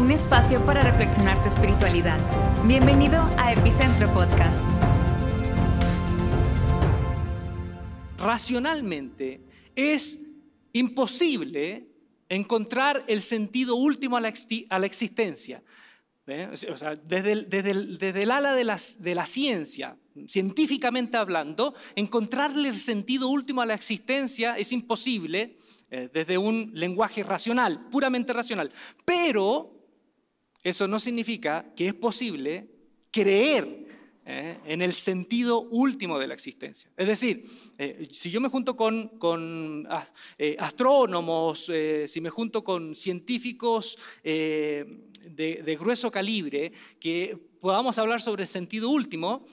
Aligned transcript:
un 0.00 0.10
espacio 0.10 0.64
para 0.64 0.80
reflexionar 0.80 1.42
tu 1.42 1.50
espiritualidad. 1.50 2.18
Bienvenido 2.66 3.20
a 3.36 3.52
Epicentro 3.52 4.10
Podcast. 4.14 4.64
Racionalmente 8.16 9.42
es 9.76 10.26
imposible 10.72 11.86
encontrar 12.30 13.04
el 13.08 13.20
sentido 13.20 13.74
último 13.74 14.16
a 14.16 14.22
la, 14.22 14.32
la 14.70 14.86
existencia. 14.86 15.62
¿eh? 16.26 16.48
Desde, 17.04 17.32
el, 17.32 17.50
desde, 17.50 17.74
desde 17.74 18.22
el 18.22 18.30
ala 18.30 18.54
de, 18.54 18.64
las, 18.64 19.02
de 19.02 19.14
la 19.14 19.26
ciencia, 19.26 19.98
científicamente 20.26 21.18
hablando, 21.18 21.74
encontrarle 21.94 22.70
el 22.70 22.78
sentido 22.78 23.28
último 23.28 23.60
a 23.60 23.66
la 23.66 23.74
existencia 23.74 24.56
es 24.56 24.72
imposible 24.72 25.58
eh, 25.90 26.08
desde 26.10 26.38
un 26.38 26.70
lenguaje 26.72 27.22
racional, 27.22 27.88
puramente 27.90 28.32
racional. 28.32 28.70
Pero 29.04 29.79
eso 30.64 30.86
no 30.86 30.98
significa 30.98 31.72
que 31.74 31.88
es 31.88 31.94
posible 31.94 32.68
creer 33.10 33.86
eh, 34.26 34.56
en 34.66 34.82
el 34.82 34.92
sentido 34.92 35.62
último 35.62 36.18
de 36.18 36.28
la 36.28 36.34
existencia. 36.34 36.90
Es 36.96 37.08
decir, 37.08 37.46
eh, 37.78 38.08
si 38.12 38.30
yo 38.30 38.40
me 38.40 38.48
junto 38.48 38.76
con, 38.76 39.08
con 39.18 39.88
eh, 40.38 40.56
astrónomos, 40.58 41.70
si 42.06 42.20
me 42.20 42.30
junto 42.30 42.62
con 42.62 42.94
científicos 42.94 43.98
de, 44.22 44.86
de 45.26 45.76
grueso 45.76 46.10
calibre, 46.10 46.70
que 47.00 47.36
podamos 47.60 47.98
hablar 47.98 48.20
sobre 48.20 48.42
el 48.42 48.48
sentido 48.48 48.90
último, 48.90 49.44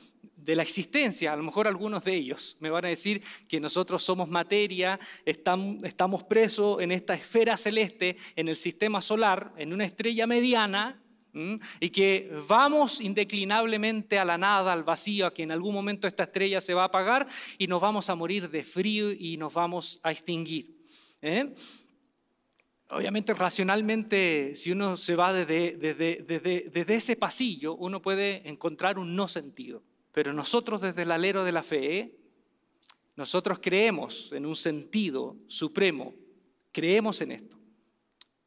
de 0.48 0.56
la 0.56 0.64
existencia. 0.64 1.34
A 1.34 1.36
lo 1.36 1.44
mejor 1.44 1.68
algunos 1.68 2.06
de 2.06 2.16
ellos 2.16 2.56
me 2.62 2.70
van 2.70 2.86
a 2.86 2.88
decir 2.88 3.22
que 3.50 3.60
nosotros 3.60 4.02
somos 4.02 4.30
materia, 4.30 4.98
estamos 5.26 6.24
presos 6.24 6.82
en 6.82 6.94
esta 6.94 7.14
esfera 7.14 7.58
celeste, 7.58 8.16
en 8.36 8.48
el 8.48 8.56
sistema 8.56 9.02
solar, 9.02 9.54
en 9.58 9.74
una 9.74 9.84
estrella 9.84 10.26
mediana, 10.26 11.04
y 11.80 11.90
que 11.90 12.32
vamos 12.48 13.00
indeclinablemente 13.02 14.18
a 14.18 14.26
la 14.26 14.40
nada, 14.40 14.74
al 14.74 14.84
vacío, 14.84 15.28
a 15.28 15.34
que 15.34 15.44
en 15.44 15.52
algún 15.52 15.76
momento 15.76 16.08
esta 16.08 16.24
estrella 16.24 16.62
se 16.62 16.74
va 16.74 16.84
a 16.84 16.86
apagar 16.86 17.28
y 17.60 17.68
nos 17.68 17.80
vamos 17.80 18.10
a 18.10 18.16
morir 18.16 18.50
de 18.50 18.64
frío 18.64 19.12
y 19.12 19.38
nos 19.38 19.54
vamos 19.54 20.00
a 20.02 20.12
extinguir. 20.14 20.82
¿eh? 21.22 21.54
Obviamente, 22.90 23.34
racionalmente, 23.34 24.54
si 24.56 24.72
uno 24.72 24.98
se 24.98 25.16
va 25.16 25.32
desde, 25.32 25.76
desde, 25.78 26.70
desde 26.74 26.96
ese 26.96 27.18
pasillo, 27.18 27.76
uno 27.76 28.02
puede 28.02 28.48
encontrar 28.50 28.98
un 28.98 29.16
no 29.16 29.28
sentido. 29.28 29.84
Pero 30.18 30.34
nosotros 30.34 30.82
desde 30.82 31.04
el 31.04 31.12
alero 31.12 31.44
de 31.44 31.52
la 31.52 31.62
fe, 31.62 32.18
nosotros 33.16 33.60
creemos 33.62 34.32
en 34.32 34.48
un 34.48 34.56
sentido 34.56 35.38
supremo, 35.48 36.16
creemos 36.72 37.22
en 37.22 37.34
esto. 37.34 37.60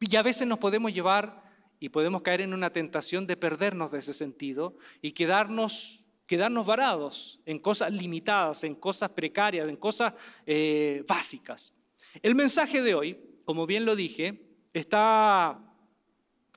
Y 0.01 0.17
a 0.17 0.23
veces 0.23 0.48
nos 0.48 0.59
podemos 0.59 0.93
llevar 0.93 1.45
y 1.79 1.91
podemos 1.91 2.23
caer 2.23 2.41
en 2.41 2.55
una 2.55 2.73
tentación 2.73 3.25
de 3.25 3.37
perdernos 3.37 3.93
de 3.93 4.01
ese 4.01 4.15
sentido 4.15 4.75
y 5.01 5.13
quedarnos, 5.13 6.05
quedarnos 6.27 6.67
varados 6.67 7.41
en 7.47 7.61
cosas 7.61 7.93
limitadas, 7.93 8.65
en 8.65 8.75
cosas 8.75 9.11
precarias, 9.11 9.69
en 9.69 9.77
cosas 9.77 10.15
eh, 10.47 11.05
básicas. 11.07 11.73
El 12.21 12.35
mensaje 12.35 12.83
de 12.83 12.97
hoy, 12.97 13.17
como 13.45 13.65
bien 13.65 13.85
lo 13.85 13.95
dije, 13.95 14.43
está 14.73 15.57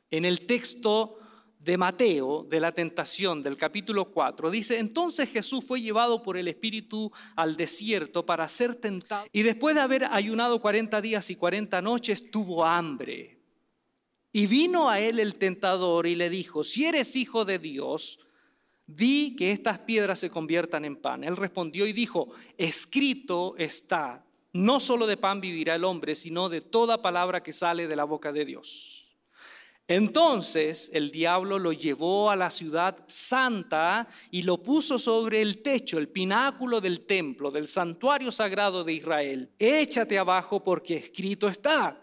en 0.10 0.26
el 0.26 0.48
texto 0.48 1.20
de 1.64 1.78
Mateo, 1.78 2.46
de 2.50 2.60
la 2.60 2.74
tentación, 2.74 3.42
del 3.42 3.56
capítulo 3.56 4.12
4, 4.12 4.52
dice, 4.52 4.80
entonces 4.80 5.30
Jesús 5.30 5.64
fue 5.66 5.82
llevado 5.82 6.22
por 6.22 6.36
el 6.36 6.50
Espíritu 6.50 7.12
al 7.38 7.56
desierto 7.56 8.26
para 8.26 8.48
ser 8.50 8.76
tentado. 8.76 9.28
Y 9.32 9.44
después 9.44 9.76
de 9.76 9.82
haber 9.82 10.04
ayunado 10.06 10.60
40 10.60 11.02
días 11.02 11.30
y 11.30 11.38
40 11.38 11.82
noches, 11.82 12.30
tuvo 12.30 12.66
hambre. 12.66 13.38
Y 14.34 14.48
vino 14.48 14.90
a 14.90 15.00
él 15.00 15.20
el 15.20 15.36
tentador 15.36 16.06
y 16.06 16.16
le 16.16 16.30
dijo, 16.30 16.66
si 16.66 16.86
eres 16.86 17.16
hijo 17.16 17.46
de 17.46 17.60
Dios, 17.60 18.20
di 18.86 19.36
que 19.38 19.52
estas 19.52 19.80
piedras 19.80 20.20
se 20.20 20.30
conviertan 20.30 20.84
en 20.84 20.98
pan. 20.98 21.24
Él 21.24 21.38
respondió 21.38 21.88
y 21.88 21.94
dijo, 21.94 22.30
escrito 22.58 23.56
está, 23.58 24.26
no 24.52 24.82
solo 24.82 25.08
de 25.08 25.16
pan 25.16 25.40
vivirá 25.40 25.76
el 25.76 25.86
hombre, 25.86 26.16
sino 26.16 26.50
de 26.50 26.60
toda 26.60 27.02
palabra 27.02 27.42
que 27.42 27.54
sale 27.54 27.88
de 27.88 27.96
la 27.96 28.04
boca 28.04 28.34
de 28.34 28.44
Dios. 28.44 29.03
Entonces 29.96 30.90
el 30.92 31.12
diablo 31.12 31.60
lo 31.60 31.72
llevó 31.72 32.32
a 32.32 32.36
la 32.36 32.50
ciudad 32.50 32.98
santa 33.06 34.08
y 34.32 34.42
lo 34.42 34.58
puso 34.58 34.98
sobre 34.98 35.40
el 35.40 35.62
techo, 35.62 36.00
el 36.00 36.10
pináculo 36.10 36.82
del 36.82 37.02
templo, 37.02 37.52
del 37.52 37.68
santuario 37.68 38.32
sagrado 38.32 38.84
de 38.84 38.94
Israel. 38.94 39.52
Échate 39.60 40.18
abajo 40.18 40.64
porque 40.64 40.96
escrito 40.96 41.48
está. 41.48 42.02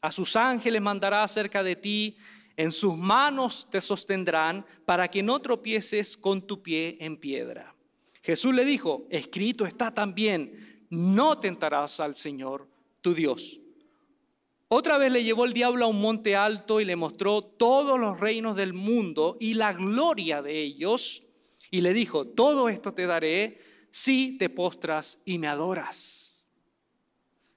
A 0.00 0.10
sus 0.10 0.34
ángeles 0.34 0.80
mandará 0.80 1.24
acerca 1.24 1.62
de 1.62 1.76
ti, 1.76 2.16
en 2.56 2.72
sus 2.72 2.96
manos 2.96 3.68
te 3.70 3.82
sostendrán 3.82 4.64
para 4.86 5.06
que 5.08 5.22
no 5.22 5.38
tropieces 5.40 6.16
con 6.16 6.40
tu 6.40 6.62
pie 6.62 6.96
en 7.00 7.18
piedra. 7.18 7.74
Jesús 8.22 8.54
le 8.54 8.64
dijo, 8.64 9.06
escrito 9.10 9.66
está 9.66 9.92
también, 9.92 10.86
no 10.88 11.38
tentarás 11.38 12.00
al 12.00 12.16
Señor 12.16 12.66
tu 13.02 13.12
Dios. 13.12 13.60
Otra 14.68 14.98
vez 14.98 15.12
le 15.12 15.22
llevó 15.22 15.44
el 15.44 15.52
diablo 15.52 15.84
a 15.84 15.88
un 15.88 16.00
monte 16.00 16.34
alto 16.34 16.80
y 16.80 16.84
le 16.84 16.96
mostró 16.96 17.40
todos 17.42 18.00
los 18.00 18.18
reinos 18.18 18.56
del 18.56 18.72
mundo 18.72 19.36
y 19.38 19.54
la 19.54 19.72
gloria 19.72 20.42
de 20.42 20.60
ellos. 20.60 21.22
Y 21.70 21.82
le 21.82 21.92
dijo, 21.92 22.26
todo 22.26 22.68
esto 22.68 22.92
te 22.92 23.06
daré 23.06 23.60
si 23.92 24.36
te 24.38 24.48
postras 24.50 25.22
y 25.24 25.38
me 25.38 25.46
adoras. 25.46 26.48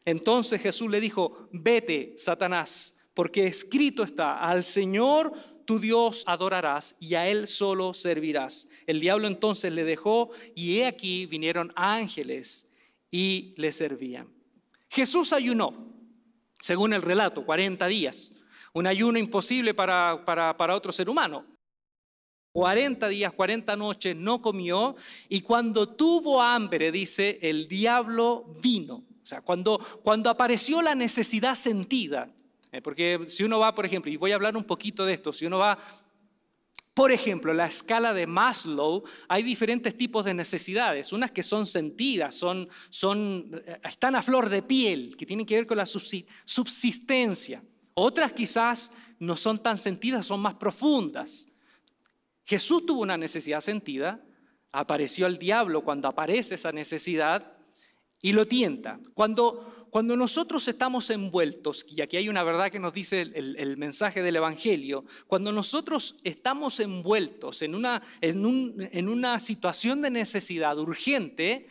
Entonces 0.06 0.62
Jesús 0.62 0.90
le 0.90 1.00
dijo, 1.00 1.50
vete, 1.52 2.14
Satanás, 2.16 3.08
porque 3.16 3.48
escrito 3.48 4.04
está, 4.04 4.40
al 4.40 4.64
Señor 4.64 5.34
tu 5.66 5.80
Dios 5.80 6.24
adorarás 6.28 6.96
y 7.00 7.16
a 7.16 7.28
Él 7.28 7.48
solo 7.48 7.94
servirás. 7.94 8.68
El 8.86 9.00
diablo 9.00 9.28
entonces 9.28 9.74
le 9.74 9.84
dejó 9.84 10.30
y 10.56 10.78
he 10.78 10.86
aquí 10.86 11.26
vinieron 11.26 11.74
ángeles 11.76 12.72
y 13.12 13.54
le 13.58 13.72
servían. 13.72 14.28
Jesús 14.90 15.34
ayunó 15.34 15.99
según 16.60 16.94
el 16.94 17.02
relato, 17.02 17.46
40 17.46 17.88
días. 17.88 18.34
Un 18.74 18.88
ayuno 18.88 19.18
imposible 19.18 19.74
para, 19.74 20.24
para, 20.26 20.76
otro 20.76 20.92
ser 20.92 21.10
humano. 21.10 21.46
40 22.54 23.08
días, 23.08 23.34
40 23.34 23.76
noches 23.76 24.16
no 24.16 24.42
comió 24.42 24.96
y 25.28 25.42
cuando 25.42 25.88
tuvo 25.88 26.42
hambre, 26.42 26.92
dice, 26.92 27.40
el 27.42 27.68
diablo 27.68 28.46
vino. 28.62 29.04
O 29.24 29.26
sea, 29.26 29.42
cuando, 29.42 29.80
cuando 30.04 30.30
apareció 30.30 30.82
la 30.82 30.96
necesidad 30.96 31.56
sentida, 31.56 32.30
eh, 32.72 32.82
porque 32.82 33.26
si 33.28 33.44
uno 33.44 33.60
va, 33.60 33.74
por 33.74 33.86
ejemplo, 33.86 34.12
y 34.12 34.18
voy 34.18 34.32
a 34.32 34.36
hablar 34.36 34.58
un 34.58 34.64
poquito 34.64 35.06
de 35.06 35.14
esto, 35.14 35.32
si 35.32 35.46
uno 35.46 35.60
va 35.60 35.78
por 37.00 37.14
ejemplo, 37.14 37.54
la 37.54 37.66
escala 37.66 38.14
de 38.14 38.28
Maslow, 38.28 39.06
hay 39.30 39.42
diferentes 39.42 39.98
tipos 39.98 40.26
de 40.26 40.34
necesidades, 40.34 41.14
unas 41.14 41.32
que 41.32 41.44
son 41.44 41.66
sentidas, 41.66 42.36
son, 42.36 42.68
son, 42.90 43.64
eh, 43.66 43.80
están 43.86 44.18
a 44.18 44.22
flor 44.22 44.50
de 44.50 44.62
piel, 44.62 45.16
que 45.16 45.26
tienen 45.26 45.46
que 45.46 45.56
ver 45.56 45.66
con 45.66 45.78
la 45.78 45.86
subsistencia. 45.86 47.64
Otras 47.94 48.34
quizás 48.34 48.92
no 49.18 49.38
son 49.38 49.64
tan 49.64 49.78
sentidas, 49.78 50.26
son 50.26 50.42
más 50.42 50.56
profundas. 50.56 51.48
Jesús 52.44 52.86
tuvo 52.86 53.04
una 53.04 53.16
necesidad 53.16 53.62
sentida, 53.62 54.22
apareció 54.74 55.26
el 55.26 55.38
diablo 55.38 55.86
cuando 55.86 56.10
aparece 56.10 56.56
esa 56.56 56.74
necesidad 56.74 57.54
y 58.22 58.34
lo 58.34 58.46
tienta. 58.46 59.00
Cuando 59.14 59.79
cuando 59.90 60.16
nosotros 60.16 60.68
estamos 60.68 61.10
envueltos, 61.10 61.86
y 61.88 62.02
aquí 62.02 62.18
hay 62.18 62.30
una 62.30 62.44
verdad 62.44 62.72
que 62.72 62.80
nos 62.80 62.94
dice 62.94 63.22
el, 63.22 63.78
mensaje 63.78 64.22
del 64.22 64.36
Evangelio, 64.36 65.06
cuando 65.28 65.52
nosotros 65.52 66.16
estamos 66.24 66.80
envueltos 66.80 67.62
en 67.62 67.76
una, 67.76 68.02
en, 68.22 69.10
una 69.10 69.40
situación 69.40 70.02
de 70.02 70.12
necesidad 70.12 70.78
urgente, 70.78 71.68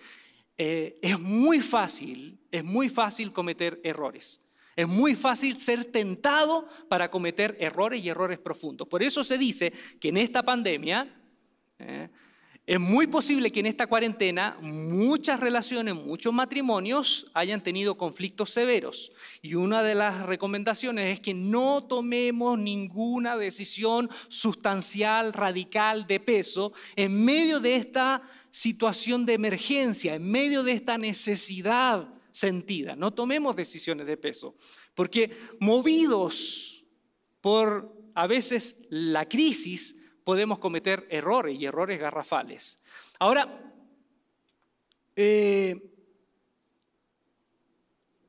eh, 0.56 0.94
es 1.02 1.18
muy 1.18 1.60
fácil, 1.60 2.38
es 2.50 2.64
muy 2.64 2.88
fácil 2.88 3.32
cometer 3.32 3.80
errores. 3.84 4.42
Es 4.74 4.86
muy 4.86 5.16
fácil 5.16 5.58
ser 5.58 5.86
tentado 5.86 6.68
para 6.88 7.10
cometer 7.10 7.56
errores 7.58 8.04
y 8.04 8.08
errores 8.08 8.38
profundos. 8.38 8.86
Por 8.86 9.02
eso 9.02 9.24
se 9.24 9.36
dice 9.36 9.72
que 10.00 10.10
en 10.10 10.18
esta 10.18 10.44
pandemia, 10.44 11.12
eh, 11.80 12.08
es 12.68 12.78
muy 12.78 13.06
posible 13.06 13.50
que 13.50 13.60
en 13.60 13.66
esta 13.66 13.86
cuarentena 13.86 14.58
muchas 14.60 15.40
relaciones, 15.40 15.94
muchos 15.94 16.34
matrimonios 16.34 17.30
hayan 17.32 17.62
tenido 17.62 17.96
conflictos 17.96 18.50
severos. 18.50 19.10
Y 19.40 19.54
una 19.54 19.82
de 19.82 19.94
las 19.94 20.26
recomendaciones 20.26 21.14
es 21.14 21.20
que 21.20 21.32
no 21.32 21.84
tomemos 21.84 22.58
ninguna 22.58 23.38
decisión 23.38 24.10
sustancial, 24.28 25.32
radical, 25.32 26.06
de 26.06 26.20
peso 26.20 26.74
en 26.94 27.24
medio 27.24 27.58
de 27.58 27.76
esta 27.76 28.20
situación 28.50 29.24
de 29.24 29.32
emergencia, 29.32 30.16
en 30.16 30.30
medio 30.30 30.62
de 30.62 30.72
esta 30.72 30.98
necesidad 30.98 32.06
sentida. 32.30 32.94
No 32.94 33.14
tomemos 33.14 33.56
decisiones 33.56 34.06
de 34.06 34.18
peso, 34.18 34.54
porque 34.94 35.34
movidos 35.58 36.84
por 37.40 37.96
a 38.14 38.26
veces 38.26 38.84
la 38.90 39.26
crisis, 39.26 39.97
podemos 40.28 40.58
cometer 40.58 41.06
errores 41.08 41.58
y 41.58 41.64
errores 41.64 41.98
garrafales. 41.98 42.78
Ahora, 43.18 43.72
eh, 45.16 45.74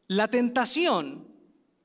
la 0.08 0.30
tentación 0.30 1.28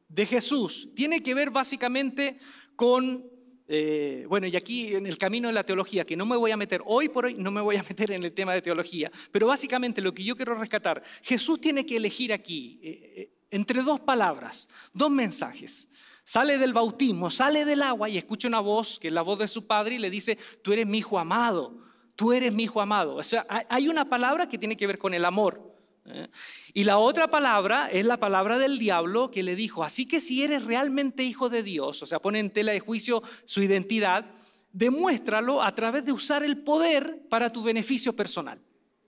de 0.09 0.25
Jesús 0.25 0.91
tiene 0.95 1.21
que 1.21 1.35
ver 1.35 1.51
básicamente 1.51 2.39
con 2.77 3.29
eh, 3.67 4.25
bueno, 4.29 4.47
y 4.47 4.55
aquí 4.55 4.95
en 4.95 5.07
el 5.07 5.19
camino 5.19 5.49
de 5.49 5.55
la 5.55 5.67
teología, 5.67 6.05
que 6.05 6.17
no 6.17 6.27
me 6.27 6.37
voy 6.37 6.53
a 6.53 6.57
meter 6.57 6.81
hoy 6.85 7.09
por 7.09 7.27
hoy, 7.27 7.35
no 7.35 7.51
me 7.51 7.61
voy 7.61 7.75
a 7.75 7.83
meter 7.89 8.13
en 8.13 8.23
el 8.23 8.33
tema 8.33 8.55
de 8.55 8.63
teología, 8.63 9.11
pero 9.33 9.49
básicamente 9.49 10.01
lo 10.01 10.15
que 10.15 10.23
yo 10.23 10.37
quiero 10.37 10.55
rescatar, 10.55 11.03
Jesús 11.23 11.61
tiene 11.61 11.85
que 11.85 11.97
elegir 11.97 12.33
aquí 12.33 12.79
eh, 12.85 13.31
entre 13.51 13.83
dos 13.83 13.99
palabras, 13.99 14.69
dos 14.93 15.11
mensajes. 15.11 15.91
Sale 16.25 16.57
del 16.57 16.73
bautismo, 16.73 17.31
sale 17.31 17.67
del 17.67 17.83
agua 17.83 18.09
y 18.09 18.17
escucha 18.17 18.49
una 18.49 18.61
voz, 18.61 18.99
que 18.99 19.09
es 19.09 19.13
la 19.13 19.21
voz 19.21 19.39
de 19.39 19.47
su 19.47 19.67
padre, 19.67 19.97
y 19.97 19.99
le 19.99 20.09
dice, 20.09 20.39
tú 20.63 20.73
eres 20.73 20.87
mi 20.87 20.99
hijo 20.99 21.19
amado, 21.19 21.77
tú 22.17 22.33
eres 22.33 22.51
mi 22.51 22.65
hijo 22.65 22.81
amado. 22.81 23.17
O 23.17 23.23
sea, 23.23 23.47
hay 23.69 23.89
una 23.89 24.09
palabra 24.09 24.49
que 24.49 24.57
tiene 24.57 24.77
que 24.77 24.87
ver 24.87 24.99
con 24.99 25.13
el 25.13 25.27
amor. 25.27 25.77
¿eh? 26.07 26.29
Y 26.73 26.85
la 26.85 26.97
otra 26.97 27.31
palabra 27.31 27.91
es 27.91 28.07
la 28.07 28.17
palabra 28.17 28.59
del 28.59 28.79
diablo 28.79 29.31
que 29.31 29.43
le 29.43 29.55
dijo, 29.55 29.85
así 29.85 30.09
que 30.09 30.23
si 30.23 30.43
eres 30.43 30.65
realmente 30.65 31.23
hijo 31.23 31.51
de 31.51 31.63
Dios, 31.63 32.03
o 32.03 32.07
sea, 32.07 32.21
pone 32.21 32.39
en 32.39 32.51
tela 32.51 32.73
de 32.73 32.81
juicio 32.81 33.23
su 33.45 33.63
identidad, 33.63 34.25
demuéstralo 34.73 35.63
a 35.63 35.75
través 35.75 36.07
de 36.07 36.13
usar 36.13 36.43
el 36.43 36.59
poder 36.59 37.21
para 37.29 37.51
tu 37.51 37.63
beneficio 37.63 38.15
personal. 38.15 38.61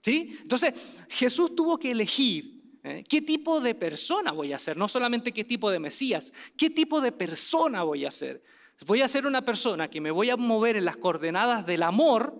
¿Sí? 0.03 0.37
Entonces, 0.41 0.73
Jesús 1.09 1.55
tuvo 1.55 1.77
que 1.77 1.91
elegir. 1.91 2.56
Qué 2.81 3.21
tipo 3.21 3.59
de 3.59 3.75
persona 3.75 4.31
voy 4.31 4.53
a 4.53 4.59
ser, 4.59 4.77
no 4.77 4.87
solamente 4.87 5.31
qué 5.31 5.43
tipo 5.43 5.69
de 5.69 5.79
Mesías, 5.79 6.31
qué 6.55 6.69
tipo 6.69 7.01
de 7.01 7.11
persona 7.11 7.83
voy 7.83 8.05
a 8.05 8.11
ser. 8.11 8.43
Voy 8.85 9.01
a 9.01 9.07
ser 9.07 9.25
una 9.25 9.41
persona 9.41 9.89
que 9.89 9.99
me 9.99 10.11
voy 10.11 10.29
a 10.29 10.37
mover 10.37 10.77
en 10.77 10.85
las 10.85 10.97
coordenadas 10.97 11.65
del 11.65 11.83
amor, 11.83 12.35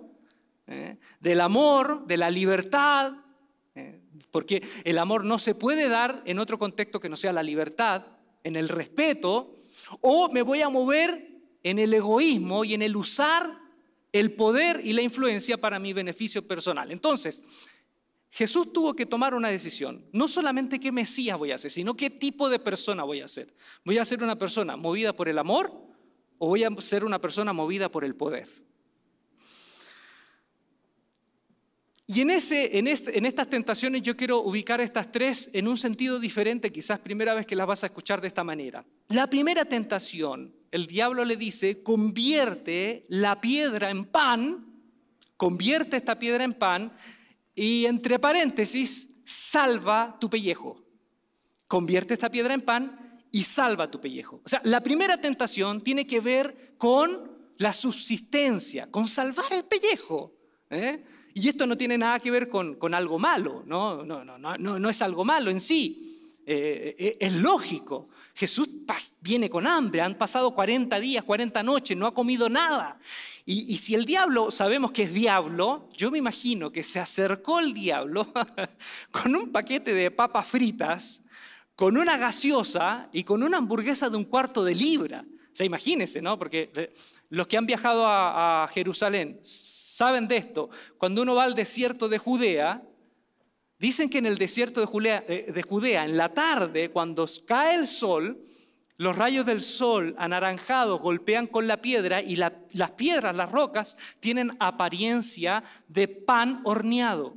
¿eh? 0.68 0.98
del 1.20 1.42
amor, 1.42 2.06
de 2.06 2.18
la 2.18 2.30
libertad, 2.30 3.14
porque 4.32 4.62
el 4.84 4.98
amor 4.98 5.24
no 5.24 5.40
se 5.40 5.56
puede 5.56 5.90
dar 5.90 6.22
en 6.26 6.40
otro 6.40 6.60
contexto 6.60 7.00
que 7.00 7.10
no 7.10 7.18
sea 7.18 7.34
la 7.34 7.44
libertad, 7.44 8.06
en 8.44 8.56
el 8.56 8.70
respeto, 8.70 9.56
o 10.02 10.30
me 10.32 10.42
voy 10.42 10.62
a 10.62 10.70
mover 10.70 11.28
en 11.64 11.80
el 11.80 11.94
egoísmo 11.94 12.64
y 12.64 12.74
en 12.74 12.82
el 12.82 12.96
usar 12.96 13.60
el 14.12 14.34
poder 14.34 14.82
y 14.84 14.94
la 14.94 15.02
influencia 15.02 15.58
para 15.58 15.80
mi 15.80 15.94
beneficio 15.94 16.48
personal. 16.48 16.92
Entonces, 16.92 17.44
Jesús 18.38 18.72
tuvo 18.72 18.96
que 18.96 19.08
tomar 19.08 19.34
una 19.34 19.50
decisión, 19.50 20.06
no 20.12 20.28
solamente 20.28 20.80
qué 20.80 20.92
Mesías 20.92 21.40
voy 21.40 21.52
a 21.52 21.58
ser, 21.58 21.72
sino 21.72 21.98
qué 21.98 22.12
tipo 22.12 22.52
de 22.52 22.60
persona 22.60 23.04
voy 23.04 23.20
a 23.20 23.28
ser. 23.28 23.52
¿Voy 23.84 23.98
a 23.98 24.06
ser 24.06 24.22
una 24.22 24.38
persona 24.38 24.78
movida 24.78 25.12
por 25.12 25.28
el 25.28 25.40
amor 25.40 25.74
o 26.38 26.50
voy 26.50 26.64
a 26.64 26.70
ser 26.78 27.04
una 27.04 27.20
persona 27.20 27.52
movida 27.52 27.90
por 27.90 28.06
el 28.06 28.14
poder? 28.14 28.48
Y 32.06 32.22
en, 32.22 32.30
ese, 32.30 32.78
en, 32.78 32.86
este, 32.86 33.18
en, 33.18 33.26
estas 33.26 33.50
tentaciones 33.50 34.04
yo 34.04 34.16
quiero 34.16 34.42
ubicar 34.42 34.82
estas 34.82 35.12
tres 35.12 35.50
en 35.54 35.68
un 35.68 35.76
sentido 35.76 36.20
diferente, 36.20 36.72
quizás 36.72 37.00
primera 37.00 37.34
vez 37.34 37.48
que 37.48 37.56
las 37.56 37.66
vas 37.66 37.84
a 37.84 37.88
escuchar 37.88 38.22
de 38.22 38.28
esta 38.28 38.44
manera. 38.44 38.86
La 39.08 39.28
primera 39.28 39.66
tentación, 39.66 40.54
el 40.70 40.86
diablo 40.86 41.26
le 41.26 41.38
dice, 41.38 41.82
convierte 41.82 43.08
la 43.10 43.42
piedra 43.42 43.90
en 43.90 44.06
pan, 44.06 44.64
convierte 45.38 45.98
esta 45.98 46.20
piedra 46.20 46.44
en 46.44 46.54
pan 46.54 46.94
y 47.58 47.88
entre 47.88 48.20
paréntesis, 48.20 49.16
salva 49.26 50.16
tu 50.22 50.30
pellejo. 50.30 50.80
Convierte 51.68 52.14
esta 52.14 52.30
piedra 52.30 52.54
en 52.54 52.62
pan 52.62 53.24
y 53.32 53.42
salva 53.42 53.90
tu 53.90 54.00
pellejo. 54.00 54.42
O 54.46 54.48
sea, 54.48 54.62
la 54.64 54.80
primera 54.82 55.20
tentación 55.20 55.82
tiene 55.82 56.06
que 56.06 56.20
ver 56.20 56.76
con 56.78 57.32
la 57.58 57.74
subsistencia, 57.74 58.92
con 58.92 59.08
salvar 59.08 59.52
el 59.52 59.64
pellejo. 59.64 60.36
¿eh? 60.70 61.04
Y 61.34 61.50
esto 61.50 61.66
no 61.66 61.76
tiene 61.76 61.98
nada 61.98 62.20
que 62.20 62.30
ver 62.30 62.48
con, 62.48 62.94
algo 62.94 63.18
malo, 63.18 63.64
no, 63.66 64.06
no, 64.06 64.24
no, 64.24 64.38
no, 64.38 64.80
no 64.80 64.90
es 64.90 65.02
algo 65.02 65.26
malo 65.26 65.50
en 65.50 65.60
sí, 65.60 66.40
eh, 66.46 66.96
eh, 67.00 67.18
es 67.20 67.34
lógico. 67.34 68.10
Jesús 68.38 68.70
viene 69.20 69.50
con 69.50 69.66
hambre, 69.66 70.00
han 70.00 70.14
pasado 70.14 70.54
40 70.54 71.00
días, 71.00 71.24
40 71.24 71.64
noches, 71.64 71.98
no 71.98 72.06
ha 72.06 72.14
comido 72.14 72.50
nada. 72.50 73.00
Y, 73.46 73.78
si 73.78 73.96
el 73.96 74.06
diablo, 74.06 74.52
sabemos 74.52 74.92
que 74.92 75.04
es 75.04 75.14
diablo, 75.14 75.90
yo 75.98 76.12
me 76.12 76.20
imagino 76.20 76.72
que 76.72 76.84
se 76.84 77.00
acercó 77.00 77.60
el 77.60 77.74
diablo 77.74 78.32
con 79.12 79.36
un 79.36 79.52
paquete 79.52 79.92
de 79.96 80.12
papas 80.12 80.46
fritas, 80.46 81.24
con 81.76 81.98
una 81.98 82.16
gaseosa 82.18 83.10
y 83.12 83.24
con 83.24 83.42
una 83.42 83.58
hamburguesa 83.58 84.08
de 84.08 84.18
un 84.18 84.26
cuarto 84.26 84.64
de 84.64 84.76
libra. 84.76 85.26
O 85.28 85.56
sea, 85.56 85.66
imagínense, 85.66 86.22
¿no? 86.22 86.38
Porque 86.38 86.70
eh, 86.76 86.94
los 87.30 87.48
que 87.48 87.58
han 87.58 87.66
viajado 87.66 88.06
a, 88.06 88.70
Jerusalén 88.72 89.40
saben 89.42 90.28
de 90.28 90.38
esto. 90.38 90.70
Cuando 91.00 91.24
uno 91.24 91.34
va 91.34 91.46
al 91.46 91.56
desierto 91.56 92.08
de 92.08 92.20
Judea, 92.20 92.84
dicen 93.80 94.10
que 94.10 94.18
en 94.18 94.26
el 94.26 94.38
desierto 94.38 94.80
de 94.80 94.86
Judea, 94.86 95.24
eh, 95.28 95.52
de 95.54 95.64
Judea 95.64 96.06
en 96.06 96.18
la 96.18 96.34
tarde, 96.34 96.90
cuando 96.90 97.28
cae 97.46 97.76
el 97.76 97.88
sol, 97.88 98.44
los 98.98 99.16
rayos 99.16 99.46
del 99.46 99.62
sol 99.62 100.16
anaranjados 100.18 101.00
golpean 101.00 101.46
con 101.46 101.68
la 101.68 101.82
piedra 101.82 102.22
y 102.22 102.36
las 102.36 102.92
piedras, 102.96 103.36
las 103.36 103.52
rocas, 103.52 103.96
tienen 104.20 104.58
apariencia 104.60 105.64
de 105.88 106.08
pan 106.08 106.62
horneado. 106.64 107.36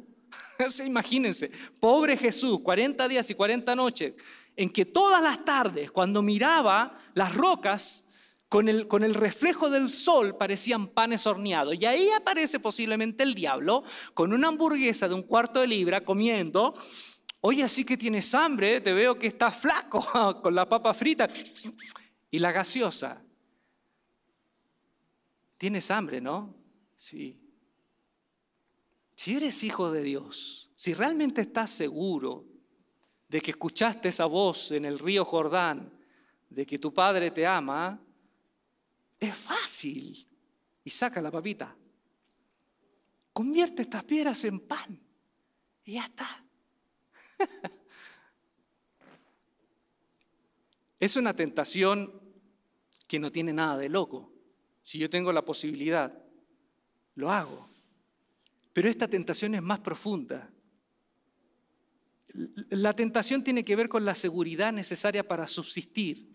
Imagínense, 0.87 1.51
pobre 1.79 2.17
Jesús, 2.17 2.61
40 2.61 3.07
días 3.09 3.29
y 3.29 3.35
40 3.35 3.77
noches, 3.77 4.15
en 4.57 4.71
que 4.71 4.87
todas 4.87 5.23
las 5.23 5.45
tardes, 5.45 5.91
cuando 5.91 6.23
miraba 6.23 6.99
las 7.15 7.35
rocas, 7.35 8.07
con 8.51 8.69
el, 8.69 8.89
con 8.89 9.05
el 9.05 9.15
reflejo 9.15 9.71
del 9.71 9.89
sol 9.89 10.37
parecían 10.37 10.89
panes 10.89 11.25
horneados. 11.25 11.77
Y 11.79 11.87
ahí 11.87 12.11
aparece 12.11 12.59
posiblemente 12.59 13.23
el 13.23 13.33
diablo 13.33 13.85
con 14.13 14.33
una 14.33 14.49
hamburguesa 14.49 15.09
de 15.09 15.15
un 15.15 15.23
cuarto 15.23 15.61
de 15.61 15.69
libra 15.69 16.05
comiendo. 16.05 16.75
Oye, 17.43 17.63
así 17.63 17.85
que 17.85 17.97
tienes 17.97 18.35
hambre, 18.35 18.81
te 18.81 18.93
veo 18.93 19.17
que 19.17 19.29
estás 19.29 19.57
flaco 19.57 20.05
con 20.43 20.53
la 20.53 20.69
papa 20.69 20.93
frita 20.93 21.29
y 22.29 22.41
la 22.41 22.51
gaseosa. 22.51 23.23
Tienes 25.57 25.89
hambre, 25.93 26.21
¿no? 26.21 26.53
Sí. 26.97 27.41
Si 29.15 29.37
eres 29.37 29.63
hijo 29.63 29.93
de 29.93 30.03
Dios, 30.03 30.73
si 30.75 30.93
realmente 30.93 31.41
estás 31.41 31.71
seguro 31.71 32.47
de 33.29 33.41
que 33.41 33.53
escuchaste 33.53 34.09
esa 34.09 34.25
voz 34.25 34.73
en 34.73 34.87
el 34.87 34.99
río 34.99 35.25
Jordán, 35.25 35.97
de 36.49 36.67
que 36.67 36.81
tu 36.81 36.93
Padre 36.93 37.31
te 37.31 37.47
ama, 37.47 38.03
es 39.21 39.35
fácil. 39.37 40.27
Y 40.83 40.91
saca 40.91 41.21
la 41.21 41.31
papita. 41.31 41.77
Convierte 43.33 43.83
estas 43.83 44.03
piedras 44.05 44.43
en 44.45 44.61
pan. 44.61 44.99
Y 45.85 45.93
ya 45.93 46.05
está. 46.05 46.45
es 51.01 51.17
una 51.17 51.35
tentación 51.35 52.21
que 53.07 53.19
no 53.19 53.31
tiene 53.31 53.53
nada 53.53 53.77
de 53.77 53.91
loco. 53.91 54.33
Si 54.83 54.99
yo 54.99 55.11
tengo 55.11 55.33
la 55.33 55.45
posibilidad, 55.45 56.25
lo 57.15 57.31
hago. 57.31 57.69
Pero 58.73 58.89
esta 58.89 59.09
tentación 59.09 59.55
es 59.55 59.63
más 59.63 59.81
profunda. 59.81 60.51
La 62.71 62.95
tentación 62.95 63.43
tiene 63.45 63.65
que 63.65 63.77
ver 63.77 63.89
con 63.89 64.05
la 64.05 64.15
seguridad 64.15 64.73
necesaria 64.73 65.27
para 65.27 65.47
subsistir. 65.47 66.33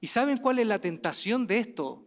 ¿Y 0.00 0.06
saben 0.06 0.38
cuál 0.38 0.58
es 0.58 0.66
la 0.66 0.78
tentación 0.78 1.46
de 1.46 1.58
esto? 1.58 2.06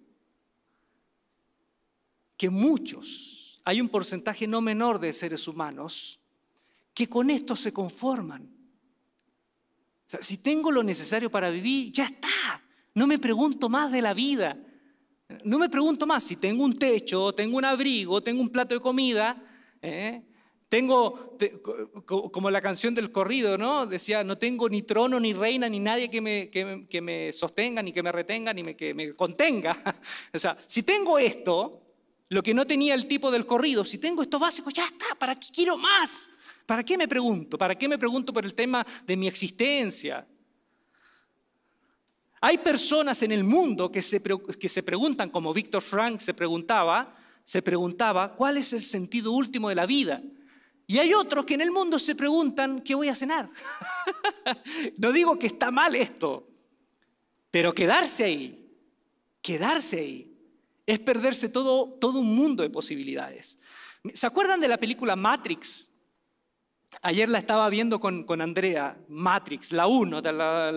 Que 2.38 2.50
muchos, 2.50 3.62
hay 3.66 3.82
un 3.82 3.90
porcentaje 3.90 4.48
no 4.48 4.62
menor 4.62 5.00
de 5.00 5.12
seres 5.12 5.48
humanos, 5.48 6.20
que 6.94 7.10
con 7.10 7.30
esto 7.30 7.56
se 7.56 7.74
conforman. 7.74 8.50
si 10.22 10.38
tengo 10.38 10.72
lo 10.72 10.84
necesario 10.84 11.30
para 11.30 11.50
vivir, 11.50 11.92
ya 11.92 12.06
está. 12.06 12.62
No 12.94 13.06
me 13.06 13.20
pregunto 13.20 13.70
más 13.70 13.92
de 13.92 14.02
la 14.02 14.14
vida. 14.14 14.58
No 15.44 15.60
me 15.60 15.70
pregunto 15.70 16.08
más 16.08 16.24
si 16.24 16.38
tengo 16.38 16.64
un 16.64 16.78
techo, 16.78 17.34
tengo 17.34 17.58
un 17.58 17.66
abrigo, 17.66 18.24
tengo 18.24 18.42
un 18.42 18.50
plato 18.50 18.74
de 18.74 18.82
comida. 18.82 19.44
¿eh? 19.82 20.24
Tengo, 20.70 21.38
como 22.06 22.50
la 22.50 22.62
canción 22.62 22.94
del 22.94 23.12
corrido, 23.12 23.58
¿no? 23.58 23.86
Decía, 23.86 24.24
no 24.24 24.38
tengo 24.38 24.68
ni 24.68 24.82
trono, 24.82 25.20
ni 25.20 25.34
reina, 25.34 25.70
ni 25.70 25.80
nadie 25.80 26.10
que 26.10 26.20
me, 26.20 26.50
que, 26.50 27.02
me 27.02 27.32
sostenga, 27.32 27.82
ni 27.82 27.94
que 27.94 28.04
me 28.04 28.12
retenga, 28.12 28.54
ni 28.54 28.74
que 28.76 28.94
me 28.94 29.14
contenga. 29.14 29.78
O 30.34 30.40
sea, 30.40 30.58
si 30.66 30.84
tengo 30.84 31.20
esto, 31.20 31.87
lo 32.30 32.44
que 32.44 32.54
no 32.54 32.68
tenía 32.68 32.94
el 32.94 33.08
tipo 33.08 33.32
del 33.32 33.46
corrido, 33.46 33.86
si 33.86 33.98
tengo 33.98 34.22
esto 34.22 34.38
básico, 34.40 34.70
ya 34.70 34.86
está, 34.86 35.16
¿para 35.18 35.36
qué 35.36 35.48
quiero 35.54 35.78
más? 35.78 36.30
¿Para 36.66 36.84
qué 36.84 36.98
me 36.98 37.08
pregunto? 37.08 37.58
¿Para 37.58 37.76
qué 37.76 37.88
me 37.88 37.98
pregunto 37.98 38.34
por 38.34 38.44
el 38.44 38.54
tema 38.54 38.86
de 39.06 39.16
mi 39.16 39.28
existencia? 39.28 40.28
Hay 42.42 42.58
personas 42.58 43.24
en 43.24 43.32
el 43.32 43.44
mundo 43.44 43.92
que 43.92 44.02
se, 44.02 44.22
que 44.22 44.70
se 44.70 44.84
preguntan, 44.84 45.30
como 45.30 45.54
Víctor 45.54 45.82
Frank 45.82 46.20
se 46.20 46.34
preguntaba, 46.34 47.16
se 47.44 47.62
preguntaba, 47.62 48.36
¿cuál 48.36 48.58
es 48.58 48.74
el 48.74 48.82
sentido 48.82 49.32
último 49.32 49.70
de 49.70 49.76
la 49.76 49.86
vida? 49.86 50.22
Y 50.86 51.00
hay 51.00 51.14
otros 51.14 51.46
que 51.46 51.56
en 51.56 51.62
el 51.62 51.72
mundo 51.72 51.98
se 51.98 52.16
preguntan, 52.16 52.82
¿qué 52.82 52.94
voy 52.96 53.10
a 53.10 53.16
cenar? 53.16 53.50
no 54.98 55.12
digo 55.12 55.40
que 55.40 55.48
está 55.48 55.72
mal 55.72 55.96
esto, 55.96 56.48
pero 57.50 57.74
quedarse 57.74 58.26
ahí, 58.26 58.72
quedarse 59.42 60.00
ahí, 60.00 60.27
es 60.88 61.00
perderse 61.00 61.50
todo, 61.50 61.98
todo 62.00 62.20
un 62.20 62.34
mundo 62.34 62.64
de 62.64 62.70
posibilidades. 62.70 63.60
¿Se 64.14 64.26
acuerdan 64.26 64.62
de 64.62 64.70
la 64.70 64.78
película 64.78 65.18
Matrix? 65.18 65.92
Ayer 67.02 67.28
la 67.28 67.40
estaba 67.40 67.70
viendo 67.70 68.00
con, 68.00 68.24
con 68.24 68.40
Andrea, 68.40 68.98
Matrix, 69.10 69.74
la 69.74 69.86
1, 69.86 70.22
la, 70.22 70.72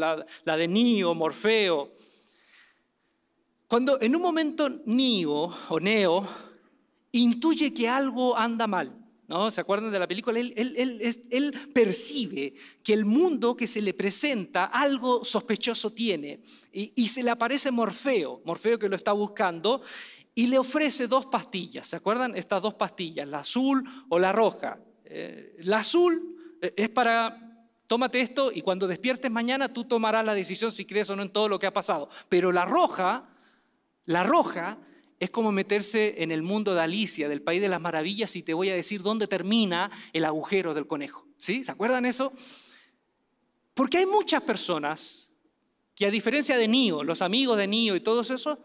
la, 0.45 0.57
de 0.57 0.69
Neo, 0.69 1.15
Morfeo. 1.15 1.93
Cuando 3.69 4.01
en 4.01 4.17
un 4.17 4.23
momento 4.23 4.69
Neo 4.85 5.57
o 5.69 5.81
Neo 5.81 6.27
intuye 7.13 7.73
que 7.73 7.89
algo 7.89 8.37
anda 8.37 8.67
mal, 8.67 8.93
¿no? 9.31 9.49
¿Se 9.53 9.61
acuerdan 9.61 9.93
de 9.93 9.99
la 10.01 10.09
película? 10.09 10.41
Él, 10.41 11.71
percibe 11.73 12.53
que 12.83 12.93
el 12.93 13.05
mundo 13.05 13.57
que 13.57 13.69
se 13.69 13.81
le 13.81 13.95
presenta 13.95 14.65
algo 14.65 15.25
sospechoso 15.25 15.93
tiene 15.93 16.41
y, 16.73 16.93
y, 16.97 17.07
se 17.07 17.23
le 17.23 17.31
aparece 17.31 17.71
Morfeo, 17.71 18.43
Morfeo 18.45 18.77
que 18.77 18.89
lo 18.89 18.97
está 18.97 19.13
buscando, 19.13 19.83
y 20.35 20.49
le 20.49 20.59
ofrece 20.59 21.07
dos 21.07 21.27
pastillas. 21.27 21.87
¿Se 21.87 21.97
acuerdan? 21.97 22.35
Estas 22.35 22.61
dos 22.61 22.75
pastillas, 22.75 23.29
la 23.29 23.39
azul 23.39 23.85
o 24.09 24.19
la 24.19 24.33
roja. 24.33 24.81
Eh, 25.05 25.57
la 25.61 25.79
azul 25.79 26.37
eh, 26.61 26.75
es 26.77 26.89
para 26.89 27.47
tómate 27.87 28.21
esto 28.21 28.53
y 28.53 28.63
cuando 28.63 28.87
despiertes 28.87 29.31
mañana 29.31 29.73
tú 29.73 29.85
tomarás 29.85 30.25
la 30.25 30.35
decisión 30.35 30.71
si 30.71 30.85
crees 30.85 31.11
o 31.11 31.17
no 31.17 31.23
en 31.23 31.31
todo 31.31 31.49
lo 31.49 31.59
que 31.59 31.67
ha 31.67 31.73
pasado. 31.73 32.09
Pero 32.29 32.51
la 32.51 32.65
roja, 32.65 33.29
la 34.07 34.25
roja 34.25 34.79
es 35.21 35.31
como 35.31 35.53
meterse 35.53 36.23
en 36.23 36.33
el 36.33 36.43
mundo 36.43 36.75
de 36.75 36.81
Alicia, 36.81 37.29
del 37.29 37.43
País 37.43 37.61
de 37.61 37.69
las 37.69 37.81
Maravillas, 37.81 38.35
y 38.37 38.43
te 38.43 38.55
voy 38.55 38.71
a 38.71 38.75
decir 38.75 39.03
dónde 39.03 39.27
termina 39.27 39.91
el 40.15 40.25
agujero 40.25 40.73
del 40.73 40.87
conejo. 40.87 41.27
¿Sí? 41.37 41.63
¿Se 41.63 41.71
acuerdan 41.71 42.07
eso? 42.07 42.33
Porque 43.75 43.99
hay 43.99 44.07
muchas 44.07 44.43
personas 44.43 45.33
que 45.95 46.07
a 46.07 46.11
diferencia 46.11 46.57
de 46.57 46.67
Nio, 46.67 47.05
los 47.05 47.21
amigos 47.21 47.59
de 47.59 47.67
Nio 47.67 47.95
y 47.95 48.01
todos 48.01 48.31
esos, 48.31 48.59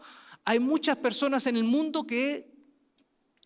hay 0.44 0.58
muchas 0.58 0.96
personas 0.96 1.46
en 1.46 1.56
el 1.56 1.64
mundo 1.64 2.06
que 2.06 2.50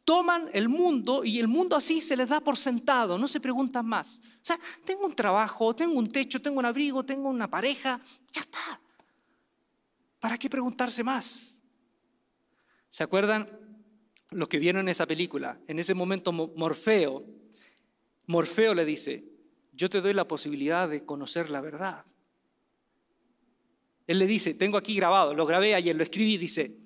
toman 0.05 0.49
el 0.52 0.69
mundo 0.69 1.25
y 1.25 1.40
el 1.40 1.49
mundo 1.49 1.75
así 1.76 2.00
se 2.00 2.17
les 2.17 2.29
da 2.29 2.40
por 2.40 2.57
sentado, 2.57 3.19
no 3.19 3.26
se 3.26 3.40
preguntan 3.40 3.87
más. 3.87 4.23
O 4.37 4.45
sea, 4.45 4.59
tengo 4.85 5.05
un 5.05 5.14
trabajo, 5.14 5.75
tengo 5.75 5.99
un 5.99 6.09
techo, 6.09 6.40
tengo 6.40 6.61
un 6.61 6.67
abrigo, 6.67 7.05
tengo 7.05 7.29
una 7.29 7.50
pareja, 7.50 8.00
ya 8.33 8.40
está. 8.40 8.81
¿Para 10.21 10.38
qué 10.38 10.49
preguntarse 10.49 11.02
más? 11.02 11.60
¿Se 12.90 13.04
acuerdan 13.04 13.49
lo 14.30 14.49
que 14.49 14.59
vieron 14.59 14.88
esa 14.88 15.06
película? 15.06 15.61
En 15.68 15.78
ese 15.78 15.94
momento 15.94 16.32
Morfeo, 16.32 17.25
Morfeo 18.26 18.75
le 18.75 18.85
dice, 18.85 19.25
yo 19.73 19.88
te 19.88 20.00
doy 20.00 20.12
la 20.12 20.28
posibilidad 20.28 20.88
de 20.88 21.04
conocer 21.04 21.50
la 21.50 21.61
verdad. 21.61 22.04
Él 24.06 24.18
le 24.18 24.26
dice, 24.26 24.54
tengo 24.54 24.76
aquí 24.76 24.94
grabado, 24.97 25.35
lo 25.35 25.47
grabé 25.47 25.75
ayer, 25.75 25.94
lo 25.94 26.02
escribí, 26.02 26.37
dice, 26.37 26.76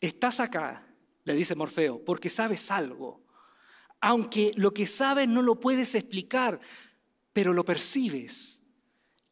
estás 0.00 0.40
acá 0.40 0.86
le 1.24 1.34
dice 1.34 1.56
Morfeo, 1.56 2.04
porque 2.04 2.30
sabes 2.30 2.70
algo. 2.70 3.24
Aunque 4.00 4.52
lo 4.56 4.72
que 4.72 4.86
sabes 4.86 5.28
no 5.28 5.42
lo 5.42 5.58
puedes 5.58 5.94
explicar, 5.94 6.60
pero 7.32 7.52
lo 7.52 7.64
percibes. 7.64 8.62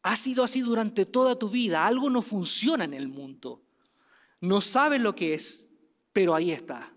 Ha 0.01 0.15
sido 0.15 0.43
así 0.43 0.59
durante 0.59 1.05
toda 1.05 1.39
tu 1.39 1.49
vida. 1.49 1.87
Algo 1.87 2.09
no 2.09 2.21
funciona 2.21 2.83
en 2.83 2.93
el 2.93 3.07
mundo. 3.07 3.64
No 4.45 4.61
sabes 4.61 5.01
lo 5.01 5.15
que 5.15 5.33
es, 5.33 5.69
pero 6.13 6.35
ahí 6.35 6.51
está. 6.51 6.93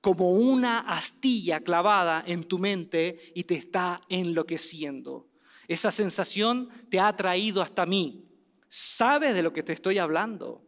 Como 0.00 0.30
una 0.30 0.80
astilla 0.80 1.60
clavada 1.60 2.22
en 2.26 2.44
tu 2.44 2.58
mente 2.58 3.32
y 3.34 3.44
te 3.44 3.56
está 3.56 4.00
enloqueciendo. 4.08 5.28
Esa 5.66 5.90
sensación 5.90 6.68
te 6.88 7.00
ha 7.00 7.14
traído 7.16 7.60
hasta 7.60 7.86
mí. 7.86 8.24
¿Sabes 8.68 9.34
de 9.34 9.42
lo 9.42 9.52
que 9.52 9.64
te 9.64 9.72
estoy 9.72 9.98
hablando? 9.98 10.64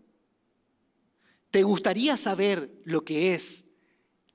¿Te 1.53 1.63
gustaría 1.63 2.17
saber 2.17 2.81
lo 2.85 3.05
que 3.05 3.33
es 3.35 3.71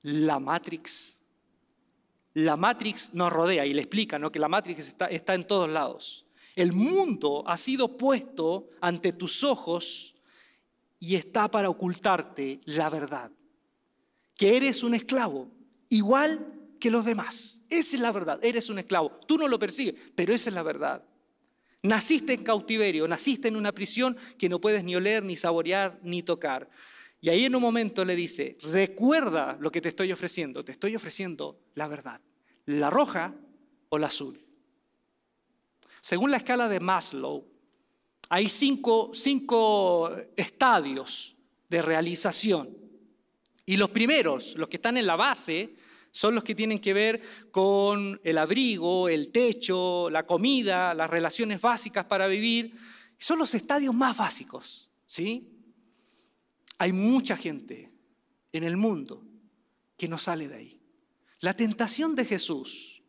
la 0.02 0.40
Matrix? 0.40 1.22
La 2.32 2.56
Matrix 2.56 3.12
nos 3.12 3.30
rodea 3.30 3.66
y 3.66 3.74
le 3.74 3.82
explica 3.82 4.18
¿no? 4.18 4.32
que 4.32 4.38
la 4.38 4.48
Matrix 4.48 4.94
está 5.10 5.34
en 5.34 5.46
todos 5.46 5.68
lados. 5.68 6.26
El 6.56 6.72
mundo 6.72 7.44
ha 7.46 7.56
sido 7.58 7.96
puesto 7.96 8.70
ante 8.80 9.12
tus 9.12 9.44
ojos 9.44 10.17
y 11.00 11.14
está 11.14 11.50
para 11.50 11.68
ocultarte 11.68 12.60
la 12.64 12.88
verdad. 12.90 13.30
Que 14.36 14.56
eres 14.56 14.82
un 14.82 14.94
esclavo, 14.94 15.50
igual 15.88 16.54
que 16.80 16.90
los 16.90 17.04
demás. 17.04 17.62
Esa 17.68 17.96
es 17.96 18.02
la 18.02 18.12
verdad, 18.12 18.38
eres 18.42 18.68
un 18.70 18.78
esclavo. 18.78 19.10
Tú 19.26 19.36
no 19.36 19.48
lo 19.48 19.58
percibes, 19.58 19.94
pero 20.14 20.34
esa 20.34 20.50
es 20.50 20.54
la 20.54 20.62
verdad. 20.62 21.04
Naciste 21.82 22.32
en 22.32 22.42
cautiverio, 22.42 23.06
naciste 23.06 23.48
en 23.48 23.56
una 23.56 23.72
prisión 23.72 24.16
que 24.36 24.48
no 24.48 24.60
puedes 24.60 24.82
ni 24.82 24.96
oler, 24.96 25.22
ni 25.22 25.36
saborear, 25.36 25.98
ni 26.02 26.22
tocar. 26.22 26.68
Y 27.20 27.28
ahí 27.30 27.44
en 27.44 27.54
un 27.54 27.62
momento 27.62 28.04
le 28.04 28.14
dice, 28.14 28.56
recuerda 28.62 29.56
lo 29.60 29.70
que 29.70 29.80
te 29.80 29.88
estoy 29.88 30.12
ofreciendo, 30.12 30.64
te 30.64 30.72
estoy 30.72 30.94
ofreciendo 30.94 31.60
la 31.74 31.88
verdad, 31.88 32.20
la 32.66 32.90
roja 32.90 33.34
o 33.88 33.98
la 33.98 34.08
azul. 34.08 34.44
Según 36.00 36.30
la 36.30 36.36
escala 36.36 36.68
de 36.68 36.80
Maslow, 36.80 37.44
hay 38.28 38.48
cinco, 38.48 39.10
cinco 39.14 40.14
estadios 40.36 41.36
de 41.68 41.82
realización. 41.82 42.76
Y 43.64 43.76
los 43.76 43.90
primeros, 43.90 44.54
los 44.56 44.68
que 44.68 44.76
están 44.76 44.96
en 44.96 45.06
la 45.06 45.16
base, 45.16 45.74
son 46.10 46.34
los 46.34 46.44
que 46.44 46.54
tienen 46.54 46.78
que 46.78 46.92
ver 46.92 47.22
con 47.50 48.20
el 48.24 48.38
abrigo, 48.38 49.08
el 49.08 49.30
techo, 49.30 50.10
la 50.10 50.26
comida, 50.26 50.94
las 50.94 51.10
relaciones 51.10 51.60
básicas 51.60 52.04
para 52.06 52.26
vivir. 52.26 52.74
Son 53.18 53.38
los 53.38 53.54
estadios 53.54 53.94
más 53.94 54.16
básicos, 54.16 54.90
¿sí? 55.06 55.48
Hay 56.78 56.92
mucha 56.92 57.36
gente 57.36 57.90
en 58.52 58.64
el 58.64 58.76
mundo 58.76 59.24
que 59.96 60.08
no 60.08 60.18
sale 60.18 60.48
de 60.48 60.54
ahí. 60.54 60.80
La 61.40 61.54
tentación 61.54 62.14
de 62.14 62.24
Jesús, 62.24 63.02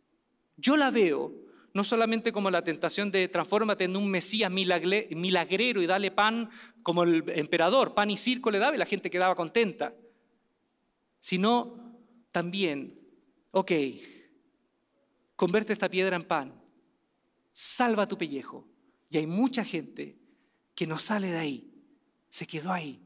yo 0.57 0.77
la 0.77 0.91
veo 0.91 1.33
no 1.73 1.83
solamente 1.83 2.31
como 2.31 2.49
la 2.49 2.63
tentación 2.63 3.11
de 3.11 3.27
transfórmate 3.27 3.83
en 3.83 3.95
un 3.95 4.09
Mesías 4.09 4.51
milagrero 4.51 5.81
y 5.81 5.85
dale 5.85 6.11
pan 6.11 6.49
como 6.83 7.03
el 7.03 7.23
emperador, 7.27 7.93
pan 7.93 8.09
y 8.09 8.17
circo 8.17 8.51
le 8.51 8.59
daba 8.59 8.75
y 8.75 8.79
la 8.79 8.85
gente 8.85 9.09
quedaba 9.09 9.35
contenta, 9.35 9.93
sino 11.19 11.97
también, 12.31 12.99
ok, 13.51 13.71
convierte 15.35 15.73
esta 15.73 15.89
piedra 15.89 16.15
en 16.15 16.23
pan, 16.23 16.53
salva 17.53 18.07
tu 18.07 18.17
pellejo. 18.17 18.67
Y 19.09 19.17
hay 19.17 19.27
mucha 19.27 19.65
gente 19.65 20.17
que 20.75 20.87
no 20.87 20.99
sale 20.99 21.31
de 21.31 21.37
ahí, 21.37 21.73
se 22.29 22.45
quedó 22.45 22.71
ahí. 22.71 23.01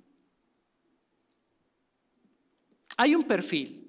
Hay 2.98 3.16
un 3.16 3.24
perfil. 3.24 3.83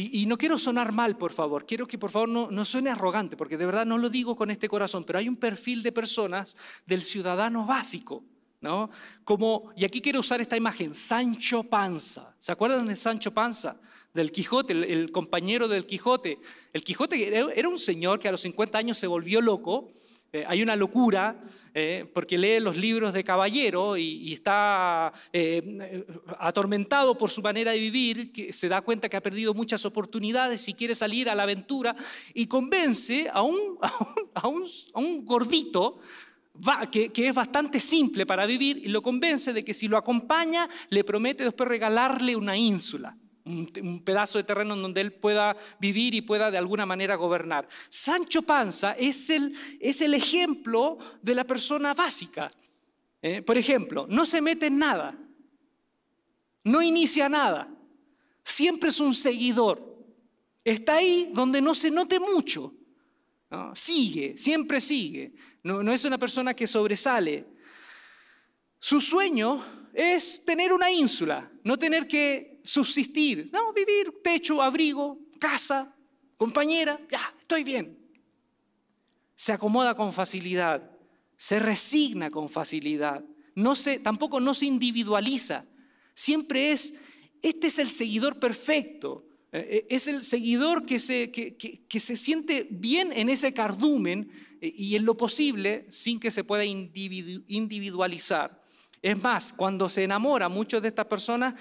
Y, 0.00 0.26
no 0.26 0.38
quiero 0.38 0.60
sonar 0.60 0.92
mal, 0.92 1.18
por 1.18 1.32
favor. 1.32 1.66
Quiero 1.66 1.88
que 1.88 1.98
por 1.98 2.12
favor 2.12 2.28
no, 2.28 2.64
suene 2.64 2.90
arrogante, 2.90 3.36
porque 3.36 3.56
de 3.56 3.66
verdad 3.66 3.84
no 3.84 3.98
lo 3.98 4.08
digo 4.08 4.36
con 4.36 4.48
este 4.48 4.68
corazón, 4.68 5.02
pero 5.02 5.18
hay 5.18 5.28
un 5.28 5.34
perfil 5.34 5.82
de 5.82 5.90
personas 5.90 6.56
del 6.86 7.02
ciudadano 7.02 7.66
básico. 7.66 8.22
¿no? 8.60 8.90
Como, 9.24 9.72
y 9.76 9.84
aquí 9.84 10.00
quiero 10.00 10.20
usar 10.20 10.40
esta 10.40 10.56
imagen, 10.56 10.94
Sancho 10.94 11.64
Panza. 11.64 12.36
¿Se 12.38 12.52
acuerdan 12.52 12.86
de 12.86 12.94
Sancho 12.94 13.32
Panza? 13.32 13.80
Del 14.14 14.30
Quijote, 14.30 14.72
el, 14.72 15.10
compañero 15.10 15.66
del 15.66 15.84
Quijote. 15.84 16.38
El 16.72 16.84
Quijote 16.84 17.36
era 17.36 17.68
un 17.68 17.78
señor 17.80 18.20
que 18.20 18.28
a 18.28 18.32
los 18.32 18.42
50 18.42 18.78
años 18.78 18.98
se 18.98 19.08
volvió 19.08 19.40
loco 19.40 19.92
eh, 20.30 20.44
hay 20.46 20.62
una 20.62 20.76
locura 20.76 21.42
eh, 21.72 22.04
porque 22.12 22.36
lee 22.36 22.60
los 22.60 22.76
libros 22.76 23.14
de 23.14 23.24
caballero 23.24 23.96
y, 23.96 24.34
está 24.34 25.10
eh, 25.32 26.04
atormentado 26.38 27.16
por 27.16 27.30
su 27.30 27.40
manera 27.40 27.72
de 27.72 27.78
vivir, 27.78 28.30
que 28.30 28.52
se 28.52 28.68
da 28.68 28.82
cuenta 28.82 29.08
que 29.08 29.16
ha 29.16 29.22
perdido 29.22 29.54
muchas 29.54 29.86
oportunidades 29.86 30.68
y 30.68 30.74
quiere 30.74 30.94
salir 30.94 31.30
a 31.30 31.34
la 31.34 31.44
aventura 31.44 31.96
y 32.34 32.46
convence 32.46 33.30
a 33.32 33.40
un, 33.40 33.78
a 34.34 34.48
un, 34.48 35.24
gordito 35.24 35.98
que, 36.90 37.10
que, 37.10 37.28
es 37.28 37.34
bastante 37.34 37.80
simple 37.80 38.26
para 38.26 38.44
vivir 38.44 38.82
y 38.84 38.88
lo 38.88 39.00
convence 39.00 39.54
de 39.54 39.64
que 39.64 39.72
si 39.72 39.88
lo 39.88 39.96
acompaña 39.96 40.68
le 40.90 41.04
promete 41.04 41.44
después 41.44 41.68
regalarle 41.68 42.36
una 42.36 42.56
ínsula 42.56 43.16
un, 43.48 44.02
pedazo 44.04 44.38
de 44.38 44.44
terreno 44.44 44.74
en 44.74 44.82
donde 44.82 45.00
él 45.00 45.12
pueda 45.12 45.56
vivir 45.80 46.14
y 46.14 46.20
pueda 46.20 46.50
de 46.50 46.58
alguna 46.58 46.86
manera 46.86 47.16
gobernar. 47.16 47.68
Sancho 47.88 48.42
Panza 48.42 48.92
es 48.92 49.30
el, 49.30 49.54
es 49.80 50.00
el 50.00 50.14
ejemplo 50.14 50.98
de 51.22 51.34
la 51.34 51.44
persona 51.44 51.94
básica. 51.94 52.52
¿eh? 53.22 53.42
por 53.42 53.58
ejemplo, 53.58 54.06
no 54.08 54.26
se 54.26 54.40
mete 54.40 54.66
en 54.66 54.78
nada, 54.78 55.16
no 56.64 56.82
inicia 56.82 57.28
nada, 57.28 57.68
siempre 58.44 58.90
es 58.90 59.00
un 59.00 59.14
seguidor. 59.14 59.86
Está 60.64 60.96
ahí 60.96 61.30
donde 61.32 61.62
no 61.62 61.74
se 61.74 61.90
note 61.90 62.20
mucho. 62.20 62.74
Sigue, 63.74 64.36
siempre 64.36 64.80
sigue. 64.80 65.32
No, 65.62 65.82
no 65.82 65.92
es 65.92 66.04
una 66.04 66.18
persona 66.18 66.52
que 66.52 66.66
sobresale. 66.66 67.46
Su 68.78 69.00
sueño 69.00 69.64
es 69.94 70.44
tener 70.44 70.72
una 70.72 70.90
ínsula, 70.90 71.50
no 71.64 71.78
tener 71.78 72.06
que 72.06 72.57
subsistir, 72.68 73.48
no, 73.50 73.72
vivir, 73.72 74.12
techo, 74.22 74.60
abrigo, 74.60 75.18
casa, 75.38 75.96
compañera, 76.36 77.00
ya, 77.10 77.34
estoy 77.40 77.64
bien. 77.64 77.98
Se 79.34 79.54
acomoda 79.54 79.94
con 79.94 80.12
facilidad, 80.12 80.90
se 81.34 81.60
resigna 81.60 82.30
con 82.30 82.50
facilidad, 82.50 83.24
no 83.54 83.74
se, 83.74 83.98
tampoco 84.00 84.38
no 84.38 84.52
se 84.52 84.66
individualiza, 84.66 85.64
siempre 86.12 86.70
es, 86.70 86.96
este 87.40 87.68
es 87.68 87.78
el 87.78 87.88
seguidor 87.88 88.38
perfecto, 88.38 89.24
eh, 89.50 89.66
eh, 89.70 89.86
es 89.88 90.06
el 90.06 90.22
seguidor 90.22 90.84
que 90.84 91.00
se, 91.00 91.30
que, 91.30 91.56
que 91.56 92.00
se 92.00 92.18
siente 92.18 92.68
bien 92.70 93.14
en 93.14 93.30
ese 93.30 93.54
cardumen 93.54 94.30
eh, 94.60 94.74
y 94.76 94.94
en 94.94 95.06
lo 95.06 95.16
posible 95.16 95.86
sin 95.88 96.20
que 96.20 96.30
se 96.30 96.44
pueda 96.44 96.66
individualizar. 96.66 98.57
Es 99.00 99.22
más, 99.22 99.52
cuando 99.52 99.88
se 99.88 100.04
enamora, 100.04 100.48
muchas 100.48 100.82
de 100.82 100.88
estas 100.88 101.06
personas 101.06 101.54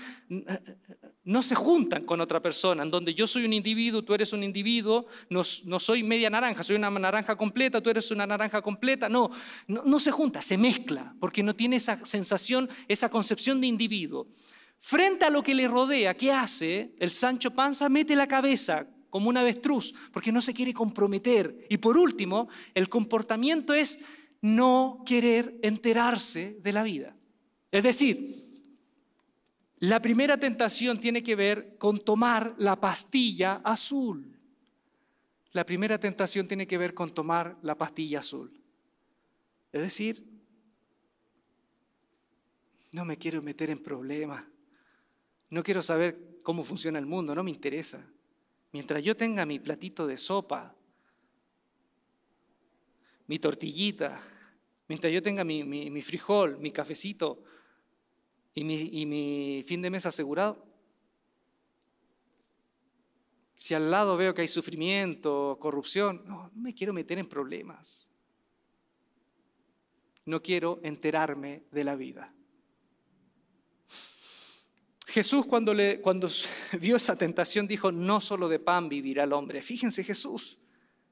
no 1.27 1.41
se 1.41 1.55
juntan 1.55 2.05
con 2.05 2.21
otra 2.21 2.41
persona, 2.41 2.83
en 2.83 2.89
donde 2.89 3.13
yo 3.13 3.27
soy 3.27 3.43
un 3.43 3.51
individuo, 3.51 4.01
tú 4.01 4.13
eres 4.13 4.31
un 4.31 4.43
individuo, 4.43 5.07
no, 5.29 5.43
soy 5.43 6.01
media 6.01 6.29
naranja, 6.29 6.63
soy 6.63 6.77
una 6.77 6.89
naranja 6.89 7.35
completa, 7.35 7.81
tú 7.81 7.89
eres 7.89 8.09
una 8.11 8.25
naranja 8.25 8.61
completa. 8.61 9.09
No, 9.09 9.29
no, 9.67 9.83
no 9.85 9.99
se 9.99 10.11
junta, 10.11 10.41
se 10.41 10.57
mezcla, 10.57 11.13
porque 11.19 11.43
no 11.43 11.53
tiene 11.53 11.75
esa 11.75 12.03
sensación, 12.05 12.69
esa 12.87 13.09
concepción 13.09 13.59
de 13.59 13.67
individuo. 13.67 14.27
Frente 14.79 15.25
a 15.25 15.29
lo 15.29 15.43
que 15.43 15.53
le 15.53 15.67
rodea, 15.67 16.15
¿qué 16.15 16.31
hace? 16.31 16.95
El 16.97 17.11
Sancho 17.11 17.51
Panza 17.51 17.89
mete 17.89 18.15
la 18.15 18.27
cabeza 18.27 18.87
como 19.09 19.27
un 19.27 19.35
avestruz, 19.35 19.93
porque 20.13 20.31
no 20.31 20.39
se 20.39 20.53
quiere 20.53 20.73
comprometer. 20.73 21.67
Y 21.69 21.77
por 21.77 21.97
último, 21.97 22.47
el 22.73 22.87
comportamiento 22.87 23.73
es 23.73 23.99
no 24.41 25.03
querer 25.05 25.59
enterarse 25.61 26.57
de 26.61 26.71
la 26.71 26.83
vida. 26.83 27.16
Es 27.71 27.83
decir, 27.83 28.47
la 29.79 30.01
primera 30.01 30.37
tentación 30.39 30.99
tiene 30.99 31.21
que 31.21 31.35
ver 31.35 31.77
con 31.77 31.99
tomar 31.99 32.55
la 32.57 32.79
pastilla 32.79 33.61
azul. 33.63 34.37
La 35.51 35.65
primera 35.65 35.99
tentación 35.99 36.47
tiene 36.47 36.67
que 36.67 36.77
ver 36.77 36.93
con 36.93 37.13
tomar 37.13 37.57
la 37.61 37.75
pastilla 37.75 38.19
azul. 38.19 38.51
Es 39.71 39.81
decir, 39.81 40.25
no 42.91 43.05
me 43.05 43.17
quiero 43.17 43.41
meter 43.41 43.69
en 43.69 43.81
problemas. 43.81 44.45
No 45.49 45.63
quiero 45.63 45.81
saber 45.81 46.39
cómo 46.43 46.63
funciona 46.63 46.99
el 46.99 47.05
mundo, 47.05 47.35
no 47.35 47.43
me 47.43 47.51
interesa. 47.51 48.05
Mientras 48.71 49.01
yo 49.03 49.15
tenga 49.15 49.45
mi 49.45 49.59
platito 49.59 50.07
de 50.07 50.17
sopa, 50.17 50.75
mi 53.27 53.39
tortillita, 53.39 54.21
mientras 54.87 55.11
yo 55.11 55.21
tenga 55.21 55.43
mi, 55.43 56.01
frijol, 56.01 56.57
mi 56.59 56.71
cafecito 56.71 57.43
y 58.59 59.05
mi, 59.05 59.63
fin 59.67 59.83
de 59.83 59.91
mes 59.91 60.07
asegurado, 60.07 60.65
si 63.55 63.75
al 63.75 63.91
lado 63.91 64.17
veo 64.17 64.33
que 64.33 64.41
hay 64.41 64.47
sufrimiento, 64.47 65.57
corrupción, 65.59 66.23
no, 66.25 66.49
no 66.53 66.61
me 66.61 66.73
quiero 66.73 66.91
meter 66.91 67.19
en 67.19 67.29
problemas. 67.29 68.07
No 70.25 70.41
quiero 70.41 70.79
enterarme 70.83 71.63
de 71.71 71.83
la 71.83 71.95
vida. 71.95 72.33
Jesús 75.05 75.45
cuando 75.45 75.73
vio 76.79 76.95
esa 76.95 77.17
tentación 77.17 77.67
dijo, 77.67 77.91
no 77.91 78.21
solo 78.21 78.49
de 78.49 78.59
pan 78.59 78.89
vivirá 78.89 79.23
el 79.23 79.33
hombre. 79.33 79.61
Fíjense 79.61 80.03
Jesús. 80.03 80.59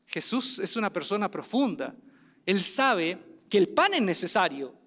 Jesús 0.07 0.59
es 0.59 0.75
una 0.75 0.91
persona 0.91 1.29
profunda. 1.29 1.95
Él 2.45 2.63
sabe 2.63 3.19
que 3.49 3.57
el 3.59 3.69
pan 3.69 3.93
es 3.93 4.01
necesario. 4.01 4.84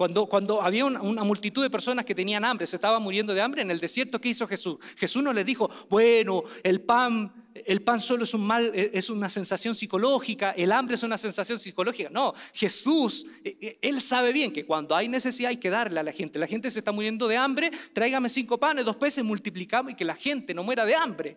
Cuando, 0.00 0.62
había 0.62 0.86
una, 0.86 1.24
multitud 1.24 1.62
de 1.62 1.68
personas 1.68 2.06
que 2.06 2.14
tenían 2.14 2.42
hambre, 2.42 2.66
se 2.66 2.76
estaban 2.76 3.02
muriendo 3.02 3.34
de 3.34 3.42
hambre 3.42 3.60
en 3.60 3.70
el 3.70 3.78
desierto, 3.78 4.18
¿qué 4.18 4.30
hizo 4.30 4.46
Jesús? 4.46 4.78
Jesús 4.96 5.22
no 5.22 5.30
les 5.30 5.44
dijo, 5.44 5.70
bueno, 5.90 6.42
el 6.62 6.80
pan 6.80 7.34
el 7.66 7.82
pan 7.82 8.00
solo 8.00 8.24
es 8.24 8.32
e, 8.32 8.90
es 8.94 9.10
una 9.10 9.28
sensación 9.28 9.76
psicológica, 9.76 10.52
el 10.52 10.72
hambre 10.72 10.94
es 10.94 11.02
una 11.02 11.18
sensación 11.18 11.58
psicológica. 11.58 12.08
No, 12.08 12.32
Jesús, 12.54 13.26
e, 13.44 13.58
e, 13.60 13.78
Él 13.82 14.00
sabe 14.00 14.32
bien 14.32 14.54
que 14.54 14.64
cuando 14.64 14.96
hay 14.96 15.06
necesidad 15.06 15.50
hay 15.50 15.58
que 15.58 15.68
darle 15.68 16.00
a 16.00 16.02
la 16.02 16.12
gente. 16.12 16.38
La 16.38 16.46
gente 16.46 16.70
se 16.70 16.78
está 16.78 16.92
muriendo 16.92 17.28
de 17.28 17.36
hambre, 17.36 17.70
tráigame 17.92 18.30
cinco 18.30 18.56
panes, 18.56 18.86
dos 18.86 18.96
peces, 18.96 19.22
multiplicamos 19.22 19.92
y 19.92 19.96
que 19.96 20.06
la 20.06 20.14
gente 20.14 20.54
no 20.54 20.64
muera 20.64 20.86
de 20.86 20.94
hambre. 20.94 21.36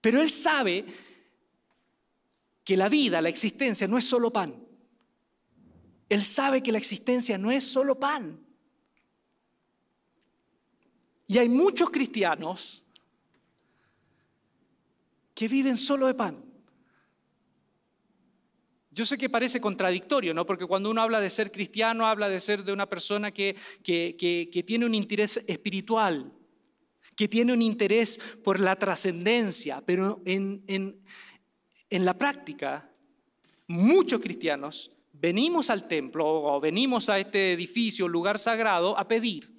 Pero 0.00 0.22
Él 0.22 0.30
sabe 0.30 0.86
que 2.64 2.78
la 2.78 2.88
vida, 2.88 3.20
la 3.20 3.28
existencia 3.28 3.86
no 3.86 3.98
es 3.98 4.06
solo 4.06 4.32
pan. 4.32 4.67
Él 6.08 6.24
sabe 6.24 6.62
que 6.62 6.72
la 6.72 6.78
existencia 6.78 7.36
no 7.36 7.50
es 7.50 7.64
solo 7.64 7.98
pan. 7.98 8.40
Y 11.26 11.36
hay 11.36 11.48
muchos 11.48 11.90
cristianos 11.90 12.82
que 15.34 15.46
viven 15.46 15.76
solo 15.76 16.06
de 16.06 16.14
pan. 16.14 16.44
Yo 18.90 19.06
sé 19.06 19.16
que 19.16 19.28
parece 19.28 19.60
contradictorio, 19.60 20.34
¿no? 20.34 20.44
Porque 20.44 20.66
cuando 20.66 20.90
uno 20.90 21.02
habla 21.02 21.20
de 21.20 21.30
ser 21.30 21.52
cristiano, 21.52 22.06
habla 22.06 22.28
de 22.28 22.40
ser 22.40 22.64
de 22.64 22.72
una 22.72 22.88
persona 22.88 23.30
que, 23.30 23.54
que, 23.84 24.64
tiene 24.66 24.86
un 24.86 24.94
interés 24.94 25.44
espiritual, 25.46 26.32
que 27.14 27.28
tiene 27.28 27.52
un 27.52 27.62
interés 27.62 28.18
por 28.42 28.58
la 28.58 28.74
trascendencia, 28.74 29.82
pero 29.82 30.20
en, 30.24 30.64
en, 30.66 31.00
en 31.90 32.04
la 32.04 32.18
práctica, 32.18 32.90
muchos 33.68 34.20
cristianos 34.20 34.90
venimos 35.20 35.70
al 35.70 35.86
templo 35.88 36.26
o 36.26 36.60
venimos 36.60 37.08
a 37.08 37.18
este 37.18 37.52
edificio, 37.52 38.08
lugar 38.08 38.38
sagrado, 38.38 38.98
a 38.98 39.06
pedir. 39.06 39.56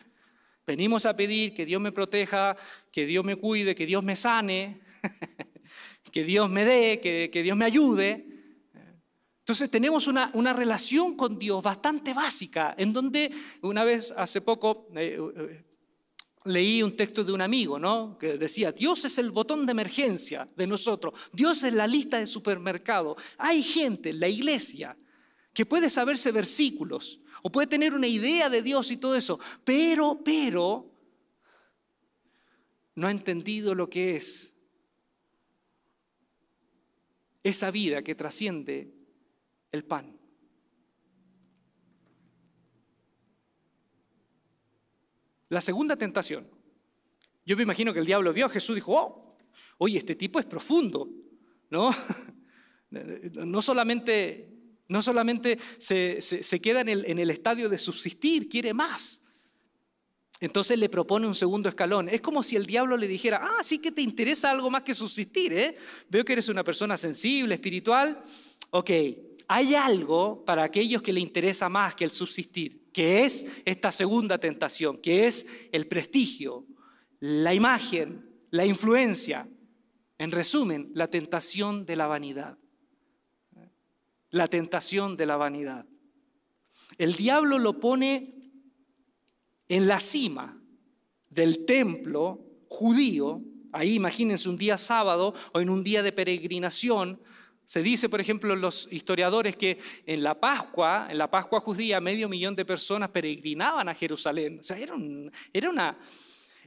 Venimos 0.66 1.06
a 1.06 1.16
pedir 1.16 1.54
que 1.54 1.66
Dios 1.66 1.82
me 1.82 1.92
proteja, 1.92 2.56
que 2.92 3.06
Dios 3.06 3.26
me 3.26 3.36
cuide, 3.36 3.76
que 3.76 3.86
Dios 3.86 4.04
me 4.04 4.16
sane. 4.16 4.82
que 6.12 6.24
Dios 6.24 6.50
me 6.50 6.66
dé, 6.66 7.00
que, 7.00 7.44
Dios 7.44 7.58
me 7.58 7.66
ayude. 7.66 8.26
Entonces 9.40 9.70
tenemos 9.72 10.08
una, 10.08 10.54
relación 10.54 11.16
con 11.16 11.40
Dios 11.40 11.64
bastante 11.64 12.14
básica, 12.14 12.76
en 12.78 12.94
donde 12.94 13.32
una 13.62 13.84
vez 13.84 14.14
hace 14.16 14.42
poco 14.42 14.88
eh, 14.96 15.18
eh, 15.36 15.64
leí 16.46 16.84
un 16.84 16.96
texto 16.96 17.24
de 17.24 17.32
un 17.32 17.42
amigo, 17.42 17.80
¿no? 17.80 18.18
Que 18.18 18.38
decía, 18.38 18.72
Dios 18.72 19.06
es 19.06 19.18
el 19.18 19.32
botón 19.32 19.66
de 19.66 19.72
emergencia 19.72 20.48
de 20.56 20.68
nosotros, 20.68 21.20
Dios 21.34 21.64
es 21.64 21.74
la 21.74 21.88
lista 21.88 22.20
de 22.20 22.28
supermercado. 22.28 23.16
Hay 23.38 23.64
gente 23.64 24.12
en 24.12 24.20
la 24.20 24.28
iglesia 24.28 24.96
que 25.54 25.66
puede 25.66 25.90
saberse 25.90 26.32
versículos 26.32 27.20
o 27.42 27.52
puede 27.52 27.68
tener 27.68 27.94
una 27.94 28.08
idea 28.08 28.50
de 28.50 28.62
Dios 28.62 28.92
y 28.92 28.98
todo 28.98 29.16
eso, 29.16 29.40
pero, 29.64 30.22
pero, 30.24 30.92
no 32.96 33.08
ha 33.08 33.12
entendido 33.12 33.74
lo 33.76 33.90
que 33.90 34.18
es 34.18 34.56
esa 37.44 37.72
vida 37.72 38.04
que 38.04 38.16
trasciende 38.16 38.94
el 39.72 39.86
pan. 39.86 40.20
La 45.50 45.62
segunda 45.62 45.96
tentación. 45.96 46.48
Yo 47.46 47.58
me 47.58 47.64
imagino 47.64 47.94
que 47.94 48.00
el 48.00 48.06
diablo 48.06 48.32
vio 48.34 48.46
a 48.46 48.50
Jesús 48.50 48.74
y 48.74 48.76
dijo, 48.76 48.94
oh, 48.94 49.38
oye, 49.80 49.98
este 49.98 50.16
tipo 50.16 50.40
es 50.40 50.46
profundo, 50.46 51.10
¿no? 51.70 51.92
No 52.92 53.62
solamente, 53.62 54.59
no 54.90 55.02
solamente 55.02 55.58
se, 55.78 56.20
queda 56.62 56.82
en 56.82 56.90
el, 56.90 57.06
en 57.06 57.20
el 57.20 57.30
estadio 57.30 57.70
de 57.70 57.78
subsistir, 57.78 58.50
quiere 58.50 58.74
más. 58.74 59.24
Entonces 60.42 60.80
le 60.80 60.90
propone 60.90 61.28
un 61.28 61.36
segundo 61.36 61.70
escalón. 61.70 62.10
Es 62.10 62.22
como 62.22 62.44
si 62.44 62.56
el 62.56 62.66
diablo 62.66 62.98
le 62.98 63.08
dijera, 63.08 63.42
ah, 63.42 63.64
sí 63.64 63.80
que 63.80 63.92
te 63.92 64.02
interesa 64.02 64.52
algo 64.52 64.70
más 64.70 64.84
que 64.84 64.94
subsistir, 64.94 65.54
¿eh? 65.54 65.78
Veo 66.10 66.26
que 66.26 66.34
eres 66.34 66.50
una 66.50 66.64
persona 66.64 66.98
sensible, 66.98 67.56
espiritual. 67.56 68.22
Ok, 68.72 68.90
hay 69.48 69.76
algo 69.76 70.44
para 70.46 70.64
aquellos 70.64 71.02
que 71.02 71.14
le 71.14 71.20
interesa 71.20 71.70
más 71.70 71.94
que 71.94 72.06
el 72.06 72.12
subsistir, 72.12 72.90
que 72.92 73.26
es 73.26 73.46
esta 73.66 73.92
segunda 73.92 74.38
tentación, 74.38 74.98
que 74.98 75.28
es 75.28 75.68
el 75.72 75.88
prestigio, 75.88 76.66
la 77.20 77.54
imagen, 77.54 78.26
la 78.50 78.66
influencia. 78.66 79.48
En 80.18 80.32
resumen, 80.32 80.92
la 80.94 81.08
tentación 81.08 81.86
de 81.86 81.96
la 81.96 82.08
vanidad. 82.08 82.58
La 84.32 84.48
tentación 84.48 85.18
de 85.18 85.26
la 85.26 85.38
vanidad. 85.38 85.86
El 86.98 87.16
diablo 87.16 87.58
lo 87.58 87.80
pone 87.80 88.52
en 89.68 89.88
la 89.88 90.00
cima 90.00 90.62
del 91.30 91.66
templo 91.66 92.40
judío, 92.68 93.42
ahí 93.72 93.96
imagínense 93.96 94.50
un 94.50 94.58
día 94.58 94.78
sábado 94.78 95.34
o 95.54 95.60
en 95.60 95.70
un 95.70 95.84
día 95.84 96.04
de 96.04 96.12
peregrinación, 96.12 97.22
se 97.70 97.84
dice, 97.84 98.10
por 98.10 98.20
ejemplo, 98.20 98.56
los 98.56 98.88
historiadores 98.90 99.56
que 99.56 99.78
en 100.08 100.24
la 100.24 100.40
Pascua, 100.40 101.08
en 101.08 101.20
la 101.20 101.30
Pascua 101.30 101.60
judía, 101.60 102.02
medio 102.02 102.28
millón 102.28 102.56
de 102.56 102.66
personas 102.66 103.10
peregrinaban 103.12 103.88
a 103.88 103.94
Jerusalén. 103.94 104.58
O 104.60 104.64
sea, 104.64 104.80
era 104.80 104.96
un, 104.96 105.32
era 105.54 105.96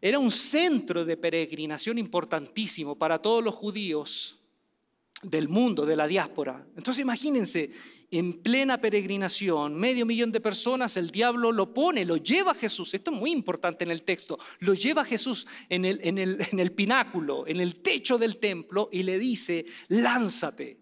era 0.00 0.18
un 0.20 0.30
centro 0.30 1.04
de 1.04 1.16
peregrinación 1.16 1.98
importantísimo 1.98 2.96
para 2.96 3.20
todos 3.20 3.42
los 3.42 3.52
judíos 3.52 4.38
del 5.22 5.48
mundo, 5.48 5.86
de 5.86 5.96
la 5.96 6.06
diáspora. 6.06 6.66
Entonces 6.76 7.00
imagínense, 7.00 7.70
en 8.10 8.42
plena 8.42 8.78
peregrinación, 8.78 9.74
medio 9.74 10.04
millón 10.04 10.32
de 10.32 10.40
personas, 10.40 10.96
el 10.96 11.10
diablo 11.10 11.50
lo 11.52 11.72
pone, 11.72 12.04
lo 12.04 12.16
lleva 12.16 12.52
a 12.52 12.56
Jesús. 12.56 12.92
Esto 12.92 13.10
es 13.10 13.18
muy 13.18 13.30
importante 13.30 13.84
en 13.84 13.90
el 13.90 14.02
texto. 14.02 14.38
Lo 14.58 14.74
lleva 14.74 15.02
a 15.02 15.06
Jesús 15.06 15.46
en 15.68 15.84
el, 15.84 16.00
en 16.02 16.18
el, 16.18 16.38
en 16.50 16.60
el 16.60 16.72
pináculo, 16.72 17.46
en 17.46 17.60
el 17.60 17.76
techo 17.76 18.18
del 18.18 18.36
templo 18.36 18.88
y 18.92 19.02
le 19.02 19.18
dice, 19.18 19.64
lánzate, 19.88 20.78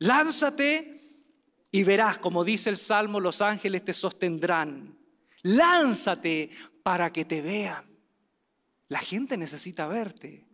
lánzate 0.00 1.00
y 1.70 1.82
verás, 1.82 2.18
como 2.18 2.44
dice 2.44 2.70
el 2.70 2.76
Salmo, 2.76 3.20
los 3.20 3.40
ángeles 3.40 3.84
te 3.84 3.92
sostendrán. 3.92 4.98
Lánzate 5.42 6.50
para 6.82 7.12
que 7.12 7.24
te 7.24 7.40
vean. 7.40 7.84
La 8.88 8.98
gente 8.98 9.36
necesita 9.36 9.86
verte. 9.86 10.45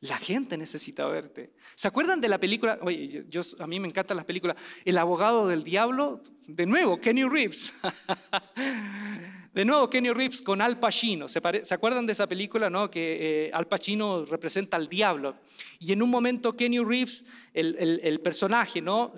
La 0.00 0.16
gente 0.16 0.56
necesita 0.56 1.06
verte. 1.06 1.52
¿Se 1.74 1.88
acuerdan 1.88 2.20
de 2.20 2.28
la 2.28 2.38
película? 2.38 2.78
Oye, 2.82 3.26
yo, 3.28 3.42
a 3.58 3.66
mí 3.66 3.80
me 3.80 3.88
encantan 3.88 4.16
las 4.16 4.26
películas. 4.26 4.56
El 4.84 4.96
abogado 4.96 5.48
del 5.48 5.64
diablo, 5.64 6.22
de 6.46 6.66
nuevo, 6.66 7.00
Kenny 7.00 7.24
Reeves. 7.24 7.74
De 9.58 9.64
nuevo, 9.64 9.90
Kenny 9.90 10.10
Reeves 10.10 10.40
con 10.40 10.62
Al 10.62 10.78
Pacino. 10.78 11.28
¿Se, 11.28 11.40
acuerdan 11.74 12.06
de 12.06 12.12
esa 12.12 12.28
película? 12.28 12.70
No? 12.70 12.88
Que 12.88 13.46
eh, 13.46 13.50
Al 13.52 13.66
Pacino 13.66 14.24
representa 14.24 14.76
al 14.76 14.88
diablo. 14.88 15.34
Y 15.80 15.90
en 15.90 16.00
un 16.00 16.10
momento 16.10 16.56
Kenny 16.56 16.78
Reeves, 16.78 17.24
el, 17.52 18.20
personaje, 18.20 18.80
¿no? 18.80 19.12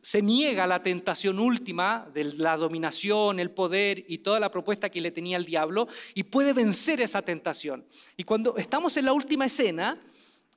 se 0.00 0.22
niega 0.22 0.64
a 0.64 0.66
la 0.66 0.82
tentación 0.82 1.38
última 1.38 2.08
de 2.14 2.24
la 2.24 2.56
dominación, 2.56 3.38
el 3.38 3.50
poder 3.50 4.02
y 4.08 4.16
toda 4.16 4.40
la 4.40 4.50
propuesta 4.50 4.88
que 4.88 5.02
le 5.02 5.10
tenía 5.10 5.36
el 5.36 5.44
diablo 5.44 5.88
y 6.14 6.22
puede 6.22 6.54
vencer 6.54 7.02
esa 7.02 7.20
tentación. 7.20 7.84
Y 8.16 8.24
cuando 8.24 8.56
estamos 8.56 8.96
en 8.96 9.04
la 9.04 9.12
última 9.12 9.44
escena, 9.44 10.00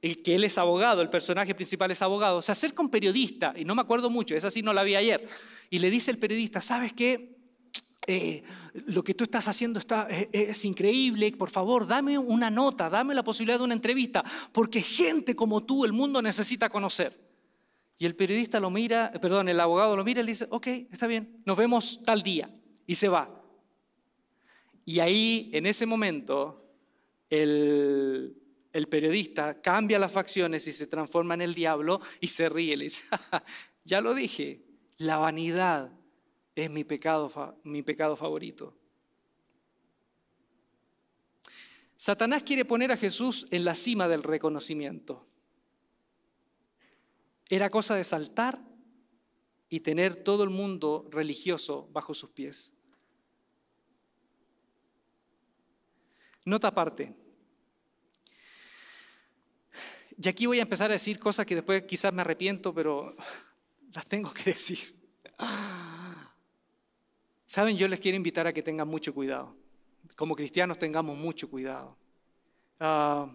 el 0.02 0.24
que 0.24 0.36
él 0.36 0.46
es 0.46 0.58
abogado, 0.58 1.02
el 1.02 1.10
personaje 1.10 1.54
principal 1.54 1.92
es 1.92 2.02
abogado, 2.02 2.42
se 2.42 2.54
acerca 2.54 2.82
un 2.82 2.90
periodista, 2.90 3.54
y 3.58 3.66
no 3.66 3.76
me 3.76 3.82
acuerdo 3.82 4.10
mucho, 4.10 4.34
esa 4.34 4.50
sí 4.50 4.62
no 4.62 4.72
la 4.72 4.84
vi 4.84 4.96
ayer, 4.96 5.28
y 5.70 5.80
le 5.80 5.90
dice 5.90 6.10
el 6.12 6.20
periodista, 6.20 6.62
¿sabes 6.62 6.94
qué? 6.94 7.35
Eh, 8.08 8.44
lo 8.86 9.04
que 9.04 9.16
tú 9.16 9.24
estás 9.24 9.48
haciendo 9.48 9.80
está, 9.80 10.08
eh, 10.10 10.30
es, 10.32 10.64
increíble, 10.66 11.32
por 11.32 11.50
favor, 11.50 11.88
dame 11.88 12.18
una 12.18 12.52
nota, 12.52 12.90
dame 12.90 13.16
la 13.16 13.24
posibilidad 13.24 13.58
de 13.58 13.64
una 13.64 13.74
entrevista, 13.74 14.24
porque 14.52 14.82
gente 14.82 15.36
como 15.36 15.64
tú 15.64 15.86
el 15.86 15.94
mundo 15.94 16.22
necesita 16.22 16.70
conocer. 16.70 17.20
Y 17.98 18.06
el 18.06 18.16
periodista 18.16 18.60
lo 18.60 18.70
mira, 18.70 19.12
perdón, 19.22 19.50
el 19.50 19.60
abogado 19.60 19.96
lo 19.96 20.04
mira 20.04 20.22
y 20.22 20.26
le 20.26 20.32
dice, 20.32 20.48
ok, 20.50 20.68
está 20.92 21.08
bien, 21.08 21.42
nos 21.46 21.58
vemos 21.58 22.02
tal 22.04 22.22
día. 22.22 22.50
Y 22.86 22.96
se 22.96 23.08
va. 23.08 23.42
Y 24.84 25.00
ahí, 25.00 25.50
en 25.54 25.66
ese 25.66 25.86
momento, 25.86 26.70
el, 27.30 28.38
el 28.72 28.88
periodista 28.88 29.62
cambia 29.62 29.98
las 29.98 30.12
facciones 30.12 30.68
y 30.68 30.74
se 30.74 30.88
transforma 30.88 31.34
en 31.34 31.42
el 31.42 31.56
diablo 31.56 32.02
y 32.20 32.28
se 32.28 32.50
ríe. 32.50 32.78
Le 32.78 32.84
dice, 32.84 33.06
ya 33.86 34.02
lo 34.02 34.14
dije, 34.14 34.62
la 34.98 35.18
vanidad 35.18 35.92
es 36.56 36.72
mi 36.72 36.84
pecado, 36.84 37.60
mi 37.64 37.84
pecado 37.84 38.16
favorito. 38.16 38.74
Satanás 41.98 42.44
quiere 42.44 42.66
poner 42.66 42.92
a 42.92 42.98
Jesús 42.98 43.46
en 43.52 43.66
la 43.66 43.76
cima 43.76 44.08
del 44.08 44.24
reconocimiento. 44.24 45.26
Era 47.50 47.70
cosa 47.70 47.96
de 47.96 48.04
saltar 48.04 48.62
y 49.70 49.82
tener 49.82 50.16
todo 50.16 50.44
el 50.44 50.50
mundo 50.50 51.08
religioso 51.12 51.90
bajo 51.92 52.14
sus 52.14 52.30
pies. 52.32 52.74
Nota 56.46 56.68
aparte. 56.68 57.14
Y 60.18 60.30
aquí 60.30 60.46
voy 60.46 60.60
a 60.60 60.64
empezar 60.64 60.92
a 60.92 60.94
decir 60.94 61.20
cosas 61.20 61.46
que 61.46 61.56
después 61.56 61.84
quizás 61.84 62.14
me 62.14 62.22
arrepiento, 62.22 62.74
pero 62.74 63.16
las 63.94 64.06
tengo 64.06 64.32
que 64.34 64.52
decir. 64.52 64.96
Saben, 67.56 67.78
yo 67.78 67.88
les 67.88 68.02
quiero 68.02 68.18
invitar 68.18 68.46
a 68.48 68.52
que 68.52 68.62
tengan 68.62 68.86
mucho 68.86 69.14
cuidado. 69.14 69.56
Como 70.18 70.36
cristianos 70.36 70.78
tengamos 70.78 71.18
mucho 71.18 71.50
cuidado. 71.50 71.96
Ah, 72.82 73.34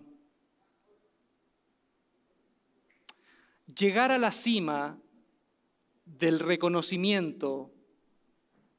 llegar 3.75 4.13
a 4.13 4.19
la 4.19 4.31
cima 4.31 5.01
del 6.05 6.39
reconocimiento 6.39 7.73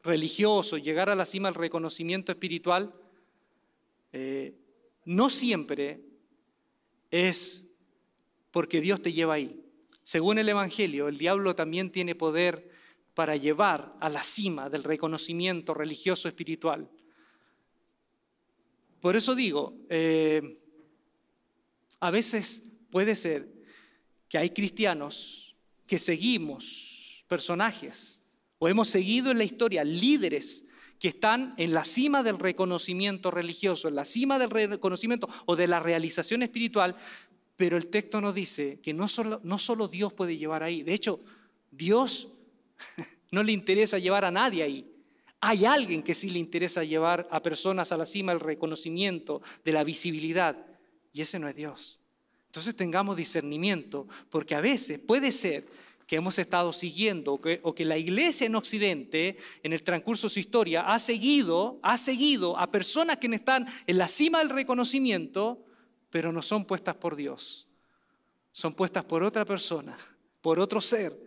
religioso, 0.04 0.78
llegar 0.78 1.10
a 1.10 1.16
la 1.16 1.26
cima 1.26 1.48
del 1.48 1.56
reconocimiento 1.56 2.32
espiritual, 2.32 2.94
eh, 4.14 4.54
no 5.06 5.32
siempre 5.32 6.02
es 7.10 7.68
porque 8.52 8.80
Dios 8.80 9.02
te 9.02 9.12
lleva 9.12 9.34
ahí. 9.34 9.60
Según 10.04 10.38
el 10.38 10.48
Evangelio, 10.50 11.08
el 11.08 11.18
diablo 11.18 11.56
también 11.56 11.92
tiene 11.92 12.14
poder 12.14 12.70
para 13.14 13.36
llevar 13.36 13.96
a 14.00 14.10
la 14.10 14.24
cima 14.24 14.70
del 14.70 14.84
reconocimiento 14.84 15.74
religioso 15.74 16.28
espiritual. 16.28 16.90
Por 19.00 19.16
eso 19.16 19.36
digo, 19.36 19.76
eh, 19.90 20.60
a 22.00 22.12
veces 22.12 22.72
puede 22.90 23.16
ser 23.16 23.48
que 24.30 24.38
hay 24.38 24.52
cristianos 24.52 25.56
que 25.88 26.00
seguimos 26.00 27.26
personajes 27.28 28.24
o 28.60 28.68
hemos 28.68 28.90
seguido 28.90 29.32
en 29.32 29.40
la 29.40 29.44
historia 29.44 29.84
líderes 29.84 30.66
que 31.00 31.08
están 31.08 31.56
en 31.58 31.74
la 31.74 31.84
cima 31.84 32.22
del 32.22 32.38
reconocimiento 32.38 33.32
religioso, 33.32 33.88
en 33.88 33.96
la 33.96 34.06
cima 34.06 34.38
del 34.38 34.52
reconocimiento 34.52 35.28
o 35.48 35.56
de 35.56 35.68
la 35.68 35.80
realización 35.80 36.44
espiritual, 36.44 36.96
pero 37.56 37.76
el 37.76 37.88
texto 37.88 38.22
nos 38.22 38.36
dice 38.36 38.80
que 38.82 38.94
no 38.94 39.08
solo, 39.08 39.42
no 39.44 39.58
solo 39.58 39.88
Dios 39.88 40.14
puede 40.14 40.38
llevar 40.38 40.62
ahí, 40.62 40.84
de 40.84 40.94
hecho, 40.94 41.20
Dios 41.72 42.30
no 43.32 43.44
le 43.44 43.52
interesa 43.52 43.98
llevar 43.98 44.26
a 44.26 44.32
nadie 44.32 44.64
ahí. 44.64 44.92
Hay 45.40 45.66
alguien 45.66 46.04
que 46.04 46.14
sí 46.14 46.30
le 46.30 46.40
interesa 46.40 46.84
llevar 46.84 47.28
a 47.32 47.42
personas 47.42 47.92
a 47.92 47.98
la 47.98 48.06
cima 48.06 48.32
del 48.32 48.40
reconocimiento, 48.40 49.42
de 49.66 49.74
la 49.74 49.84
visibilidad, 49.84 50.56
y 51.14 51.22
ese 51.22 51.40
no 51.40 51.48
es 51.48 51.56
Dios. 51.56 52.00
Entonces 52.46 52.76
tengamos 52.76 53.18
discernimiento, 53.18 54.08
porque 54.30 54.56
a 54.56 54.62
veces 54.62 55.00
puede 55.00 55.32
ser 55.32 55.66
que 56.06 56.18
hemos 56.18 56.38
estado 56.38 56.74
siguiendo 56.74 57.40
o 57.64 57.74
que, 57.74 57.86
la 57.86 57.98
iglesia 57.98 58.46
en 58.46 58.56
Occidente, 58.56 59.38
en 59.64 59.72
el 59.72 59.82
transcurso 59.82 60.28
de 60.28 60.34
su 60.34 60.40
historia, 60.42 60.82
ha 60.82 61.00
seguido, 61.00 61.80
ha 61.82 61.96
seguido 61.96 62.58
a 62.58 62.70
personas 62.70 63.18
que 63.18 63.34
están 63.34 63.66
en 63.88 63.98
la 63.98 64.10
cima 64.10 64.40
del 64.40 64.50
reconocimiento, 64.50 65.64
pero 66.10 66.34
no 66.34 66.42
son 66.42 66.66
puestas 66.66 66.96
por 66.96 67.16
Dios. 67.16 67.70
Son 68.52 68.74
puestas 68.74 69.06
por 69.06 69.24
otra 69.24 69.46
persona, 69.46 69.98
por 70.42 70.60
otro 70.60 70.82
ser, 70.82 71.18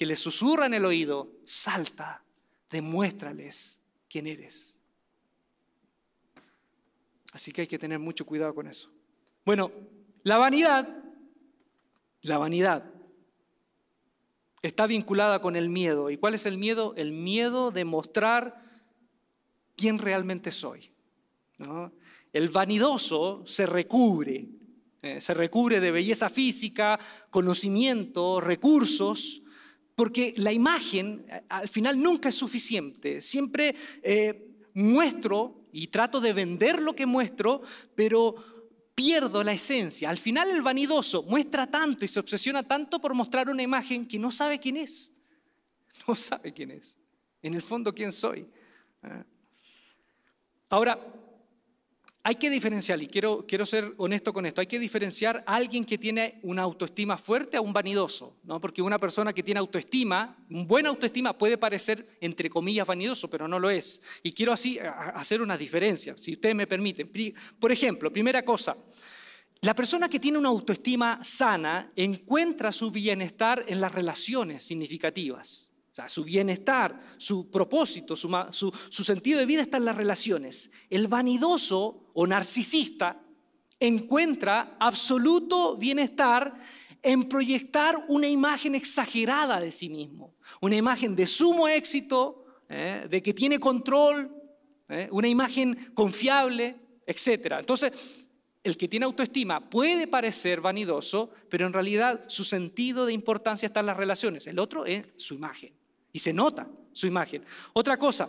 que 0.00 0.06
le 0.06 0.16
susurra 0.16 0.64
en 0.64 0.72
el 0.72 0.86
oído, 0.86 1.30
salta, 1.44 2.24
demuéstrales 2.70 3.82
quién 4.08 4.26
eres. 4.26 4.80
Así 7.34 7.52
que 7.52 7.60
hay 7.60 7.66
que 7.66 7.78
tener 7.78 7.98
mucho 7.98 8.24
cuidado 8.24 8.54
con 8.54 8.66
eso. 8.66 8.90
Bueno, 9.44 9.70
la 10.22 10.38
vanidad, 10.38 10.88
la 12.22 12.38
vanidad 12.38 12.90
está 14.62 14.86
vinculada 14.86 15.42
con 15.42 15.54
el 15.54 15.68
miedo. 15.68 16.08
¿Y 16.08 16.16
cuál 16.16 16.32
es 16.32 16.46
el 16.46 16.56
miedo? 16.56 16.94
El 16.96 17.12
miedo 17.12 17.70
de 17.70 17.84
mostrar 17.84 18.64
quién 19.76 19.98
realmente 19.98 20.50
soy. 20.50 20.90
El 22.32 22.48
vanidoso 22.48 23.42
se 23.44 23.66
recubre, 23.66 24.48
eh, 25.02 25.20
se 25.20 25.34
recubre 25.34 25.78
de 25.78 25.90
belleza 25.90 26.30
física, 26.30 26.98
conocimiento, 27.28 28.40
recursos, 28.40 29.42
porque 30.00 30.32
la 30.38 30.50
imagen 30.50 31.26
al 31.50 31.68
final 31.68 32.00
nunca 32.00 32.30
es 32.30 32.34
suficiente. 32.34 33.20
Siempre 33.20 33.76
eh, 34.02 34.48
muestro 34.72 35.66
y 35.72 35.88
trato 35.88 36.22
de 36.22 36.32
vender 36.32 36.80
lo 36.80 36.96
que 36.96 37.04
muestro, 37.04 37.60
pero 37.94 38.34
pierdo 38.94 39.44
la 39.44 39.52
esencia. 39.52 40.08
Al 40.08 40.16
final 40.16 40.48
el 40.52 40.62
vanidoso 40.62 41.22
muestra 41.24 41.66
tanto 41.66 42.06
y 42.06 42.08
se 42.08 42.18
obsesiona 42.18 42.62
tanto 42.62 42.98
por 42.98 43.12
mostrar 43.12 43.50
una 43.50 43.62
imagen 43.62 44.08
que 44.08 44.18
no 44.18 44.30
sabe 44.30 44.58
quién 44.58 44.78
es. 44.78 45.12
No 46.08 46.14
sabe 46.14 46.54
quién 46.54 46.70
es. 46.70 46.96
En 47.42 47.52
el 47.52 47.60
fondo, 47.60 47.94
quién 47.94 48.10
soy. 48.10 48.48
Ah. 49.02 49.22
Ahora, 50.70 50.98
hay 52.22 52.34
que 52.34 52.50
diferenciar, 52.50 53.00
y 53.00 53.06
quiero, 53.06 53.46
quiero 53.46 53.64
ser 53.64 53.94
honesto 53.96 54.32
con 54.32 54.44
esto, 54.44 54.60
hay 54.60 54.66
que 54.66 54.78
diferenciar 54.78 55.42
a 55.46 55.54
alguien 55.54 55.84
que 55.84 55.96
tiene 55.96 56.38
una 56.42 56.62
autoestima 56.62 57.16
fuerte 57.16 57.56
a 57.56 57.62
un 57.62 57.72
vanidoso, 57.72 58.36
¿no? 58.44 58.60
porque 58.60 58.82
una 58.82 58.98
persona 58.98 59.32
que 59.32 59.42
tiene 59.42 59.58
autoestima, 59.58 60.36
buena 60.48 60.90
autoestima 60.90 61.36
puede 61.36 61.56
parecer, 61.56 62.06
entre 62.20 62.50
comillas, 62.50 62.86
vanidoso, 62.86 63.30
pero 63.30 63.48
no 63.48 63.58
lo 63.58 63.70
es. 63.70 64.02
Y 64.22 64.32
quiero 64.32 64.52
así 64.52 64.78
hacer 64.78 65.40
una 65.40 65.56
diferencia, 65.56 66.14
si 66.18 66.34
ustedes 66.34 66.54
me 66.54 66.66
permiten. 66.66 67.10
Por 67.58 67.72
ejemplo, 67.72 68.12
primera 68.12 68.44
cosa, 68.44 68.76
la 69.62 69.74
persona 69.74 70.08
que 70.08 70.20
tiene 70.20 70.36
una 70.36 70.50
autoestima 70.50 71.20
sana 71.22 71.90
encuentra 71.96 72.70
su 72.70 72.90
bienestar 72.90 73.64
en 73.66 73.80
las 73.80 73.92
relaciones 73.92 74.62
significativas 74.62 75.69
su 76.08 76.24
bienestar, 76.24 77.00
su 77.18 77.50
propósito, 77.50 78.16
su, 78.16 78.72
sentido 78.90 79.38
de 79.38 79.46
vida 79.46 79.62
está 79.62 79.76
en 79.76 79.84
las 79.84 79.96
relaciones. 79.96 80.70
El 80.88 81.08
vanidoso 81.08 82.10
o 82.14 82.26
narcisista 82.26 83.20
encuentra 83.78 84.76
absoluto 84.78 85.76
bienestar 85.76 86.54
en 87.02 87.28
proyectar 87.28 88.04
una 88.08 88.28
imagen 88.28 88.74
exagerada 88.74 89.60
de 89.60 89.70
sí 89.70 89.88
mismo, 89.88 90.34
una 90.60 90.76
imagen 90.76 91.16
de 91.16 91.26
sumo 91.26 91.66
éxito, 91.66 92.44
¿eh? 92.68 93.06
de 93.08 93.22
que 93.22 93.32
tiene 93.32 93.58
control, 93.58 94.30
¿eh? 94.88 95.08
una 95.10 95.28
imagen 95.28 95.92
confiable, 95.94 96.76
etc. 97.06 97.56
Entonces, 97.58 98.28
el 98.62 98.76
que 98.76 98.88
tiene 98.88 99.06
autoestima 99.06 99.70
puede 99.70 100.06
parecer 100.06 100.60
vanidoso, 100.60 101.30
pero 101.48 101.66
en 101.66 101.72
realidad 101.72 102.24
su 102.28 102.44
sentido 102.44 103.06
de 103.06 103.12
importancia 103.14 103.66
está 103.66 103.80
en 103.80 103.86
las 103.86 103.96
relaciones. 103.96 104.46
El 104.46 104.58
otro 104.58 104.84
es 104.84 105.06
su 105.16 105.34
imagen. 105.34 105.79
Y 106.12 106.18
se 106.18 106.32
nota 106.32 106.68
su 106.92 107.06
imagen. 107.06 107.44
Otra 107.72 107.98
cosa, 107.98 108.28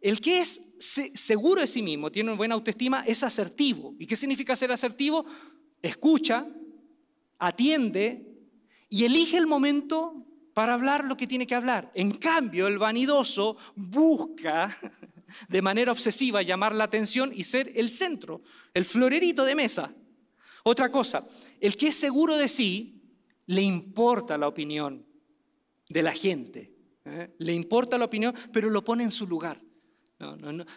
el 0.00 0.20
que 0.20 0.40
es 0.40 0.74
seguro 1.14 1.60
de 1.60 1.66
sí 1.66 1.82
mismo, 1.82 2.10
tiene 2.10 2.30
una 2.30 2.36
buena 2.36 2.54
autoestima, 2.54 3.04
es 3.06 3.22
asertivo. 3.22 3.94
¿Y 3.98 4.06
qué 4.06 4.16
significa 4.16 4.56
ser 4.56 4.72
asertivo? 4.72 5.24
Escucha, 5.80 6.46
atiende 7.38 8.26
y 8.88 9.04
elige 9.04 9.36
el 9.36 9.46
momento 9.46 10.26
para 10.54 10.74
hablar 10.74 11.04
lo 11.04 11.16
que 11.16 11.26
tiene 11.26 11.46
que 11.46 11.54
hablar. 11.54 11.90
En 11.94 12.12
cambio, 12.12 12.66
el 12.66 12.78
vanidoso 12.78 13.56
busca 13.74 14.76
de 15.48 15.62
manera 15.62 15.92
obsesiva 15.92 16.42
llamar 16.42 16.74
la 16.74 16.84
atención 16.84 17.32
y 17.34 17.44
ser 17.44 17.72
el 17.74 17.90
centro, 17.90 18.42
el 18.74 18.84
florerito 18.84 19.44
de 19.44 19.54
mesa. 19.54 19.94
Otra 20.64 20.90
cosa, 20.90 21.24
el 21.60 21.76
que 21.76 21.88
es 21.88 21.94
seguro 21.94 22.36
de 22.36 22.48
sí, 22.48 23.00
le 23.46 23.62
importa 23.62 24.38
la 24.38 24.48
opinión 24.48 25.04
de 25.88 26.02
la 26.02 26.12
gente. 26.12 26.71
¿Eh? 27.04 27.30
Le 27.38 27.52
importa 27.52 27.98
la 27.98 28.04
opinión, 28.04 28.34
pero 28.52 28.70
lo 28.70 28.84
pone 28.84 29.04
en 29.04 29.10
su 29.10 29.26
lugar. 29.26 29.60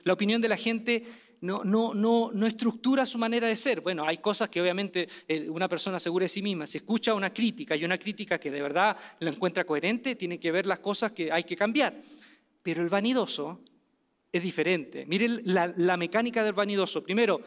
La 0.03 0.13
opinión 0.13 0.41
de 0.41 0.49
la 0.49 0.57
gente 0.57 1.03
no, 1.41 2.47
estructura 2.47 3.05
su 3.05 3.17
manera 3.17 3.47
de 3.47 3.55
ser. 3.55 3.81
Bueno, 3.81 4.05
hay 4.05 4.17
cosas 4.17 4.49
que 4.49 4.59
obviamente 4.61 5.07
eh, 5.27 5.49
una 5.49 5.69
persona 5.69 5.99
segura 5.99 6.23
de 6.23 6.29
sí 6.29 6.41
misma, 6.41 6.65
si 6.65 6.77
escucha 6.77 7.13
una 7.13 7.31
crítica 7.31 7.75
y 7.75 7.85
una 7.85 7.97
crítica 7.97 8.39
que 8.39 8.49
de 8.49 8.61
verdad 8.61 8.97
la 9.19 9.29
encuentra 9.29 9.63
coherente, 9.63 10.15
tiene 10.15 10.39
que 10.39 10.51
ver 10.51 10.65
las 10.65 10.79
cosas 10.79 11.11
que 11.11 11.31
hay 11.31 11.43
que 11.43 11.55
cambiar. 11.55 12.01
Pero 12.63 12.81
el 12.81 12.89
vanidoso 12.89 13.61
es 14.31 14.41
diferente. 14.41 15.05
Miren 15.05 15.41
la 15.43 15.97
mecánica 15.97 16.43
del 16.43 16.53
vanidoso. 16.53 17.03
Primero, 17.03 17.41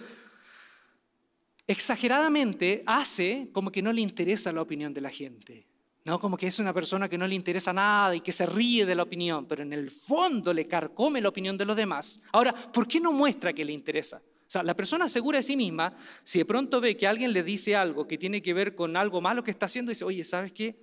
exageradamente 1.66 2.82
hace 2.86 3.50
como 3.52 3.70
que 3.70 3.82
no 3.82 3.92
le 3.92 4.00
interesa 4.00 4.50
la 4.52 4.62
opinión 4.62 4.94
de 4.94 5.00
la 5.00 5.10
gente. 5.10 5.67
¿No? 6.08 6.18
Como 6.18 6.38
que 6.38 6.46
es 6.46 6.58
una 6.58 6.72
persona 6.72 7.06
que 7.06 7.18
no 7.18 7.26
le 7.26 7.34
interesa 7.34 7.70
nada 7.70 8.16
y 8.16 8.22
que 8.22 8.32
se 8.32 8.46
ríe 8.46 8.86
de 8.86 8.94
la 8.94 9.02
opinión, 9.02 9.44
pero 9.44 9.62
en 9.62 9.74
el 9.74 9.90
fondo 9.90 10.54
le 10.54 10.66
carcome 10.66 11.20
la 11.20 11.28
opinión 11.28 11.58
de 11.58 11.66
los 11.66 11.76
demás. 11.76 12.22
Ahora, 12.32 12.54
¿por 12.54 12.88
qué 12.88 12.98
no 12.98 13.12
muestra 13.12 13.52
que 13.52 13.62
le 13.62 13.74
interesa? 13.74 14.16
O 14.16 14.50
sea, 14.50 14.62
la 14.62 14.74
persona 14.74 15.06
segura 15.10 15.36
de 15.36 15.42
sí 15.42 15.54
misma, 15.54 15.94
si 16.24 16.38
de 16.38 16.46
pronto 16.46 16.80
ve 16.80 16.96
que 16.96 17.06
alguien 17.06 17.34
le 17.34 17.42
dice 17.42 17.76
algo 17.76 18.08
que 18.08 18.16
tiene 18.16 18.40
que 18.40 18.54
ver 18.54 18.74
con 18.74 18.96
algo 18.96 19.20
malo 19.20 19.44
que 19.44 19.50
está 19.50 19.66
haciendo, 19.66 19.90
dice, 19.90 20.06
oye, 20.06 20.24
¿sabes 20.24 20.50
qué? 20.52 20.82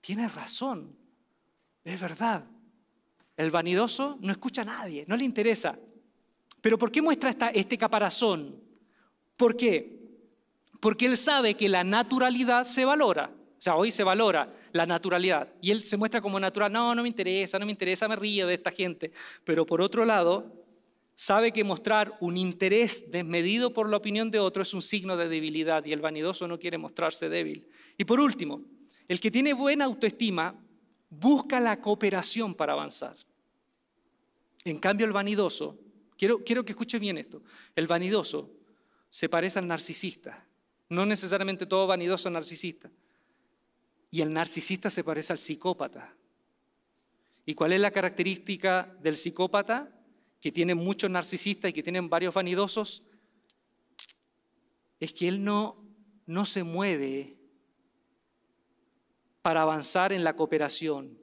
Tienes 0.00 0.34
razón, 0.34 0.96
es 1.84 2.00
verdad. 2.00 2.46
El 3.36 3.50
vanidoso 3.50 4.16
no 4.22 4.32
escucha 4.32 4.62
a 4.62 4.64
nadie, 4.64 5.04
no 5.06 5.14
le 5.14 5.26
interesa. 5.26 5.78
Pero 6.62 6.78
¿por 6.78 6.90
qué 6.90 7.02
muestra 7.02 7.28
esta, 7.28 7.50
este 7.50 7.76
caparazón? 7.76 8.58
¿Por 9.36 9.58
qué? 9.58 10.00
Porque 10.80 11.04
él 11.04 11.18
sabe 11.18 11.52
que 11.52 11.68
la 11.68 11.84
naturalidad 11.84 12.64
se 12.64 12.86
valora. 12.86 13.30
Sea, 13.64 13.76
hoy 13.76 13.90
se 13.90 14.04
valora 14.04 14.54
la 14.72 14.84
naturalidad 14.84 15.48
y 15.62 15.70
él 15.70 15.84
se 15.84 15.96
muestra 15.96 16.20
como 16.20 16.38
natural, 16.38 16.70
no, 16.70 16.94
no 16.94 17.00
me 17.00 17.08
interesa, 17.08 17.58
no 17.58 17.64
me 17.64 17.72
interesa, 17.72 18.06
me 18.06 18.14
río 18.14 18.46
de 18.46 18.52
esta 18.52 18.70
gente. 18.70 19.10
Pero 19.42 19.64
por 19.64 19.80
otro 19.80 20.04
lado, 20.04 20.52
sabe 21.14 21.50
que 21.50 21.64
mostrar 21.64 22.14
un 22.20 22.36
interés 22.36 23.10
desmedido 23.10 23.72
por 23.72 23.88
la 23.88 23.96
opinión 23.96 24.30
de 24.30 24.38
otro 24.38 24.62
es 24.62 24.74
un 24.74 24.82
signo 24.82 25.16
de 25.16 25.30
debilidad 25.30 25.82
y 25.86 25.94
el 25.94 26.02
vanidoso 26.02 26.46
no 26.46 26.58
quiere 26.58 26.76
mostrarse 26.76 27.30
débil. 27.30 27.66
Y 27.96 28.04
por 28.04 28.20
último, 28.20 28.60
el 29.08 29.18
que 29.18 29.30
tiene 29.30 29.54
buena 29.54 29.86
autoestima 29.86 30.54
busca 31.08 31.58
la 31.58 31.80
cooperación 31.80 32.54
para 32.54 32.74
avanzar. 32.74 33.16
En 34.66 34.78
cambio, 34.78 35.06
el 35.06 35.12
vanidoso, 35.14 35.78
quiero, 36.18 36.44
quiero 36.44 36.66
que 36.66 36.72
escuche 36.72 36.98
bien 36.98 37.16
esto, 37.16 37.40
el 37.74 37.86
vanidoso 37.86 38.50
se 39.08 39.30
parece 39.30 39.58
al 39.58 39.66
narcisista. 39.66 40.46
No 40.90 41.06
necesariamente 41.06 41.64
todo 41.64 41.86
vanidoso 41.86 42.28
es 42.28 42.32
narcisista. 42.34 42.90
Y 44.14 44.22
el 44.22 44.32
narcisista 44.32 44.90
se 44.90 45.02
parece 45.02 45.32
al 45.32 45.40
psicópata. 45.40 46.14
¿Y 47.44 47.54
cuál 47.56 47.72
es 47.72 47.80
la 47.80 47.90
característica 47.90 48.96
del 49.02 49.16
psicópata? 49.16 49.90
Que 50.40 50.52
tiene 50.52 50.76
muchos 50.76 51.10
narcisistas 51.10 51.70
y 51.70 51.72
que 51.72 51.82
tienen 51.82 52.08
varios 52.08 52.32
vanidosos. 52.32 53.02
Es 55.00 55.12
que 55.12 55.26
él 55.26 55.42
no, 55.42 55.84
no 56.26 56.46
se 56.46 56.62
mueve 56.62 57.36
para 59.42 59.62
avanzar 59.62 60.12
en 60.12 60.22
la 60.22 60.36
cooperación. 60.36 61.18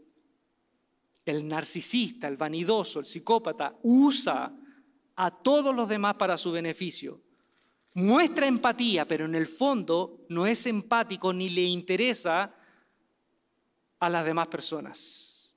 El 1.25 1.47
narcisista, 1.47 2.27
el 2.27 2.35
vanidoso, 2.35 2.99
el 2.99 3.05
psicópata 3.05 3.73
usa 3.83 4.53
a 5.15 5.31
todos 5.31 5.73
los 5.73 5.87
demás 5.87 6.15
para 6.15 6.37
su 6.37 6.51
beneficio. 6.51 7.21
Muestra 7.93 8.47
empatía, 8.47 9.07
pero 9.07 9.23
en 9.23 9.35
el 9.35 9.47
fondo 9.47 10.25
no 10.27 10.45
es 10.45 10.65
empático 10.65 11.31
ni 11.31 11.51
le 11.51 11.63
interesa 11.63 12.57
a 14.01 14.09
las 14.09 14.25
demás 14.25 14.47
personas. 14.47 15.55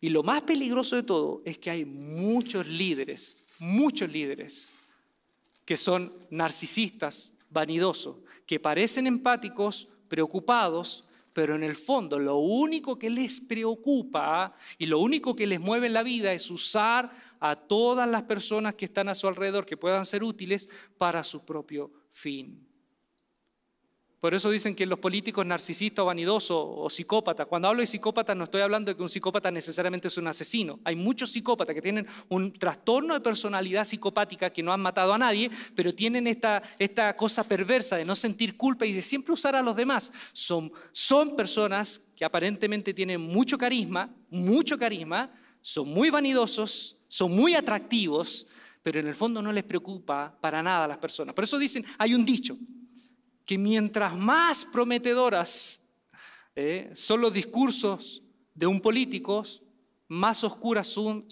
Y 0.00 0.10
lo 0.10 0.22
más 0.22 0.42
peligroso 0.42 0.94
de 0.94 1.02
todo 1.02 1.42
es 1.44 1.58
que 1.58 1.70
hay 1.70 1.84
muchos 1.84 2.68
líderes, 2.68 3.42
muchos 3.58 4.08
líderes 4.12 4.72
que 5.64 5.76
son 5.76 6.12
narcisistas, 6.30 7.34
vanidosos, 7.50 8.18
que 8.46 8.60
parecen 8.60 9.06
empáticos, 9.06 9.88
preocupados, 10.06 11.04
pero 11.32 11.56
en 11.56 11.64
el 11.64 11.76
fondo 11.76 12.18
lo 12.18 12.36
único 12.36 12.98
que 12.98 13.10
les 13.10 13.40
preocupa 13.40 14.54
y 14.78 14.86
lo 14.86 15.00
único 15.00 15.34
que 15.34 15.46
les 15.46 15.58
mueve 15.58 15.86
en 15.86 15.94
la 15.94 16.02
vida 16.02 16.32
es 16.34 16.50
usar 16.50 17.10
a 17.40 17.56
todas 17.56 18.08
las 18.08 18.22
personas 18.24 18.74
que 18.74 18.84
están 18.84 19.08
a 19.08 19.14
su 19.14 19.26
alrededor, 19.26 19.64
que 19.64 19.76
puedan 19.78 20.04
ser 20.04 20.22
útiles 20.22 20.68
para 20.98 21.24
su 21.24 21.44
propio 21.44 21.90
fin. 22.10 22.66
Por 24.20 24.34
eso 24.34 24.50
dicen 24.50 24.74
que 24.74 24.86
los 24.86 24.98
políticos 24.98 25.44
narcisistas 25.44 26.02
o 26.02 26.06
vanidosos 26.06 26.56
o 26.58 26.88
psicópatas, 26.88 27.46
cuando 27.46 27.68
hablo 27.68 27.82
de 27.82 27.86
psicópata 27.86 28.34
no 28.34 28.44
estoy 28.44 28.62
hablando 28.62 28.90
de 28.90 28.96
que 28.96 29.02
un 29.02 29.10
psicópata 29.10 29.50
necesariamente 29.50 30.08
es 30.08 30.16
un 30.16 30.26
asesino. 30.26 30.80
Hay 30.84 30.96
muchos 30.96 31.32
psicópatas 31.32 31.74
que 31.74 31.82
tienen 31.82 32.06
un 32.30 32.52
trastorno 32.52 33.12
de 33.12 33.20
personalidad 33.20 33.84
psicopática 33.84 34.48
que 34.48 34.62
no 34.62 34.72
han 34.72 34.80
matado 34.80 35.12
a 35.12 35.18
nadie, 35.18 35.50
pero 35.74 35.94
tienen 35.94 36.26
esta, 36.26 36.62
esta 36.78 37.14
cosa 37.14 37.44
perversa 37.44 37.96
de 37.98 38.06
no 38.06 38.16
sentir 38.16 38.56
culpa 38.56 38.86
y 38.86 38.94
de 38.94 39.02
siempre 39.02 39.34
usar 39.34 39.54
a 39.54 39.62
los 39.62 39.76
demás. 39.76 40.10
Son, 40.32 40.72
son 40.92 41.36
personas 41.36 42.10
que 42.16 42.24
aparentemente 42.24 42.94
tienen 42.94 43.20
mucho 43.20 43.58
carisma, 43.58 44.08
mucho 44.30 44.78
carisma, 44.78 45.30
son 45.60 45.88
muy 45.88 46.08
vanidosos, 46.08 46.96
son 47.06 47.36
muy 47.36 47.54
atractivos, 47.54 48.46
pero 48.82 48.98
en 48.98 49.08
el 49.08 49.14
fondo 49.14 49.42
no 49.42 49.52
les 49.52 49.64
preocupa 49.64 50.34
para 50.40 50.62
nada 50.62 50.84
a 50.84 50.88
las 50.88 50.98
personas. 50.98 51.34
Por 51.34 51.44
eso 51.44 51.58
dicen, 51.58 51.84
hay 51.98 52.14
un 52.14 52.24
dicho, 52.24 52.56
que 53.46 53.56
mientras 53.56 54.14
más 54.14 54.64
prometedoras 54.64 55.88
eh, 56.56 56.90
son 56.94 57.20
los 57.20 57.32
discursos 57.32 58.22
de 58.52 58.66
un 58.66 58.80
político, 58.80 59.44
más 60.08 60.42
oscuras 60.42 60.88
son, 60.88 61.24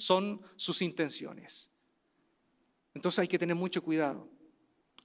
sus 0.57 0.81
intenciones. 0.81 1.70
Entonces 2.94 3.18
hay 3.18 3.29
que 3.29 3.38
tener 3.38 3.57
mucho 3.57 3.83
cuidado, 3.83 4.29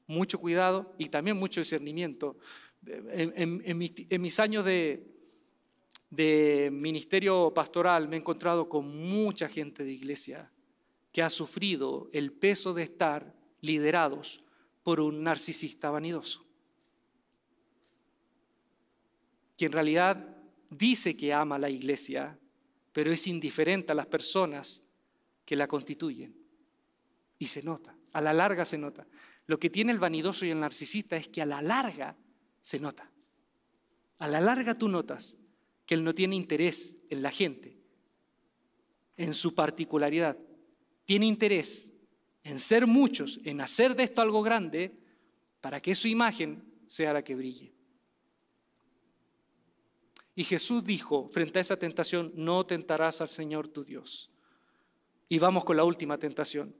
mucho 0.05 0.39
cuidado 0.39 0.93
y 0.99 1.09
también 1.09 1.37
mucho 1.37 1.61
discernimiento. 1.61 2.37
En, 2.85 3.77
mis, 3.77 4.39
años 4.39 4.63
de 4.63 6.69
ministerio 6.71 7.51
pastoral 7.53 8.07
me 8.07 8.17
he 8.17 8.19
encontrado 8.19 8.69
con 8.69 8.87
mucha 8.87 9.49
gente 9.49 9.83
de 9.83 9.93
iglesia 9.93 10.51
que 11.11 11.23
ha 11.23 11.29
sufrido 11.29 12.07
el 12.13 12.31
peso 12.31 12.75
de 12.75 12.83
estar 12.83 13.35
liderados 13.61 14.43
por 14.83 14.99
un 14.99 15.23
narcisista 15.23 15.89
vanidoso. 15.89 16.48
Que 19.59 19.65
en 19.65 19.73
realidad 19.73 20.37
dice 20.71 21.17
que 21.17 21.33
ama 21.33 21.57
a 21.57 21.59
la 21.59 21.69
iglesia, 21.69 22.39
pero 22.93 23.11
es 23.11 23.27
indiferente 23.27 23.91
a 23.91 23.95
las 23.95 24.05
personas 24.05 24.81
que 25.43 25.57
la 25.57 25.67
constituyen. 25.67 26.33
Y 27.37 27.47
se 27.47 27.61
nota, 27.61 27.93
a 28.13 28.21
la 28.21 28.31
larga 28.31 28.63
se 28.63 28.77
nota. 28.77 29.05
Lo 29.47 29.59
que 29.59 29.69
tiene 29.69 29.91
el 29.91 29.99
vanidoso 29.99 30.45
y 30.45 30.51
el 30.51 30.61
narcisista 30.61 31.17
es 31.17 31.27
que 31.27 31.41
a 31.41 31.45
la 31.45 31.61
larga 31.61 32.15
se 32.61 32.79
nota. 32.79 33.11
A 34.19 34.29
la 34.29 34.39
larga 34.39 34.75
tú 34.75 34.87
notas 34.87 35.37
que 35.85 35.95
él 35.95 36.05
no 36.05 36.15
tiene 36.15 36.37
interés 36.37 36.95
en 37.09 37.21
la 37.21 37.29
gente, 37.29 37.77
en 39.17 39.33
su 39.33 39.53
particularidad. 39.53 40.37
Tiene 41.03 41.25
interés 41.25 41.91
en 42.45 42.61
ser 42.61 42.87
muchos, 42.87 43.41
en 43.43 43.59
hacer 43.59 43.93
de 43.93 44.03
esto 44.03 44.21
algo 44.21 44.41
grande, 44.41 44.97
para 45.59 45.81
que 45.81 45.95
su 45.95 46.07
imagen 46.07 46.63
sea 46.87 47.11
la 47.11 47.25
que 47.25 47.35
brille. 47.35 47.73
Y 50.39 50.45
Jesús 50.45 50.85
dijo 50.85 51.27
frente 51.33 51.59
a 51.59 51.61
esa 51.61 51.75
tentación, 51.75 52.31
no 52.33 52.65
tentarás 52.65 53.19
al 53.19 53.27
Señor 53.27 53.67
tu 53.67 53.83
Dios. 53.83 54.31
Y 55.27 55.37
vamos 55.37 55.65
con 55.65 55.75
la 55.75 55.83
última 55.83 56.17
tentación. 56.17 56.73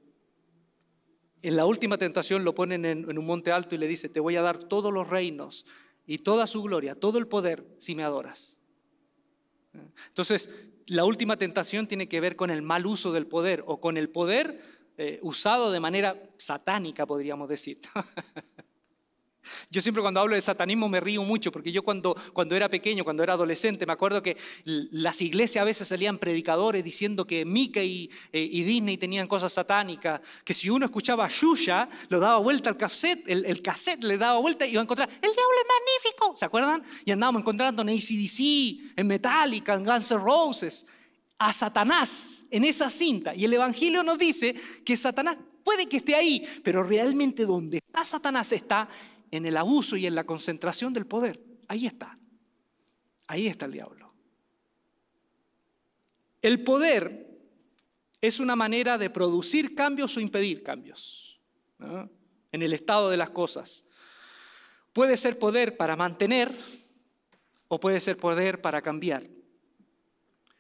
En 1.42 1.58
la 1.58 1.66
última 1.66 1.98
tentación 1.98 2.46
lo 2.46 2.56
ponen 2.56 2.86
en, 2.86 3.18
un 3.18 3.26
monte 3.26 3.52
alto 3.52 3.76
y 3.76 3.78
le 3.78 3.90
dice, 3.90 4.08
te 4.08 4.22
voy 4.22 4.38
a 4.38 4.42
dar 4.42 4.70
todos 4.70 4.94
los 4.94 5.10
reinos 5.10 5.66
y 6.06 6.20
toda 6.20 6.48
su 6.48 6.64
gloria, 6.64 6.96
todo 6.96 7.18
el 7.18 7.28
poder 7.28 7.68
si 7.80 7.96
me 7.96 8.06
adoras. 8.06 8.62
Entonces, 10.08 10.70
la 10.88 11.04
última 11.04 11.36
tentación 11.36 11.86
tiene 11.86 12.08
que 12.08 12.22
ver 12.22 12.38
con 12.38 12.52
el 12.52 12.62
mal 12.62 12.86
uso 12.86 13.12
del 13.12 13.28
poder 13.28 13.66
o 13.68 13.82
con 13.82 13.98
el 13.98 14.08
poder 14.08 14.62
eh, 14.98 15.20
usado 15.22 15.70
de 15.74 15.82
manera 15.82 16.16
satánica, 16.38 17.06
podríamos 17.06 17.50
decir. 17.50 17.82
Yo 19.70 19.82
siempre 19.82 20.02
cuando 20.02 20.20
hablo 20.20 20.36
de 20.36 20.42
satanismo 20.42 20.90
me 20.90 21.00
río 21.00 21.24
mucho, 21.24 21.52
porque 21.52 21.72
yo 21.72 21.84
cuando, 21.84 22.16
cuando 22.34 22.56
era 22.56 22.70
pequeño, 22.70 23.04
cuando 23.04 23.24
era 23.24 23.34
adolescente, 23.34 23.86
me 23.86 23.94
acuerdo 23.94 24.22
que 24.22 24.38
las 24.66 25.22
iglesias 25.22 25.62
a 25.62 25.66
veces 25.66 25.88
salían 25.88 26.18
predicadores 26.18 26.84
diciendo 26.84 27.26
que 27.26 27.46
Mickey 27.46 28.10
eh, 28.34 28.50
y, 28.52 28.64
Disney 28.64 28.98
tenían 28.98 29.28
cosas 29.28 29.54
satánicas, 29.54 30.22
que 30.44 30.54
si 30.54 30.70
uno 30.70 30.86
escuchaba 30.86 31.26
a 31.26 31.30
Shusha, 31.30 31.90
lo 32.10 32.20
daba 32.20 32.38
vuelta 32.38 32.70
al 32.70 32.78
cassette, 32.78 33.24
el, 33.28 33.62
cassette 33.62 34.04
le 34.04 34.18
daba 34.18 34.40
vuelta 34.40 34.66
y 34.66 34.72
iba 34.72 34.82
a 34.82 34.84
encontrar, 34.84 35.10
el 35.10 35.20
diablo 35.20 35.58
es 35.62 35.68
magnífico, 35.68 36.38
¿se 36.38 36.46
acuerdan? 36.46 36.84
Y 37.06 37.12
andábamos 37.12 37.42
encontrando 37.42 37.82
en 37.82 37.90
ACDC, 37.90 38.98
en 38.98 39.08
Metallica, 39.08 39.74
en 39.74 39.84
Guns 39.84 40.12
N' 40.12 40.20
Roses, 40.20 40.86
a 41.40 41.54
Satanás 41.54 42.44
en 42.52 42.66
esa 42.66 42.90
cinta. 42.90 43.34
Y 43.34 43.46
el 43.46 43.54
Evangelio 43.54 44.04
nos 44.04 44.18
dice 44.18 44.54
que 44.84 44.96
Satanás 44.98 45.38
puede 45.64 45.88
que 45.88 45.98
esté 45.98 46.16
ahí, 46.16 46.46
pero 46.64 46.84
realmente 46.84 47.46
donde 47.46 47.78
está 47.78 48.04
Satanás 48.04 48.52
está 48.52 48.90
en 49.32 49.46
el 49.46 49.58
abuso 49.58 49.96
y 49.96 50.06
en 50.06 50.16
la 50.16 50.26
concentración 50.26 50.94
del 50.94 51.06
poder. 51.06 51.40
Ahí 51.68 51.86
está. 51.86 52.18
Ahí 53.28 53.48
está 53.48 53.66
el 53.66 53.72
diablo. 53.72 54.14
El 56.42 56.64
poder 56.64 57.30
es 58.22 58.40
una 58.40 58.56
manera 58.56 58.98
de 58.98 59.10
producir 59.10 59.76
cambios 59.76 60.16
o 60.18 60.20
impedir 60.20 60.64
cambios 60.64 61.40
en 62.52 62.62
el 62.62 62.74
estado 62.74 63.10
de 63.10 63.18
las 63.18 63.30
cosas. 63.30 63.86
Puede 64.94 65.18
ser 65.18 65.38
poder 65.38 65.78
para 65.78 65.96
mantener 65.96 66.52
o 67.68 67.80
puede 67.80 68.00
ser 68.02 68.18
poder 68.18 68.62
para 68.62 68.82
cambiar. 68.82 69.28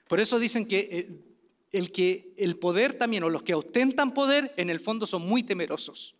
Por 0.07 0.19
eso 0.19 0.39
dicen 0.39 0.67
que 0.67 0.79
eh, 0.79 1.29
el, 1.71 1.91
que 1.91 2.33
el 2.37 2.57
poder 2.57 2.93
también, 2.93 3.23
o 3.23 3.29
los 3.29 3.43
que 3.43 3.53
ostentan 3.53 4.13
poder, 4.13 4.53
en 4.57 4.69
el 4.69 4.79
fondo 4.79 5.05
son 5.05 5.27
muy 5.27 5.43
temerosos. 5.43 6.15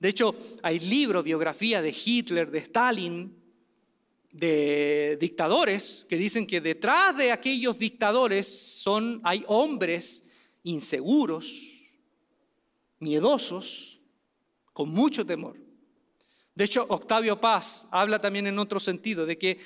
De 0.00 0.08
hecho, 0.08 0.36
hay 0.62 0.78
libros, 0.78 1.24
biografía 1.24 1.82
de 1.82 1.94
Hitler, 2.04 2.50
de 2.50 2.58
Stalin, 2.58 3.36
de 4.30 5.16
dictadores, 5.20 6.06
que 6.08 6.16
dicen 6.16 6.46
que 6.46 6.60
detrás 6.60 7.16
de 7.16 7.32
aquellos 7.32 7.78
dictadores 7.78 8.46
son, 8.46 9.20
hay 9.24 9.44
hombres 9.48 10.30
inseguros, 10.62 11.52
miedosos, 13.00 13.98
con 14.72 14.90
mucho 14.90 15.26
temor. 15.26 15.56
De 16.54 16.64
hecho, 16.64 16.86
Octavio 16.88 17.40
Paz 17.40 17.88
habla 17.90 18.20
también 18.20 18.46
en 18.46 18.58
otro 18.58 18.78
sentido 18.78 19.26
de 19.26 19.38
que, 19.38 19.58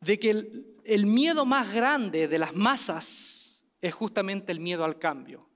de 0.00 0.18
que 0.18 0.30
el, 0.30 0.66
el 0.84 1.06
miedo 1.06 1.44
más 1.44 1.74
grande 1.74 2.28
de 2.28 2.38
las 2.38 2.54
masas 2.54 3.66
es 3.82 3.92
justamente 3.92 4.52
el 4.52 4.60
miedo 4.60 4.84
al 4.84 4.98
cambio 4.98 5.46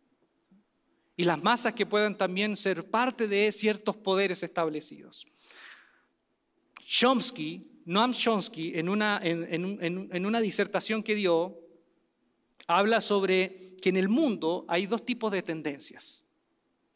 y 1.18 1.24
las 1.24 1.42
masas 1.42 1.74
que 1.74 1.84
puedan 1.84 2.16
también 2.16 2.56
ser 2.56 2.88
parte 2.88 3.26
de 3.26 3.50
ciertos 3.50 3.96
poderes 3.96 4.44
establecidos. 4.44 5.26
Chomsky, 6.86 7.82
Noam 7.86 8.14
Chomsky, 8.14 8.78
en 8.78 8.88
una, 8.88 9.20
en, 9.24 10.26
una 10.26 10.40
disertación 10.40 11.02
que 11.02 11.16
dio, 11.16 11.58
habla 12.68 13.00
sobre 13.00 13.74
que 13.82 13.88
en 13.88 13.96
el 13.96 14.08
mundo 14.08 14.64
hay 14.68 14.86
dos 14.86 15.04
tipos 15.04 15.32
de 15.32 15.42
tendencias. 15.42 16.24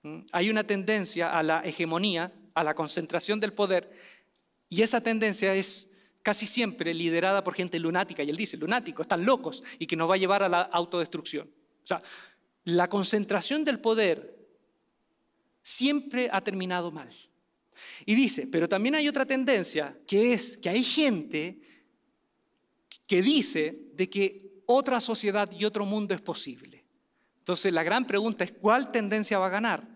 ¿Mm? 0.05 0.21
Hay 0.31 0.51
una 0.51 0.63
tendencia 0.63 1.37
a 1.37 1.43
la 1.43 1.61
hegemonía, 1.65 2.33
a 2.55 2.63
la 2.63 2.75
concentración 2.77 3.41
del 3.41 3.55
poder, 3.55 3.91
y 4.69 4.83
esa 4.83 5.01
tendencia 5.01 5.53
es 5.53 5.97
casi 6.23 6.47
siempre 6.47 6.95
liderada 6.95 7.43
por 7.43 7.55
gente 7.55 7.77
lunática, 7.81 8.23
y 8.23 8.31
él 8.31 8.37
dice, 8.37 8.57
lunáticos, 8.57 9.03
están 9.03 9.25
locos, 9.25 9.65
y 9.81 9.87
que 9.89 9.97
nos 9.97 10.09
va 10.09 10.15
a 10.15 10.19
llevar 10.19 10.45
a 10.45 10.49
la 10.49 10.61
autodestrucción. 10.63 11.51
O 11.83 11.87
sea, 11.87 12.01
la 12.65 12.89
concentración 12.89 13.65
del 13.65 13.81
poder 13.81 14.39
siempre 15.63 16.29
ha 16.33 16.41
terminado 16.41 16.91
mal. 16.91 17.11
Y 18.05 18.15
dice, 18.15 18.47
pero 18.47 18.69
también 18.69 18.95
hay 18.95 19.09
otra 19.09 19.27
tendencia, 19.27 19.97
que 20.07 20.33
es 20.33 20.57
que 20.57 20.69
hay 20.69 20.85
gente 20.85 21.61
que 23.07 23.23
dice 23.23 23.91
de 23.95 24.09
que 24.09 24.63
otra 24.67 25.01
sociedad 25.01 25.51
y 25.51 25.65
otro 25.65 25.85
mundo 25.85 26.15
es 26.15 26.21
posible. 26.21 26.85
Entonces 27.39 27.73
la 27.73 27.83
gran 27.83 28.07
pregunta 28.07 28.45
es, 28.45 28.53
¿cuál 28.53 28.91
tendencia 28.93 29.39
va 29.39 29.47
a 29.47 29.51
ganar? 29.51 29.89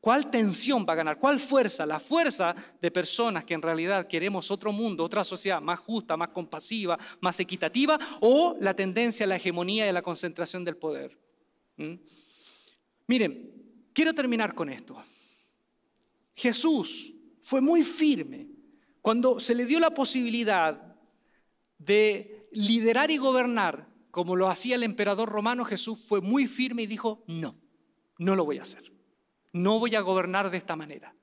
¿Cuál 0.00 0.30
tensión 0.30 0.84
va 0.86 0.92
a 0.92 0.96
ganar? 0.96 1.18
¿Cuál 1.18 1.40
fuerza? 1.40 1.86
La 1.86 1.98
fuerza 1.98 2.54
de 2.78 2.90
personas 2.90 3.46
que 3.46 3.54
en 3.54 3.62
realidad 3.62 4.06
queremos 4.06 4.50
otro 4.50 4.70
mundo, 4.70 5.02
otra 5.02 5.24
sociedad 5.24 5.62
más 5.62 5.80
justa, 5.80 6.14
más 6.14 6.28
compasiva, 6.28 6.98
más 7.22 7.40
equitativa, 7.40 7.98
o 8.20 8.54
la 8.60 8.74
tendencia 8.74 9.24
a 9.24 9.28
la 9.30 9.36
hegemonía 9.36 9.86
y 9.86 9.88
a 9.88 9.94
la 9.94 10.02
concentración 10.02 10.62
del 10.62 10.76
poder. 10.76 11.23
¿Mm? 11.76 11.94
Miren, 13.06 13.52
quiero 13.92 14.14
terminar 14.14 14.54
con 14.54 14.68
esto. 14.68 15.02
Jesús 16.34 17.12
fue 17.40 17.60
muy 17.60 17.82
firme 17.82 18.48
cuando 19.00 19.38
se 19.38 19.54
le 19.54 19.66
dio 19.66 19.78
la 19.80 19.92
posibilidad 19.92 20.96
de 21.78 22.48
liderar 22.52 23.10
y 23.10 23.18
gobernar 23.18 23.94
como 24.14 24.36
lo 24.36 24.48
hacía 24.48 24.76
el 24.76 24.84
emperador 24.84 25.28
romano, 25.28 25.64
Jesús 25.64 26.04
fue 26.06 26.20
muy 26.20 26.46
firme 26.46 26.84
y 26.84 26.86
dijo, 26.86 27.24
no, 27.26 27.56
no 28.18 28.36
lo 28.36 28.44
voy 28.44 28.58
a 28.58 28.62
hacer. 28.62 28.92
No 29.52 29.80
voy 29.80 29.96
a 29.96 30.02
gobernar 30.02 30.52
de 30.52 30.56
esta 30.56 30.76
manera. 30.76 31.16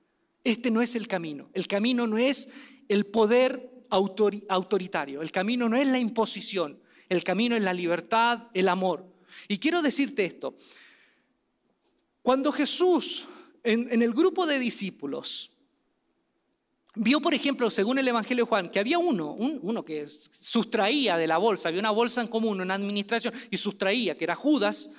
Este 0.43 0.69
no 0.71 0.81
es 0.81 0.97
el 0.97 1.07
camino. 1.07 1.49
El 1.53 1.69
camino 1.69 2.05
no 2.05 2.17
es 2.17 2.53
el 2.89 3.05
poder 3.05 3.85
autoritario. 3.89 5.21
El 5.21 5.31
camino 5.31 5.69
no 5.69 5.77
es 5.77 5.87
la 5.87 5.99
imposición. 5.99 6.81
El 7.07 7.23
camino 7.23 7.55
es 7.55 7.61
la 7.61 7.73
libertad, 7.73 8.49
el 8.53 8.67
amor. 8.67 9.10
Y 9.47 9.57
quiero 9.57 9.81
decirte 9.81 10.25
esto. 10.25 10.55
Cuando 12.21 12.51
Jesús, 12.51 13.25
en, 13.63 14.01
el 14.01 14.13
grupo 14.13 14.45
de 14.45 14.59
discípulos, 14.59 15.51
vio, 16.95 17.19
por 17.19 17.33
ejemplo, 17.33 17.71
según 17.71 17.97
el 17.97 18.07
Evangelio 18.07 18.45
de 18.45 18.49
Juan, 18.49 18.69
que 18.69 18.79
había 18.79 18.99
uno, 18.99 19.31
uno 19.33 19.83
que 19.83 20.07
sustraía 20.07 21.17
de 21.17 21.27
la 21.27 21.37
bolsa, 21.37 21.69
había 21.69 21.79
una 21.79 21.91
bolsa 21.91 22.21
en 22.21 22.27
común, 22.27 22.61
una 22.61 22.75
administración, 22.75 23.33
y 23.49 23.57
sustraía, 23.57 24.15
que 24.15 24.23
era 24.23 24.35
Judas, 24.35 24.91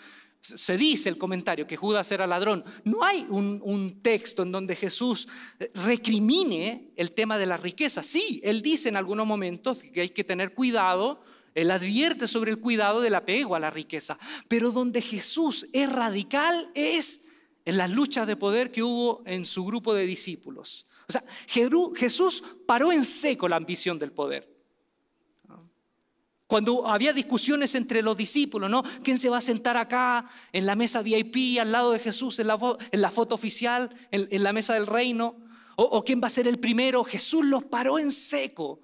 se 0.42 0.76
dice 0.76 1.08
el 1.08 1.18
comentario 1.18 1.68
que 1.68 1.76
Judas 1.76 2.10
era 2.10 2.26
ladrón. 2.26 2.64
No 2.82 3.04
hay 3.04 3.24
un, 3.28 3.60
un, 3.64 4.02
texto 4.02 4.42
en 4.42 4.50
donde 4.50 4.74
Jesús 4.74 5.28
recrimine 5.74 6.90
el 6.96 7.12
tema 7.12 7.38
de 7.38 7.46
la 7.46 7.56
riqueza. 7.56 8.02
Sí, 8.02 8.40
él 8.42 8.60
dice 8.60 8.88
en 8.88 8.96
algunos 8.96 9.24
momentos 9.24 9.80
que 9.80 10.00
hay 10.00 10.08
que 10.08 10.24
tener 10.24 10.52
cuidado 10.52 11.22
él 11.54 11.70
advierte 11.70 12.26
sobre 12.26 12.50
el 12.50 12.60
cuidado 12.60 13.00
del 13.00 13.14
apego 13.14 13.54
a 13.54 13.60
la 13.60 13.70
riqueza. 13.70 14.18
Pero 14.48 14.70
donde 14.70 15.02
Jesús 15.02 15.66
es 15.72 15.90
radical 15.90 16.70
es 16.74 17.26
en 17.64 17.76
las 17.76 17.90
luchas 17.90 18.26
de 18.26 18.36
poder 18.36 18.70
que 18.72 18.82
hubo 18.82 19.22
en 19.26 19.44
su 19.44 19.64
grupo 19.64 19.94
de 19.94 20.06
discípulos. 20.06 20.86
O 21.08 21.12
sea, 21.12 21.24
Jesús 21.46 22.42
paró 22.66 22.92
en 22.92 23.04
seco 23.04 23.48
la 23.48 23.56
ambición 23.56 23.98
del 23.98 24.12
poder. 24.12 24.50
Cuando 26.46 26.86
había 26.86 27.14
discusiones 27.14 27.74
entre 27.74 28.02
los 28.02 28.14
discípulos, 28.14 28.68
¿no? 28.68 28.82
¿Quién 29.02 29.18
se 29.18 29.30
va 29.30 29.38
a 29.38 29.42
sentar 29.42 29.78
acá 29.78 30.28
en 30.52 30.66
la 30.66 30.76
mesa 30.76 31.00
VIP 31.00 31.58
al 31.58 31.72
lado 31.72 31.92
de 31.92 31.98
Jesús, 31.98 32.38
en 32.38 32.46
la, 32.46 32.58
foto 33.10 33.34
oficial, 33.34 33.88
en, 34.10 34.42
la 34.42 34.52
mesa 34.52 34.74
del 34.74 34.86
reino? 34.86 35.36
¿O 35.76 36.04
quién 36.04 36.20
va 36.22 36.26
a 36.26 36.30
ser 36.30 36.46
el 36.46 36.58
primero? 36.58 37.04
Jesús 37.04 37.46
los 37.46 37.64
paró 37.64 37.98
en 37.98 38.10
seco 38.10 38.82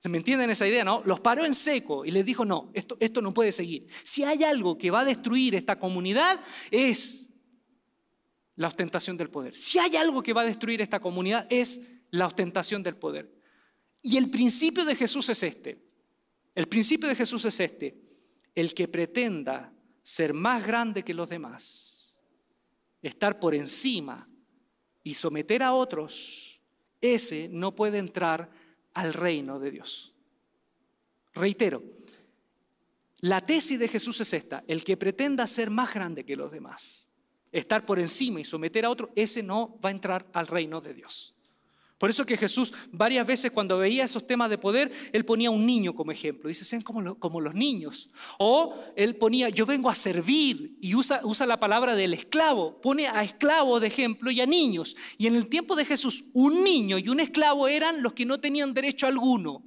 ¿Se 0.00 0.08
me 0.08 0.16
entienden 0.16 0.48
esa 0.48 0.66
idea, 0.66 0.82
no? 0.82 1.02
Los 1.04 1.20
paró 1.20 1.44
en 1.44 1.52
seco 1.52 2.06
y 2.06 2.10
les 2.10 2.24
dijo, 2.24 2.46
no, 2.46 2.70
esto, 2.72 2.96
esto 3.00 3.20
no 3.20 3.34
puede 3.34 3.52
seguir. 3.52 3.86
Si 4.02 4.24
hay 4.24 4.42
algo 4.42 4.78
que 4.78 4.90
va 4.90 5.00
a 5.00 5.04
destruir 5.04 5.54
esta 5.54 5.78
comunidad 5.78 6.40
es 6.70 7.30
la 8.56 8.68
ostentación 8.68 9.18
del 9.18 9.28
poder. 9.28 9.54
Si 9.54 9.78
hay 9.78 9.96
algo 9.96 10.22
que 10.22 10.32
va 10.32 10.40
a 10.40 10.46
destruir 10.46 10.80
esta 10.80 11.00
comunidad 11.00 11.46
es 11.50 11.82
la 12.10 12.26
ostentación 12.26 12.82
del 12.82 12.96
poder. 12.96 13.30
Y 14.00 14.16
el 14.16 14.30
principio 14.30 14.86
de 14.86 14.96
Jesús 14.96 15.28
es 15.28 15.42
este. 15.42 15.86
El 16.54 16.66
principio 16.66 17.06
de 17.06 17.14
Jesús 17.14 17.44
es 17.44 17.60
este. 17.60 17.94
El 18.54 18.72
que 18.72 18.88
pretenda 18.88 19.70
ser 20.02 20.32
más 20.32 20.66
grande 20.66 21.02
que 21.02 21.12
los 21.12 21.28
demás, 21.28 22.18
estar 23.02 23.38
por 23.38 23.54
encima 23.54 24.26
y 25.02 25.12
someter 25.12 25.62
a 25.62 25.74
otros, 25.74 26.60
ese 27.02 27.48
no 27.52 27.74
puede 27.74 27.98
entrar 27.98 28.50
al 28.94 29.14
reino 29.14 29.58
de 29.58 29.70
Dios. 29.70 30.12
Reitero, 31.34 31.82
la 33.20 33.44
tesis 33.44 33.78
de 33.78 33.88
Jesús 33.88 34.20
es 34.20 34.32
esta, 34.32 34.64
el 34.66 34.82
que 34.82 34.96
pretenda 34.96 35.46
ser 35.46 35.70
más 35.70 35.92
grande 35.92 36.24
que 36.24 36.36
los 36.36 36.50
demás, 36.50 37.08
estar 37.52 37.84
por 37.84 37.98
encima 37.98 38.40
y 38.40 38.44
someter 38.44 38.84
a 38.84 38.90
otro, 38.90 39.10
ese 39.14 39.42
no 39.42 39.78
va 39.84 39.90
a 39.90 39.92
entrar 39.92 40.26
al 40.32 40.46
reino 40.46 40.80
de 40.80 40.94
Dios. 40.94 41.34
Por 42.00 42.08
eso 42.08 42.24
que 42.24 42.38
Jesús 42.38 42.72
varias 42.90 43.26
veces 43.26 43.50
cuando 43.50 43.76
veía 43.76 44.04
esos 44.04 44.26
temas 44.26 44.48
de 44.48 44.56
poder, 44.56 44.90
él 45.12 45.22
ponía 45.26 45.50
un 45.50 45.66
niño 45.66 45.94
como 45.94 46.10
ejemplo. 46.10 46.48
Dice, 46.48 46.64
sean 46.64 46.80
como, 46.80 47.14
como 47.16 47.42
los 47.42 47.54
niños. 47.54 48.08
O 48.38 48.74
él 48.96 49.16
ponía, 49.16 49.50
yo 49.50 49.66
vengo 49.66 49.90
a 49.90 49.94
servir 49.94 50.78
y 50.80 50.94
usa, 50.94 51.20
usa 51.24 51.44
la 51.44 51.60
palabra 51.60 51.94
del 51.94 52.14
esclavo. 52.14 52.80
Pone 52.80 53.06
a 53.06 53.22
esclavo 53.22 53.80
de 53.80 53.88
ejemplo 53.88 54.30
y 54.30 54.40
a 54.40 54.46
niños. 54.46 54.96
Y 55.18 55.26
en 55.26 55.36
el 55.36 55.48
tiempo 55.48 55.76
de 55.76 55.84
Jesús, 55.84 56.24
un 56.32 56.64
niño 56.64 56.96
y 56.96 57.10
un 57.10 57.20
esclavo 57.20 57.68
eran 57.68 58.02
los 58.02 58.14
que 58.14 58.24
no 58.24 58.40
tenían 58.40 58.72
derecho 58.72 59.06
alguno. 59.06 59.62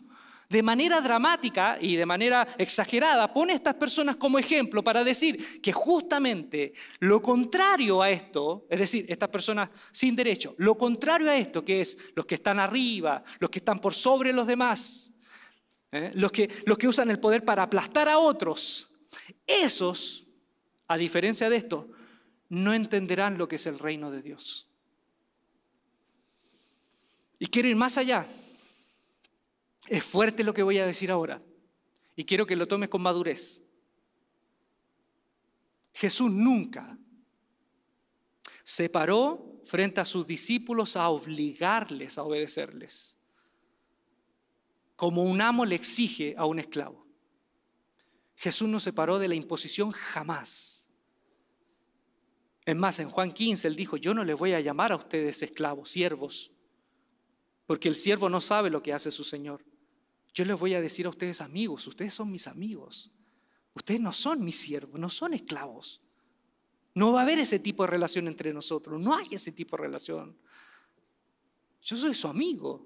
De 0.53 0.61
manera 0.61 1.01
dramática 1.01 1.79
y 1.81 1.95
de 1.95 2.05
manera 2.05 2.47
exagerada, 2.59 3.33
pone 3.33 3.53
a 3.53 3.55
estas 3.55 3.73
personas 3.73 4.17
como 4.17 4.37
ejemplo 4.37 4.83
para 4.83 5.03
decir 5.03 5.59
que 5.63 5.73
justamente 5.73 6.73
lo 6.99 7.23
contrario 7.23 8.03
a 8.03 8.11
esto, 8.11 8.67
es 8.69 8.77
decir, 8.77 9.03
estas 9.09 9.29
personas 9.29 9.71
sin 9.91 10.15
derecho, 10.15 10.53
lo 10.59 10.77
contrario 10.77 11.31
a 11.31 11.35
esto, 11.35 11.65
que 11.65 11.81
es 11.81 11.97
los 12.13 12.27
que 12.27 12.35
están 12.35 12.59
arriba, 12.59 13.23
los 13.39 13.49
que 13.49 13.57
están 13.57 13.79
por 13.79 13.95
sobre 13.95 14.31
los 14.31 14.45
demás, 14.45 15.15
¿eh? 15.91 16.11
los, 16.13 16.31
que, 16.31 16.47
los 16.67 16.77
que 16.77 16.87
usan 16.87 17.09
el 17.09 17.19
poder 17.19 17.43
para 17.43 17.63
aplastar 17.63 18.07
a 18.07 18.19
otros, 18.19 18.91
esos, 19.47 20.27
a 20.87 20.97
diferencia 20.97 21.49
de 21.49 21.55
esto, 21.55 21.89
no 22.49 22.75
entenderán 22.75 23.39
lo 23.39 23.47
que 23.47 23.55
es 23.55 23.65
el 23.65 23.79
reino 23.79 24.11
de 24.11 24.21
Dios. 24.21 24.69
Y 27.39 27.47
quiero 27.47 27.69
ir 27.69 27.75
más 27.75 27.97
allá. 27.97 28.27
Es 29.87 30.03
fuerte 30.03 30.43
lo 30.43 30.53
que 30.53 30.63
voy 30.63 30.79
a 30.79 30.85
decir 30.85 31.11
ahora. 31.11 31.41
Y 32.15 32.25
quiero 32.25 32.45
que 32.45 32.55
lo 32.55 32.67
tomes 32.67 32.89
con 32.89 33.01
madurez. 33.01 33.61
Jesús 35.93 36.31
nunca 36.31 36.97
se 38.63 38.89
paró 38.89 39.61
frente 39.63 40.01
a 40.01 40.05
sus 40.05 40.25
discípulos 40.25 40.95
a 40.95 41.09
obligarles 41.09 42.17
a 42.17 42.23
obedecerles, 42.23 43.19
como 44.95 45.23
un 45.23 45.41
amo 45.41 45.65
le 45.65 45.75
exige 45.75 46.35
a 46.37 46.45
un 46.45 46.59
esclavo. 46.59 47.05
Jesús 48.35 48.67
no 48.67 48.79
se 48.79 48.93
paró 48.93 49.19
de 49.19 49.27
la 49.27 49.35
imposición 49.35 49.91
jamás. 49.91 50.89
Es 52.65 52.75
más, 52.75 52.99
en 52.99 53.09
Juan 53.09 53.31
15 53.31 53.67
él 53.67 53.75
dijo, 53.75 53.97
yo 53.97 54.13
no 54.13 54.23
les 54.23 54.37
voy 54.37 54.53
a 54.53 54.61
llamar 54.61 54.91
a 54.91 54.95
ustedes 54.95 55.43
esclavos, 55.43 55.89
siervos, 55.89 56.51
porque 57.65 57.89
el 57.89 57.95
siervo 57.95 58.29
no 58.29 58.41
sabe 58.41 58.69
lo 58.69 58.81
que 58.81 58.93
hace 58.93 59.11
su 59.11 59.23
Señor. 59.23 59.63
Yo 60.33 60.45
les 60.45 60.59
voy 60.59 60.73
a 60.73 60.81
decir 60.81 61.05
a 61.05 61.09
ustedes 61.09 61.41
amigos, 61.41 61.85
ustedes 61.87 62.13
son 62.13 62.31
mis 62.31 62.47
amigos. 62.47 63.11
Ustedes 63.75 63.99
no 63.99 64.11
son 64.11 64.43
mis 64.43 64.59
siervos, 64.59 64.99
no 64.99 65.09
son 65.09 65.33
esclavos. 65.33 66.01
No 66.95 67.11
va 67.11 67.21
a 67.21 67.23
haber 67.23 67.39
ese 67.39 67.59
tipo 67.59 67.83
de 67.83 67.87
relación 67.87 68.27
entre 68.27 68.53
nosotros, 68.53 69.01
no 69.01 69.15
hay 69.15 69.27
ese 69.31 69.51
tipo 69.51 69.75
de 69.75 69.83
relación. 69.83 70.37
Yo 71.81 71.97
soy 71.97 72.13
su 72.13 72.27
amigo. 72.27 72.85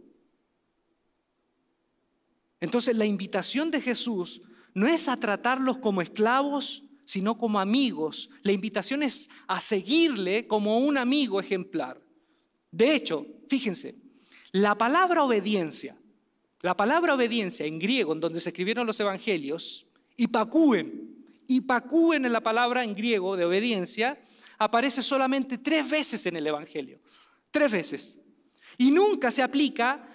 Entonces 2.59 2.95
la 2.95 3.05
invitación 3.05 3.69
de 3.69 3.81
Jesús 3.81 4.41
no 4.73 4.87
es 4.87 5.07
a 5.07 5.17
tratarlos 5.17 5.77
como 5.77 6.01
esclavos, 6.01 6.83
sino 7.03 7.37
como 7.37 7.59
amigos. 7.59 8.29
La 8.43 8.51
invitación 8.51 9.03
es 9.03 9.29
a 9.47 9.61
seguirle 9.61 10.47
como 10.47 10.79
un 10.79 10.97
amigo 10.97 11.39
ejemplar. 11.39 12.01
De 12.71 12.95
hecho, 12.95 13.25
fíjense, 13.47 13.95
la 14.51 14.75
palabra 14.75 15.23
obediencia, 15.23 15.97
la 16.61 16.75
palabra 16.75 17.13
obediencia 17.13 17.65
en 17.65 17.79
griego, 17.79 18.13
en 18.13 18.19
donde 18.19 18.39
se 18.39 18.49
escribieron 18.49 18.87
los 18.87 18.99
evangelios, 18.99 19.85
ipacúen, 20.15 21.25
ipacúen 21.47 22.25
en 22.25 22.33
la 22.33 22.41
palabra 22.41 22.83
en 22.83 22.95
griego 22.95 23.37
de 23.37 23.45
obediencia, 23.45 24.19
aparece 24.57 25.03
solamente 25.03 25.57
tres 25.57 25.89
veces 25.89 26.25
en 26.25 26.35
el 26.35 26.47
evangelio. 26.47 26.99
Tres 27.51 27.71
veces. 27.71 28.19
Y 28.77 28.91
nunca 28.91 29.31
se 29.31 29.43
aplica 29.43 30.07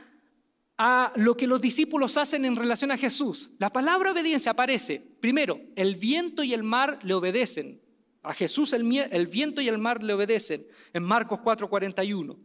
a 0.77 1.13
lo 1.17 1.37
que 1.37 1.47
los 1.47 1.61
discípulos 1.61 2.17
hacen 2.17 2.45
en 2.45 2.57
relación 2.57 2.91
a 2.91 2.97
Jesús. 2.97 3.51
La 3.59 3.71
palabra 3.71 4.13
obediencia 4.13 4.53
aparece, 4.53 5.01
primero, 5.21 5.61
el 5.77 5.97
viento 5.97 6.43
y 6.43 6.55
el 6.55 6.65
mar 6.65 6.99
le 7.03 7.15
obedecen. 7.15 7.81
A 8.23 8.33
Jesús 8.33 8.73
el, 8.73 8.93
el 8.97 9.27
viento 9.27 9.61
y 9.61 9.69
el 9.69 9.79
mar 9.79 10.03
le 10.03 10.13
obedecen 10.13 10.67
en 10.93 11.03
Marcos 11.03 11.41
4:41. 11.41 12.37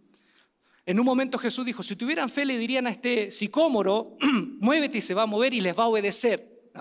En 0.88 1.01
un 1.01 1.05
momento 1.05 1.38
Jesús 1.38 1.65
dijo, 1.65 1.83
si 1.83 1.97
tuvieran 1.97 2.29
fe 2.29 2.45
le 2.45 2.57
dirían 2.57 2.88
a 2.88 2.91
este 2.91 3.29
sicómoro, 3.29 4.15
muévete 4.61 4.99
y 4.99 5.01
se 5.01 5.13
va 5.13 5.23
a 5.23 5.25
mover 5.25 5.53
y 5.53 5.59
les 5.59 5.77
va 5.77 5.83
a 5.83 5.88
obedecer. 5.88 6.71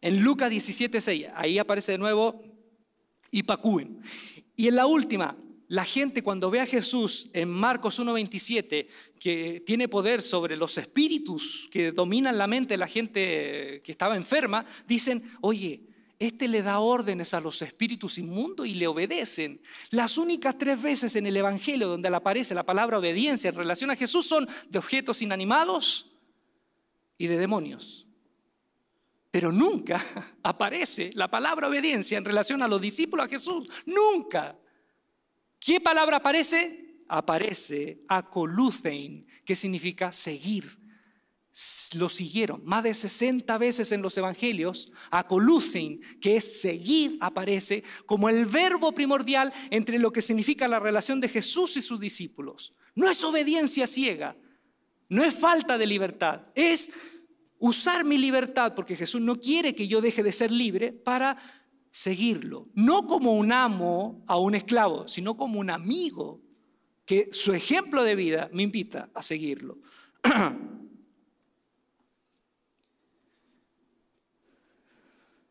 En 0.00 0.22
Lucas 0.22 0.48
17:6, 0.52 1.32
ahí 1.34 1.58
aparece 1.58 1.92
de 1.92 1.98
nuevo 1.98 2.40
Ipacúen. 3.32 4.00
Y 4.54 4.68
en 4.68 4.76
la 4.76 4.86
última, 4.86 5.36
la 5.66 5.84
gente 5.84 6.22
cuando 6.22 6.52
ve 6.52 6.60
a 6.60 6.66
Jesús 6.66 7.30
en 7.32 7.48
Marcos 7.48 7.98
1:27, 7.98 8.86
que 9.18 9.60
tiene 9.66 9.88
poder 9.88 10.22
sobre 10.22 10.56
los 10.56 10.78
espíritus 10.78 11.68
que 11.72 11.90
dominan 11.90 12.38
la 12.38 12.46
mente 12.46 12.74
de 12.74 12.78
la 12.78 12.86
gente 12.86 13.82
que 13.82 13.90
estaba 13.90 14.16
enferma, 14.16 14.66
dicen, 14.86 15.24
oye, 15.40 15.80
este 16.18 16.48
le 16.48 16.62
da 16.62 16.80
órdenes 16.80 17.32
a 17.32 17.40
los 17.40 17.62
espíritus 17.62 18.18
inmundos 18.18 18.66
y 18.66 18.74
le 18.74 18.88
obedecen. 18.88 19.60
Las 19.90 20.18
únicas 20.18 20.58
tres 20.58 20.80
veces 20.82 21.14
en 21.14 21.26
el 21.26 21.36
Evangelio 21.36 21.86
donde 21.86 22.08
aparece 22.08 22.54
la 22.54 22.66
palabra 22.66 22.98
obediencia 22.98 23.50
en 23.50 23.56
relación 23.56 23.90
a 23.90 23.96
Jesús 23.96 24.26
son 24.26 24.48
de 24.68 24.78
objetos 24.78 25.22
inanimados 25.22 26.10
y 27.16 27.28
de 27.28 27.38
demonios. 27.38 28.06
Pero 29.30 29.52
nunca 29.52 30.04
aparece 30.42 31.10
la 31.14 31.30
palabra 31.30 31.68
obediencia 31.68 32.18
en 32.18 32.24
relación 32.24 32.62
a 32.62 32.68
los 32.68 32.80
discípulos 32.80 33.26
a 33.26 33.28
Jesús. 33.28 33.68
Nunca. 33.86 34.58
¿Qué 35.60 35.80
palabra 35.80 36.16
aparece? 36.16 37.04
Aparece 37.08 38.02
acolucein, 38.08 39.26
que 39.44 39.54
significa 39.54 40.10
seguir 40.10 40.78
lo 41.94 42.08
siguieron. 42.08 42.62
Más 42.64 42.84
de 42.84 42.94
60 42.94 43.58
veces 43.58 43.90
en 43.92 44.02
los 44.02 44.16
evangelios, 44.16 44.92
acolucen, 45.10 46.00
que 46.20 46.36
es 46.36 46.60
seguir, 46.60 47.18
aparece 47.20 47.82
como 48.06 48.28
el 48.28 48.44
verbo 48.46 48.92
primordial 48.92 49.52
entre 49.70 49.98
lo 49.98 50.12
que 50.12 50.22
significa 50.22 50.68
la 50.68 50.78
relación 50.78 51.20
de 51.20 51.28
Jesús 51.28 51.76
y 51.76 51.82
sus 51.82 51.98
discípulos. 51.98 52.74
No 52.94 53.10
es 53.10 53.22
obediencia 53.24 53.86
ciega, 53.86 54.36
no 55.08 55.24
es 55.24 55.34
falta 55.34 55.78
de 55.78 55.86
libertad, 55.86 56.42
es 56.54 56.92
usar 57.58 58.04
mi 58.04 58.18
libertad, 58.18 58.74
porque 58.74 58.94
Jesús 58.96 59.20
no 59.20 59.40
quiere 59.40 59.74
que 59.74 59.88
yo 59.88 60.00
deje 60.00 60.22
de 60.22 60.32
ser 60.32 60.52
libre 60.52 60.92
para 60.92 61.38
seguirlo. 61.90 62.68
No 62.74 63.06
como 63.06 63.32
un 63.32 63.50
amo 63.50 64.22
a 64.28 64.38
un 64.38 64.54
esclavo, 64.54 65.08
sino 65.08 65.36
como 65.36 65.58
un 65.58 65.70
amigo 65.70 66.40
que 67.04 67.30
su 67.32 67.52
ejemplo 67.52 68.04
de 68.04 68.14
vida 68.14 68.48
me 68.52 68.62
invita 68.62 69.10
a 69.12 69.22
seguirlo. 69.22 69.78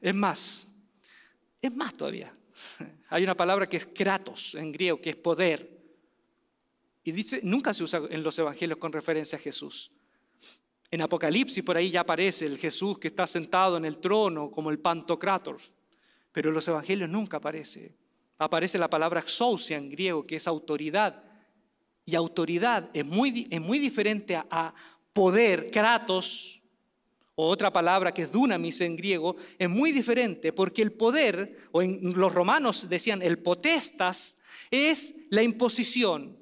Es 0.08 0.16
más, 0.16 0.66
es 1.62 1.76
más 1.76 1.94
todavía. 1.94 2.34
Hay 3.10 3.24
una 3.26 3.36
palabra 3.36 3.68
que 3.68 3.76
es 3.76 3.86
kratos 3.86 4.56
en 4.56 4.72
griego, 4.72 5.02
que 5.02 5.10
es 5.10 5.18
poder. 5.18 5.70
Y 7.04 7.12
dice, 7.12 7.42
nunca 7.44 7.74
se 7.74 7.84
usa 7.84 8.04
en 8.10 8.24
los 8.24 8.40
evangelios 8.40 8.80
con 8.80 8.94
referencia 8.94 9.38
a 9.38 9.42
Jesús. 9.42 9.92
En 10.90 11.02
Apocalipsis 11.02 11.62
por 11.62 11.76
ahí 11.76 11.92
ya 11.92 12.00
aparece 12.00 12.46
el 12.46 12.58
Jesús 12.58 12.98
que 13.00 13.10
está 13.10 13.28
sentado 13.28 13.76
en 13.76 13.84
el 13.84 13.98
trono 13.98 14.50
como 14.50 14.70
el 14.70 14.80
pantocrator. 14.80 15.58
Pero 16.32 16.52
en 16.52 16.56
los 16.56 16.66
evangelios 16.70 17.10
nunca 17.10 17.36
aparece. 17.36 17.94
Aparece 18.38 18.78
la 18.78 18.90
palabra 18.90 19.20
exousia 19.20 19.76
en 19.76 19.90
griego, 19.90 20.26
que 20.26 20.38
es 20.38 20.48
autoridad. 20.48 21.22
Y 22.06 22.16
autoridad 22.16 22.90
es 22.94 23.04
muy, 23.04 23.46
es 23.52 23.60
muy 23.60 23.78
diferente 23.78 24.38
a 24.38 24.74
poder, 25.12 25.70
kratos, 25.70 26.57
o 27.40 27.48
otra 27.50 27.72
palabra 27.72 28.12
que 28.12 28.24
es 28.24 28.32
dunamis 28.32 28.82
en 28.82 28.96
griego, 28.96 29.36
es 29.60 29.70
muy 29.70 29.92
diferente 29.92 30.52
porque 30.52 30.82
el 30.82 30.92
poder, 30.92 31.70
o 31.72 31.84
en 31.84 32.14
los 32.16 32.34
romanos 32.34 32.90
decían 32.90 33.22
el 33.22 33.38
potestas, 33.38 34.40
es 34.72 35.16
la 35.30 35.44
imposición. 35.44 36.38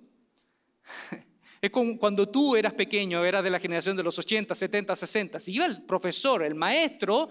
Es 1.61 1.71
como 1.71 1.97
cuando 1.97 2.29
tú 2.29 2.55
eras 2.55 2.75
pequeño, 2.75 3.25
eras 3.25 3.43
de 3.43 3.49
la 3.49 3.59
generación 3.59 3.97
de 3.97 4.03
los 4.03 4.19
80, 4.19 4.53
70, 4.53 4.95
60. 4.95 5.39
Si 5.39 5.53
iba 5.53 5.65
el 5.65 5.81
profesor, 5.81 6.43
el 6.43 6.53
maestro, 6.53 7.29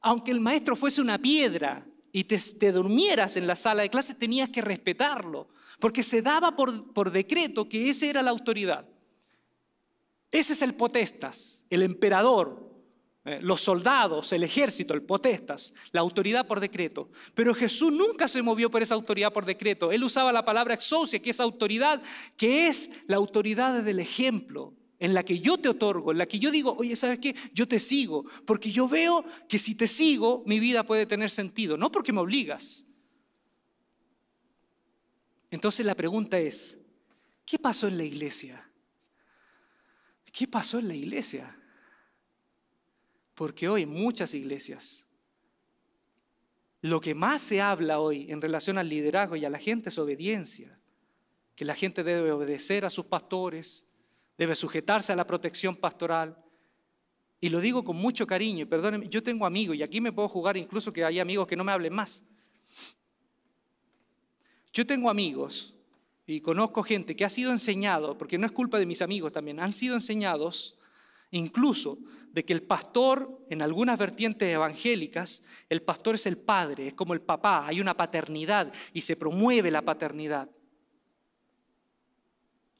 aunque 0.00 0.32
el 0.32 0.40
maestro 0.40 0.74
fuese 0.74 1.00
una 1.00 1.18
piedra 1.18 1.86
y 2.10 2.24
te, 2.24 2.36
te 2.58 2.72
durmieras 2.72 3.36
en 3.36 3.46
la 3.46 3.54
sala 3.54 3.82
de 3.82 3.90
clase, 3.90 4.16
tenías 4.16 4.48
que 4.48 4.60
respetarlo, 4.60 5.50
porque 5.78 6.02
se 6.02 6.20
daba 6.20 6.56
por, 6.56 6.92
por 6.92 7.12
decreto 7.12 7.68
que 7.68 7.88
esa 7.90 8.06
era 8.06 8.22
la 8.22 8.30
autoridad. 8.30 8.88
Ese 10.32 10.54
es 10.54 10.62
el 10.62 10.74
potestas, 10.74 11.64
el 11.70 11.84
emperador, 11.84 12.69
los 13.24 13.60
soldados, 13.60 14.32
el 14.32 14.42
ejército, 14.42 14.94
el 14.94 15.02
potestas, 15.02 15.74
la 15.92 16.00
autoridad 16.00 16.46
por 16.46 16.58
decreto. 16.58 17.10
Pero 17.34 17.54
Jesús 17.54 17.92
nunca 17.92 18.26
se 18.28 18.42
movió 18.42 18.70
por 18.70 18.82
esa 18.82 18.94
autoridad 18.94 19.32
por 19.32 19.44
decreto. 19.44 19.92
Él 19.92 20.02
usaba 20.02 20.32
la 20.32 20.44
palabra 20.44 20.74
exousia, 20.74 21.20
que 21.20 21.30
es 21.30 21.40
autoridad, 21.40 22.02
que 22.36 22.66
es 22.66 22.90
la 23.06 23.16
autoridad 23.16 23.82
del 23.82 24.00
ejemplo, 24.00 24.74
en 24.98 25.14
la 25.14 25.22
que 25.22 25.38
yo 25.38 25.58
te 25.58 25.68
otorgo, 25.68 26.12
en 26.12 26.18
la 26.18 26.26
que 26.26 26.38
yo 26.38 26.50
digo, 26.50 26.74
oye, 26.78 26.96
¿sabes 26.96 27.18
qué? 27.18 27.34
Yo 27.52 27.68
te 27.68 27.80
sigo, 27.80 28.24
porque 28.46 28.70
yo 28.70 28.88
veo 28.88 29.24
que 29.48 29.58
si 29.58 29.74
te 29.74 29.86
sigo, 29.86 30.42
mi 30.46 30.60
vida 30.60 30.84
puede 30.84 31.06
tener 31.06 31.30
sentido, 31.30 31.76
no 31.76 31.90
porque 31.90 32.12
me 32.12 32.20
obligas. 32.20 32.86
Entonces 35.50 35.84
la 35.84 35.94
pregunta 35.94 36.38
es, 36.38 36.78
¿qué 37.44 37.58
pasó 37.58 37.88
en 37.88 37.98
la 37.98 38.04
iglesia? 38.04 38.70
¿Qué 40.32 40.46
pasó 40.46 40.78
en 40.78 40.88
la 40.88 40.94
iglesia? 40.94 41.59
Porque 43.40 43.70
hoy 43.70 43.86
muchas 43.86 44.34
iglesias, 44.34 45.06
lo 46.82 47.00
que 47.00 47.14
más 47.14 47.40
se 47.40 47.62
habla 47.62 47.98
hoy 47.98 48.30
en 48.30 48.42
relación 48.42 48.76
al 48.76 48.90
liderazgo 48.90 49.34
y 49.34 49.46
a 49.46 49.48
la 49.48 49.58
gente 49.58 49.88
es 49.88 49.96
obediencia, 49.96 50.78
que 51.56 51.64
la 51.64 51.74
gente 51.74 52.04
debe 52.04 52.32
obedecer 52.32 52.84
a 52.84 52.90
sus 52.90 53.06
pastores, 53.06 53.86
debe 54.36 54.54
sujetarse 54.54 55.14
a 55.14 55.16
la 55.16 55.26
protección 55.26 55.74
pastoral. 55.74 56.36
Y 57.40 57.48
lo 57.48 57.62
digo 57.62 57.82
con 57.82 57.96
mucho 57.96 58.26
cariño, 58.26 58.64
y 58.64 58.66
perdónenme, 58.66 59.08
yo 59.08 59.22
tengo 59.22 59.46
amigos 59.46 59.74
y 59.74 59.82
aquí 59.82 60.02
me 60.02 60.12
puedo 60.12 60.28
jugar 60.28 60.58
incluso 60.58 60.92
que 60.92 61.02
hay 61.02 61.18
amigos 61.18 61.46
que 61.46 61.56
no 61.56 61.64
me 61.64 61.72
hablen 61.72 61.94
más. 61.94 62.22
Yo 64.70 64.86
tengo 64.86 65.08
amigos 65.08 65.74
y 66.26 66.40
conozco 66.40 66.82
gente 66.82 67.16
que 67.16 67.24
ha 67.24 67.30
sido 67.30 67.52
enseñado, 67.52 68.18
porque 68.18 68.36
no 68.36 68.44
es 68.44 68.52
culpa 68.52 68.78
de 68.78 68.84
mis 68.84 69.00
amigos 69.00 69.32
también, 69.32 69.60
han 69.60 69.72
sido 69.72 69.94
enseñados 69.94 70.76
incluso 71.30 71.98
de 72.32 72.44
que 72.44 72.52
el 72.52 72.62
pastor, 72.62 73.44
en 73.50 73.62
algunas 73.62 73.98
vertientes 73.98 74.52
evangélicas, 74.52 75.42
el 75.68 75.82
pastor 75.82 76.14
es 76.14 76.26
el 76.26 76.36
padre, 76.36 76.88
es 76.88 76.94
como 76.94 77.14
el 77.14 77.20
papá, 77.20 77.66
hay 77.66 77.80
una 77.80 77.96
paternidad 77.96 78.72
y 78.92 79.00
se 79.00 79.16
promueve 79.16 79.70
la 79.70 79.82
paternidad. 79.82 80.48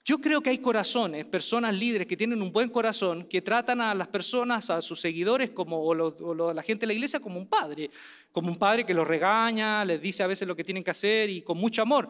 Yo 0.04 0.20
creo 0.20 0.40
que 0.40 0.50
hay 0.50 0.58
corazones, 0.58 1.26
personas 1.26 1.74
líderes 1.74 2.06
que 2.06 2.16
tienen 2.16 2.40
un 2.40 2.50
buen 2.50 2.70
corazón, 2.70 3.24
que 3.24 3.42
tratan 3.42 3.80
a 3.80 3.94
las 3.94 4.08
personas, 4.08 4.70
a 4.70 4.80
sus 4.80 5.00
seguidores 5.00 5.50
como, 5.50 5.78
o, 5.78 6.50
a 6.50 6.54
la 6.54 6.62
gente 6.62 6.80
de 6.80 6.88
la 6.88 6.94
iglesia 6.94 7.20
como 7.20 7.38
un 7.38 7.46
padre, 7.46 7.90
como 8.32 8.48
un 8.48 8.56
padre 8.56 8.84
que 8.84 8.94
los 8.94 9.06
regaña, 9.06 9.84
les 9.84 10.00
dice 10.00 10.22
a 10.22 10.26
veces 10.26 10.48
lo 10.48 10.56
que 10.56 10.64
tienen 10.64 10.82
que 10.82 10.90
hacer 10.90 11.28
y 11.28 11.42
con 11.42 11.58
mucho 11.58 11.82
amor. 11.82 12.08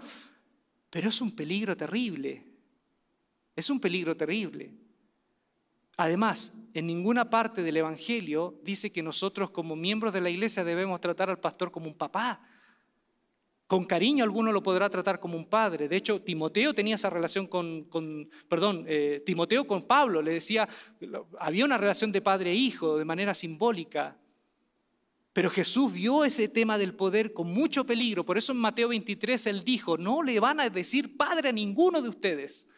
Pero 0.88 1.08
es 1.08 1.20
un 1.20 1.32
peligro 1.32 1.76
terrible, 1.76 2.44
es 3.56 3.68
un 3.68 3.80
peligro 3.80 4.16
terrible. 4.16 4.70
Además, 6.00 6.54
en 6.72 6.86
ninguna 6.86 7.28
parte 7.28 7.62
del 7.62 7.76
Evangelio 7.76 8.58
dice 8.62 8.90
que 8.90 9.02
nosotros 9.02 9.50
como 9.50 9.76
miembros 9.76 10.14
de 10.14 10.22
la 10.22 10.30
iglesia 10.30 10.64
debemos 10.64 10.98
tratar 10.98 11.28
al 11.28 11.38
pastor 11.38 11.70
como 11.70 11.88
un 11.88 11.94
papá. 11.94 12.40
Con 13.66 13.84
cariño 13.84 14.24
alguno 14.24 14.50
lo 14.50 14.62
podrá 14.62 14.88
tratar 14.88 15.20
como 15.20 15.36
un 15.36 15.44
padre. 15.44 15.90
De 15.90 15.96
hecho, 15.96 16.22
Timoteo 16.22 16.72
tenía 16.72 16.94
esa 16.94 17.10
relación 17.10 17.46
con, 17.46 17.86
perdón, 18.48 18.86
eh, 18.88 19.22
Timoteo 19.26 19.66
con 19.66 19.82
Pablo. 19.82 20.22
Le 20.22 20.32
decía, 20.32 20.66
había 21.38 21.66
una 21.66 21.76
relación 21.76 22.10
de 22.12 22.22
padre 22.22 22.52
e 22.52 22.54
hijo 22.54 22.96
de 22.96 23.04
manera 23.04 23.34
simbólica. 23.34 24.16
Pero 25.34 25.50
Jesús 25.50 25.92
vio 25.92 26.24
ese 26.24 26.48
tema 26.48 26.78
del 26.78 26.94
poder 26.94 27.34
con 27.34 27.52
mucho 27.52 27.84
peligro. 27.84 28.24
Por 28.24 28.38
eso 28.38 28.52
en 28.52 28.58
Mateo 28.58 28.88
23 28.88 29.48
él 29.48 29.64
dijo, 29.64 29.98
no 29.98 30.22
le 30.22 30.40
van 30.40 30.60
a 30.60 30.70
decir 30.70 31.18
padre 31.18 31.50
a 31.50 31.52
ninguno 31.52 32.00
de 32.00 32.08
ustedes 32.08 32.68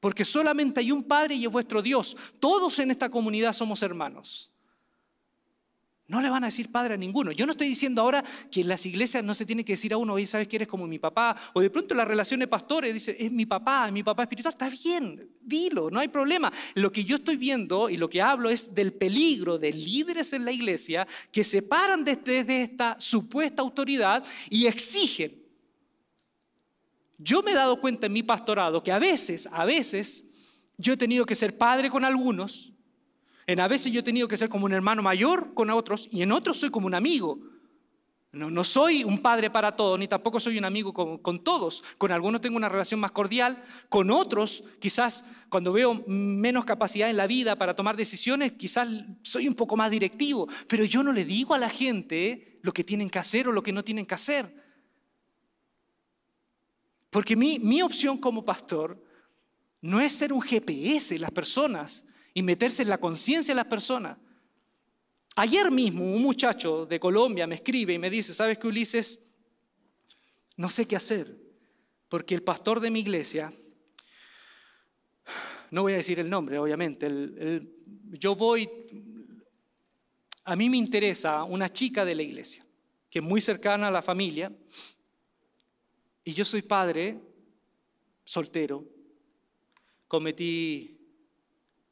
porque 0.00 0.24
solamente 0.24 0.80
hay 0.80 0.90
un 0.90 1.04
Padre 1.04 1.36
y 1.36 1.44
es 1.44 1.52
vuestro 1.52 1.82
Dios. 1.82 2.16
Todos 2.40 2.78
en 2.78 2.90
esta 2.90 3.08
comunidad 3.10 3.52
somos 3.52 3.82
hermanos. 3.82 4.50
No 6.10 6.20
le 6.20 6.28
van 6.28 6.42
a 6.42 6.48
decir 6.48 6.72
padre 6.72 6.94
a 6.94 6.96
ninguno. 6.96 7.30
Yo 7.30 7.46
no 7.46 7.52
estoy 7.52 7.68
diciendo 7.68 8.02
ahora 8.02 8.24
que 8.50 8.62
en 8.62 8.68
las 8.68 8.84
iglesias 8.84 9.22
no 9.22 9.32
se 9.32 9.46
tiene 9.46 9.64
que 9.64 9.74
decir 9.74 9.92
a 9.92 9.96
uno, 9.96 10.14
oye, 10.14 10.26
sabes 10.26 10.48
que 10.48 10.56
eres 10.56 10.66
como 10.66 10.88
mi 10.88 10.98
papá. 10.98 11.36
O 11.52 11.60
de 11.60 11.70
pronto 11.70 11.94
la 11.94 12.04
relación 12.04 12.40
de 12.40 12.48
pastores 12.48 12.92
dice, 12.92 13.14
es 13.16 13.30
mi 13.30 13.46
papá, 13.46 13.86
es 13.86 13.92
mi 13.92 14.02
papá 14.02 14.24
espiritual. 14.24 14.52
Está 14.52 14.68
bien, 14.68 15.30
dilo, 15.40 15.88
no 15.88 16.00
hay 16.00 16.08
problema. 16.08 16.52
Lo 16.74 16.90
que 16.90 17.04
yo 17.04 17.14
estoy 17.14 17.36
viendo 17.36 17.88
y 17.88 17.96
lo 17.96 18.10
que 18.10 18.20
hablo 18.20 18.50
es 18.50 18.74
del 18.74 18.92
peligro 18.92 19.56
de 19.56 19.72
líderes 19.72 20.32
en 20.32 20.44
la 20.44 20.50
iglesia 20.50 21.06
que 21.30 21.44
se 21.44 21.62
paran 21.62 22.02
desde 22.02 22.62
esta 22.62 22.96
supuesta 22.98 23.62
autoridad 23.62 24.26
y 24.50 24.66
exigen 24.66 25.39
yo 27.22 27.42
me 27.42 27.52
he 27.52 27.54
dado 27.54 27.80
cuenta 27.80 28.06
en 28.06 28.12
mi 28.12 28.22
pastorado 28.22 28.82
que 28.82 28.92
a 28.92 28.98
veces, 28.98 29.48
a 29.52 29.64
veces, 29.64 30.30
yo 30.78 30.94
he 30.94 30.96
tenido 30.96 31.26
que 31.26 31.34
ser 31.34 31.58
padre 31.58 31.90
con 31.90 32.04
algunos, 32.04 32.72
en 33.46 33.60
a 33.60 33.68
veces 33.68 33.92
yo 33.92 34.00
he 34.00 34.04
tenido 34.04 34.26
que 34.26 34.36
ser 34.36 34.48
como 34.48 34.64
un 34.64 34.72
hermano 34.72 35.02
mayor 35.02 35.52
con 35.52 35.70
otros, 35.70 36.08
y 36.10 36.22
en 36.22 36.32
otros 36.32 36.58
soy 36.58 36.70
como 36.70 36.86
un 36.86 36.94
amigo. 36.94 37.38
No, 38.32 38.48
no 38.48 38.62
soy 38.62 39.02
un 39.02 39.18
padre 39.18 39.50
para 39.50 39.72
todos, 39.72 39.98
ni 39.98 40.06
tampoco 40.06 40.38
soy 40.38 40.56
un 40.56 40.64
amigo 40.64 40.94
con, 40.94 41.18
con, 41.18 41.42
todos. 41.42 41.82
Con 41.98 42.12
algunos 42.12 42.40
tengo 42.40 42.56
una 42.56 42.68
relación 42.68 43.00
más 43.00 43.10
cordial, 43.10 43.62
con 43.88 44.10
otros 44.10 44.62
quizás 44.78 45.24
cuando 45.48 45.72
veo 45.72 46.04
menos 46.06 46.64
capacidad 46.64 47.10
en 47.10 47.16
la 47.16 47.26
vida 47.26 47.56
para 47.56 47.74
tomar 47.74 47.96
decisiones, 47.96 48.52
quizás 48.52 48.88
soy 49.22 49.48
un 49.48 49.54
poco 49.54 49.76
más 49.76 49.90
directivo, 49.90 50.48
pero 50.68 50.84
yo 50.84 51.02
no 51.02 51.12
le 51.12 51.24
digo 51.24 51.54
a 51.54 51.58
la 51.58 51.68
gente 51.68 52.60
lo 52.62 52.72
que 52.72 52.84
tienen 52.84 53.10
que 53.10 53.18
hacer 53.18 53.48
o 53.48 53.52
lo 53.52 53.64
que 53.64 53.72
no 53.72 53.82
tienen 53.82 54.06
que 54.06 54.14
hacer. 54.14 54.69
Porque 57.10 57.34
mi, 57.34 57.82
opción 57.82 58.16
como 58.18 58.44
pastor 58.44 59.02
no 59.82 60.00
es 60.00 60.12
ser 60.12 60.32
un 60.32 60.40
GPS 60.40 61.14
de 61.14 61.20
las 61.20 61.32
personas 61.32 62.04
y 62.32 62.42
meterse 62.42 62.82
en 62.82 62.88
la 62.88 62.98
conciencia 62.98 63.52
de 63.52 63.56
las 63.56 63.66
personas. 63.66 64.16
Ayer 65.34 65.70
mismo 65.70 66.04
un 66.04 66.22
muchacho 66.22 66.86
de 66.86 67.00
Colombia 67.00 67.48
me 67.48 67.56
escribe 67.56 67.92
y 67.92 67.98
me 67.98 68.10
dice, 68.10 68.32
¿sabes 68.32 68.58
qué, 68.58 68.68
Ulises? 68.68 69.26
No 70.56 70.68
sé 70.70 70.86
qué 70.86 70.94
hacer, 70.94 71.36
porque 72.08 72.34
el 72.34 72.42
pastor 72.42 72.78
de 72.78 72.90
mi 72.90 73.00
iglesia, 73.00 73.52
no 75.70 75.82
voy 75.82 75.94
a 75.94 75.96
decir 75.96 76.20
el 76.20 76.28
nombre, 76.28 76.58
obviamente, 76.58 77.08
yo 78.10 78.36
voy, 78.36 78.68
a 80.44 80.54
mí 80.54 80.68
me 80.68 80.76
interesa 80.76 81.42
una 81.44 81.68
chica 81.68 82.04
de 82.04 82.14
la 82.14 82.22
iglesia, 82.22 82.64
que 83.08 83.20
es 83.20 83.24
muy 83.24 83.40
cercana 83.40 83.88
a 83.88 83.90
la 83.90 84.02
familia, 84.02 84.52
y 86.24 86.32
yo 86.32 86.44
soy 86.44 86.62
padre, 86.62 87.20
soltero, 88.24 88.84
cometí, 90.06 90.98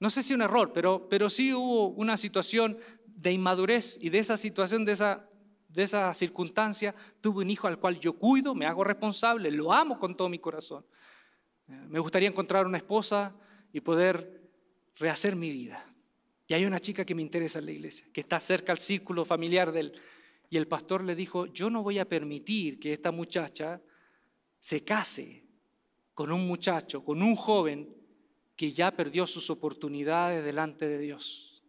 no 0.01 0.11
sé 0.11 0.23
si 0.23 0.35
un 0.35 0.43
error, 0.43 0.73
pero, 0.73 1.09
pero 1.09 1.31
sí 1.31 1.53
hubo 1.53 1.89
una 1.89 2.17
situación 2.17 2.79
de 3.07 3.33
inmadurez 3.33 3.99
y 4.01 4.11
de 4.11 4.19
esa 4.19 4.37
situación, 4.37 4.85
de 4.85 4.93
esa, 4.93 5.29
de 5.69 5.83
esa 5.83 6.13
circunstancia, 6.15 6.95
tuve 7.21 7.43
un 7.43 7.51
hijo 7.51 7.67
al 7.67 7.79
cual 7.79 7.99
yo 7.99 8.13
cuido, 8.13 8.55
me 8.55 8.67
hago 8.67 8.85
responsable, 8.85 9.51
lo 9.51 9.73
amo 9.73 9.99
con 9.99 10.17
todo 10.17 10.29
mi 10.29 10.39
corazón. 10.39 10.85
Eh, 11.69 11.73
me 11.89 11.99
gustaría 11.99 12.29
encontrar 12.29 12.67
una 12.67 12.79
esposa 12.79 13.35
y 13.73 13.81
poder 13.81 14.51
rehacer 14.97 15.37
mi 15.37 15.51
vida. 15.51 15.85
Y 16.47 16.55
hay 16.55 16.65
una 16.65 16.79
chica 16.79 17.05
que 17.05 17.15
me 17.15 17.23
interesa 17.23 17.59
en 17.59 17.67
la 17.67 17.73
iglesia, 17.73 18.07
que 18.13 18.21
está 18.21 18.41
cerca 18.41 18.73
al 18.73 18.79
círculo 18.79 19.25
familiar 19.25 19.73
del... 19.73 19.93
Y 20.51 20.57
el 20.57 20.67
pastor 20.67 21.05
le 21.05 21.15
dijo, 21.15 21.45
yo 21.47 21.69
no 21.69 21.83
voy 21.83 21.99
a 21.99 22.09
permitir 22.09 22.81
que 22.81 22.95
esta 22.95 23.11
muchacha 23.11 23.83
se 24.69 24.85
case 24.85 25.43
con 26.13 26.31
un 26.31 26.47
muchacho, 26.47 27.03
con 27.03 27.23
un 27.23 27.37
joven 27.37 27.89
que 28.55 28.71
ya 28.71 28.91
perdió 28.91 29.27
sus 29.27 29.49
oportunidades 29.49 30.45
delante 30.45 30.87
de 30.87 30.99
Dios. 30.99 31.63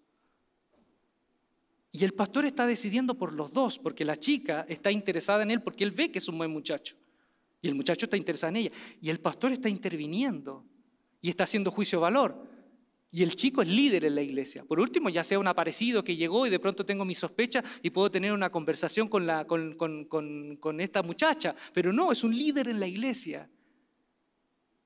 Y 1.93 2.03
el 2.03 2.11
pastor 2.11 2.43
está 2.43 2.67
decidiendo 2.67 3.13
por 3.13 3.31
los 3.31 3.53
dos, 3.53 3.79
porque 3.79 4.03
la 4.03 4.17
chica 4.17 4.65
está 4.67 4.91
interesada 4.91 5.43
en 5.43 5.51
él, 5.51 5.61
porque 5.61 5.85
él 5.85 5.91
ve 5.91 6.11
que 6.11 6.19
es 6.19 6.27
un 6.27 6.37
buen 6.37 6.51
muchacho. 6.51 6.97
Y 7.61 7.69
el 7.69 7.75
muchacho 7.75 8.05
está 8.05 8.17
interesado 8.17 8.49
en 8.49 8.57
ella. 8.57 8.71
Y 9.01 9.09
el 9.09 9.21
pastor 9.21 9.53
está 9.53 9.69
interviniendo 9.69 10.65
y 11.21 11.29
está 11.29 11.45
haciendo 11.45 11.71
juicio 11.71 11.99
de 11.99 12.03
valor. 12.03 12.43
Y 13.11 13.23
el 13.23 13.35
chico 13.35 13.63
es 13.63 13.67
líder 13.67 14.05
en 14.05 14.15
la 14.15 14.21
iglesia. 14.21 14.63
Por 14.63 14.79
último, 14.79 15.09
ya 15.09 15.23
sea 15.23 15.39
un 15.39 15.47
aparecido 15.47 16.03
que 16.03 16.15
llegó 16.15 16.45
y 16.45 16.51
de 16.51 16.59
pronto 16.59 16.85
tengo 16.85 17.05
mi 17.05 17.15
sospecha 17.15 17.63
y 17.81 17.89
puedo 17.89 18.11
tener 18.11 18.31
una 18.31 18.51
conversación 18.51 19.07
con, 19.07 19.25
la, 19.25 19.47
con, 19.47 19.73
con, 19.73 20.81
esta 20.81 21.01
muchacha. 21.01 21.55
Pero 21.73 21.91
no, 21.91 22.11
es 22.11 22.23
un 22.23 22.35
líder 22.35 22.67
en 22.67 22.79
la 22.79 22.87
iglesia. 22.87 23.49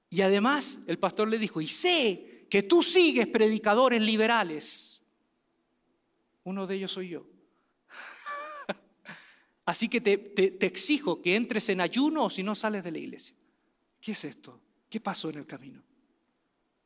Y 0.09 0.21
además 0.21 0.83
el 0.87 0.99
pastor 0.99 1.27
le 1.27 1.37
dijo, 1.37 1.59
y 1.59 1.67
sé 1.67 2.47
que 2.49 2.63
tú 2.63 2.81
sigues 2.81 3.27
predicadores 3.27 4.01
liberales. 4.01 5.01
Uno 6.45 6.65
de 6.65 6.75
ellos 6.75 6.93
soy 6.93 7.09
yo. 7.09 7.25
Así 9.65 9.89
que 9.89 9.99
te, 9.99 10.17
te 10.17 10.65
exijo 10.65 11.21
que 11.21 11.35
entres 11.35 11.67
en 11.67 11.81
ayuno 11.81 12.25
o 12.25 12.29
si 12.29 12.41
no 12.41 12.55
sales 12.55 12.85
de 12.85 12.91
la 12.91 12.99
iglesia. 12.99 13.35
¿Qué 13.99 14.13
es 14.13 14.23
esto? 14.23 14.61
¿Qué 14.87 15.01
pasó 15.01 15.29
en 15.29 15.39
el 15.39 15.45
camino? 15.45 15.83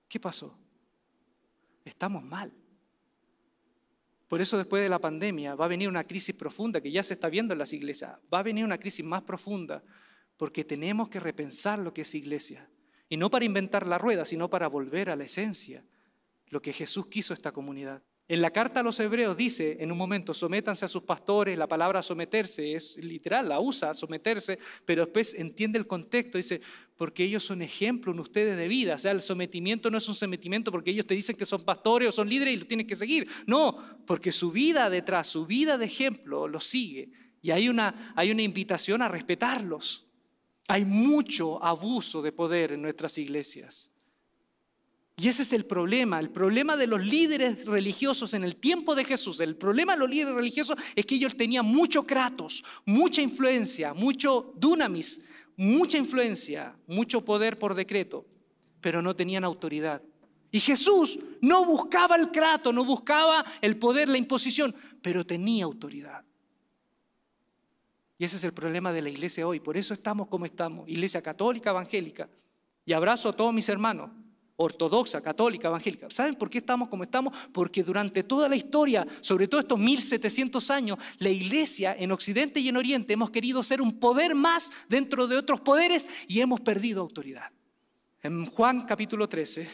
¿Qué 0.07 0.19
pasó? 0.19 0.57
Estamos 1.88 2.23
mal. 2.23 2.51
Por 4.27 4.41
eso 4.41 4.57
después 4.57 4.83
de 4.83 4.89
la 4.89 4.99
pandemia 4.99 5.55
va 5.55 5.65
a 5.65 5.69
venir 5.69 5.88
una 5.88 6.03
crisis 6.03 6.35
profunda 6.35 6.81
que 6.81 6.91
ya 6.91 7.01
se 7.01 7.13
está 7.13 7.29
viendo 7.29 7.53
en 7.53 7.59
las 7.59 7.71
iglesias. 7.73 8.17
Va 8.33 8.39
a 8.39 8.43
venir 8.43 8.65
una 8.65 8.77
crisis 8.77 9.05
más 9.05 9.23
profunda 9.23 9.83
porque 10.35 10.63
tenemos 10.63 11.09
que 11.09 11.19
repensar 11.19 11.79
lo 11.79 11.93
que 11.93 12.01
es 12.01 12.13
iglesia. 12.13 12.69
Y 13.09 13.17
no 13.17 13.29
para 13.29 13.45
inventar 13.45 13.88
la 13.88 13.97
rueda, 13.97 14.25
sino 14.25 14.49
para 14.49 14.67
volver 14.67 15.09
a 15.09 15.15
la 15.15 15.23
esencia, 15.23 15.85
lo 16.49 16.61
que 16.61 16.73
Jesús 16.73 17.07
quiso 17.07 17.33
esta 17.33 17.53
comunidad. 17.53 18.03
En 18.30 18.41
la 18.41 18.51
carta 18.51 18.82
a 18.82 18.84
los 18.84 18.99
hebreos 18.99 19.38
dice 19.38 19.78
en 19.80 19.89
un 19.89 19.97
momento, 19.97 20.34
sométanse 20.34 20.84
a 20.84 20.89
sus 20.89 21.03
pastores, 21.03 21.57
la 21.57 21.67
palabra 21.67 22.03
someterse 22.03 22.73
es 22.73 22.97
literal, 22.97 23.47
la 23.47 23.61
usa, 23.61 23.93
someterse, 23.93 24.59
pero 24.84 25.05
después 25.05 25.34
entiende 25.34 25.80
el 25.80 25.88
contexto, 25.88 26.38
dice, 26.38 26.59
porque 26.97 27.23
ellos 27.23 27.45
son 27.45 27.61
ejemplo 27.61 28.11
en 28.11 28.19
ustedes 28.19 28.57
de 28.57 28.67
vida. 28.67 28.95
O 28.95 28.99
sea, 28.99 29.11
el 29.11 29.21
sometimiento 29.21 29.89
no 29.89 29.97
es 29.97 30.09
un 30.09 30.15
sometimiento 30.15 30.71
porque 30.71 30.91
ellos 30.91 31.07
te 31.07 31.13
dicen 31.13 31.38
que 31.38 31.45
son 31.45 31.63
pastores 31.63 32.09
o 32.09 32.11
son 32.11 32.28
líderes 32.28 32.55
y 32.55 32.57
lo 32.57 32.65
tienen 32.65 32.86
que 32.86 32.97
seguir. 32.97 33.30
No, 33.45 33.78
porque 34.05 34.34
su 34.34 34.51
vida 34.51 34.89
detrás, 34.89 35.28
su 35.28 35.45
vida 35.45 35.78
de 35.78 35.86
ejemplo, 35.86 36.49
lo 36.49 36.59
sigue. 36.59 37.11
Y 37.41 37.51
hay 37.51 37.69
una, 37.69 38.13
hay 38.15 38.32
una 38.32 38.41
invitación 38.41 39.01
a 39.03 39.07
respetarlos. 39.07 40.05
Hay 40.67 40.84
mucho 40.84 41.63
abuso 41.63 42.21
de 42.21 42.34
poder 42.34 42.73
en 42.73 42.82
nuestras 42.82 43.17
iglesias. 43.19 43.93
Y 45.20 45.28
ese 45.28 45.41
es 45.41 45.51
el 45.51 45.65
problema, 45.65 46.20
el 46.20 46.30
problema 46.30 46.78
de 46.78 46.86
los 46.86 47.03
líderes 47.03 47.65
religiosos 47.65 48.36
en 48.36 48.43
el 48.43 48.55
tiempo 48.55 48.93
de 48.93 49.03
Jesús. 49.03 49.39
El 49.39 49.55
problema 49.55 49.93
de 49.93 49.99
los 49.99 50.09
líderes 50.11 50.36
religiosos 50.36 50.78
es 50.95 51.07
que 51.07 51.15
ellos 51.15 51.36
tenían 51.36 51.65
mucho 51.65 52.03
kratos, 52.03 52.63
mucha 52.86 53.24
influencia, 53.24 53.95
mucho 53.95 54.53
dunamis, 54.57 55.28
mucha 55.55 55.97
influencia, 55.97 56.76
mucho 56.86 57.26
poder 57.26 57.57
por 57.57 57.74
decreto, 57.74 58.28
pero 58.80 59.01
no 59.01 59.15
tenían 59.15 59.43
autoridad. 59.43 60.03
Y 60.51 60.59
Jesús 60.59 61.18
no 61.41 61.65
buscaba 61.65 62.15
el 62.15 62.30
crato, 62.30 62.72
no 62.72 62.86
buscaba 62.86 63.43
el 63.61 63.76
poder, 63.78 64.09
la 64.09 64.20
imposición, 64.20 64.76
pero 65.01 65.26
tenía 65.26 65.65
autoridad. 65.65 66.24
Y 68.20 68.26
ese 68.26 68.38
es 68.38 68.43
el 68.43 68.53
problema 68.53 68.93
de 68.93 69.01
la 69.01 69.09
iglesia 69.09 69.47
hoy. 69.47 69.59
Por 69.59 69.78
eso 69.78 69.95
estamos 69.95 70.28
como 70.28 70.45
estamos. 70.45 70.88
Iglesia 70.88 71.24
católica, 71.24 71.72
evangélica. 71.72 72.30
Y 72.86 72.93
abrazo 72.93 73.30
a 73.30 73.36
todos 73.36 73.51
mis 73.51 73.68
hermanos 73.68 74.11
ortodoxa, 74.58 75.22
católica, 75.22 75.68
evangélica. 75.68 76.08
¿Saben 76.10 76.36
por 76.36 76.49
qué 76.49 76.58
estamos 76.58 76.89
como 76.89 77.03
estamos? 77.03 77.34
Porque 77.53 77.84
durante 77.84 78.24
toda 78.24 78.49
la 78.49 78.55
historia, 78.55 79.08
sobre 79.22 79.47
todo 79.47 79.62
estos 79.62 79.80
1700 79.80 80.72
años, 80.72 80.97
la 81.20 81.30
iglesia 81.30 81.95
en 81.97 82.12
Occidente 82.12 82.60
y 82.60 82.68
en 82.68 82.78
Oriente 82.78 83.14
hemos 83.14 83.30
querido 83.30 83.64
ser 83.64 83.82
un 83.82 83.99
poder 83.99 84.36
más 84.36 84.72
dentro 84.89 85.28
de 85.28 85.38
otros 85.38 85.62
poderes 85.62 86.08
y 86.28 86.41
hemos 86.41 86.60
perdido 86.60 87.01
autoridad. 87.01 87.51
En 88.24 88.47
Juan 88.47 88.82
capítulo 88.86 89.30
13 89.30 89.68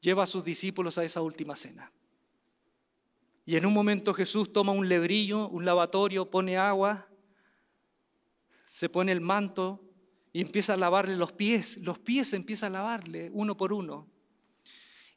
lleva 0.00 0.22
a 0.24 0.26
sus 0.26 0.42
discípulos 0.42 0.96
a 0.96 1.04
esa 1.04 1.20
última 1.20 1.54
cena. 1.54 1.92
Y 3.44 3.56
en 3.56 3.66
un 3.66 3.74
momento 3.74 4.14
Jesús 4.14 4.52
toma 4.52 4.72
un 4.72 4.88
lebrillo, 4.88 5.48
un 5.48 5.64
lavatorio, 5.64 6.30
pone 6.30 6.56
agua, 6.56 7.08
se 8.64 8.88
pone 8.88 9.12
el 9.12 9.20
manto 9.20 9.91
y 10.32 10.40
empieza 10.40 10.74
a 10.74 10.76
lavarle 10.76 11.16
los 11.16 11.32
pies. 11.32 11.78
Los 11.78 11.98
pies 11.98 12.32
empieza 12.32 12.66
a 12.66 12.70
lavarle 12.70 13.30
uno 13.32 13.56
por 13.56 13.72
uno. 13.72 14.08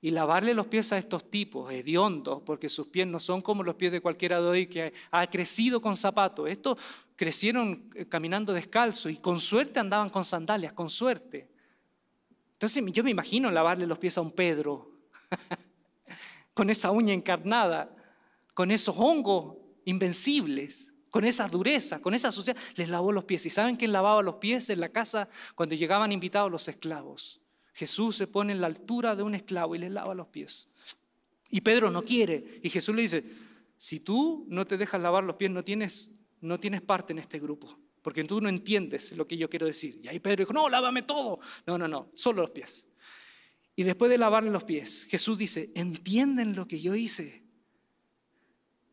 Y 0.01 0.11
lavarle 0.11 0.53
los 0.53 0.67
pies 0.67 0.91
a 0.91 0.97
estos 0.97 1.31
tipos, 1.31 1.71
hediondos, 1.71 2.43
porque 2.45 2.69
sus 2.69 2.87
pies 2.87 3.07
no 3.07 3.19
son 3.19 3.41
como 3.41 3.63
los 3.63 3.75
pies 3.75 3.91
de 3.91 4.01
cualquiera 4.01 4.39
de 4.39 4.47
hoy 4.47 4.67
que 4.67 4.93
ha 5.09 5.25
crecido 5.27 5.81
con 5.81 5.97
zapatos. 5.97 6.47
Estos 6.49 6.77
crecieron 7.15 7.89
eh, 7.95 8.05
caminando 8.05 8.53
descalzo 8.53 9.09
y 9.09 9.17
con 9.17 9.39
suerte 9.39 9.79
andaban 9.79 10.09
con 10.09 10.23
sandalias, 10.23 10.73
con 10.73 10.89
suerte. 10.89 11.49
Entonces 12.53 12.83
yo 12.91 13.03
me 13.03 13.11
imagino 13.11 13.49
lavarle 13.49 13.87
los 13.87 13.97
pies 13.97 14.17
a 14.17 14.21
un 14.21 14.31
Pedro, 14.31 14.91
con 16.53 16.69
esa 16.69 16.91
uña 16.91 17.13
encarnada, 17.13 17.95
con 18.53 18.69
esos 18.69 18.95
hongos 18.97 19.55
invencibles 19.85 20.93
con 21.15 21.23
esa 21.23 21.47
dureza, 21.47 22.01
con 22.01 22.13
esa 22.13 22.29
suciedad, 22.29 22.61
les 22.75 22.89
lavó 22.89 23.09
los 23.13 23.23
pies. 23.23 23.45
¿Y 23.45 23.49
saben 23.49 23.77
quién 23.77 23.93
lavaba 23.93 24.21
los 24.21 24.35
pies 24.35 24.69
en 24.69 24.81
la 24.81 24.89
casa 24.89 25.29
cuando 25.55 25.73
llegaban 25.73 26.11
invitados 26.11 26.51
los 26.51 26.67
esclavos? 26.67 27.39
Jesús 27.73 28.17
se 28.17 28.27
pone 28.27 28.51
en 28.51 28.59
la 28.59 28.67
altura 28.67 29.15
de 29.15 29.23
un 29.23 29.33
esclavo 29.33 29.75
y 29.75 29.77
les 29.77 29.91
lava 29.93 30.13
los 30.13 30.27
pies. 30.27 30.67
Y 31.49 31.61
Pedro 31.61 31.89
no 31.89 32.03
quiere. 32.03 32.59
Y 32.61 32.69
Jesús 32.69 32.93
le 32.93 33.03
dice, 33.03 33.23
si 33.77 34.01
tú 34.01 34.45
no 34.49 34.67
te 34.67 34.75
dejas 34.75 35.01
lavar 35.01 35.23
los 35.23 35.37
pies, 35.37 35.51
no 35.51 35.63
tienes, 35.63 36.11
no 36.41 36.59
tienes 36.59 36.81
parte 36.81 37.13
en 37.13 37.19
este 37.19 37.39
grupo, 37.39 37.79
porque 38.01 38.21
tú 38.25 38.41
no 38.41 38.49
entiendes 38.49 39.15
lo 39.15 39.25
que 39.25 39.37
yo 39.37 39.49
quiero 39.49 39.67
decir. 39.67 40.01
Y 40.03 40.09
ahí 40.09 40.19
Pedro 40.19 40.41
dijo, 40.41 40.51
no, 40.51 40.67
lávame 40.67 41.03
todo. 41.03 41.39
No, 41.65 41.77
no, 41.77 41.87
no, 41.87 42.11
solo 42.15 42.41
los 42.41 42.51
pies. 42.51 42.87
Y 43.77 43.83
después 43.83 44.11
de 44.11 44.17
lavarle 44.17 44.51
los 44.51 44.65
pies, 44.65 45.07
Jesús 45.09 45.37
dice, 45.37 45.71
¿entienden 45.75 46.57
lo 46.57 46.67
que 46.67 46.81
yo 46.81 46.93
hice? 46.93 47.45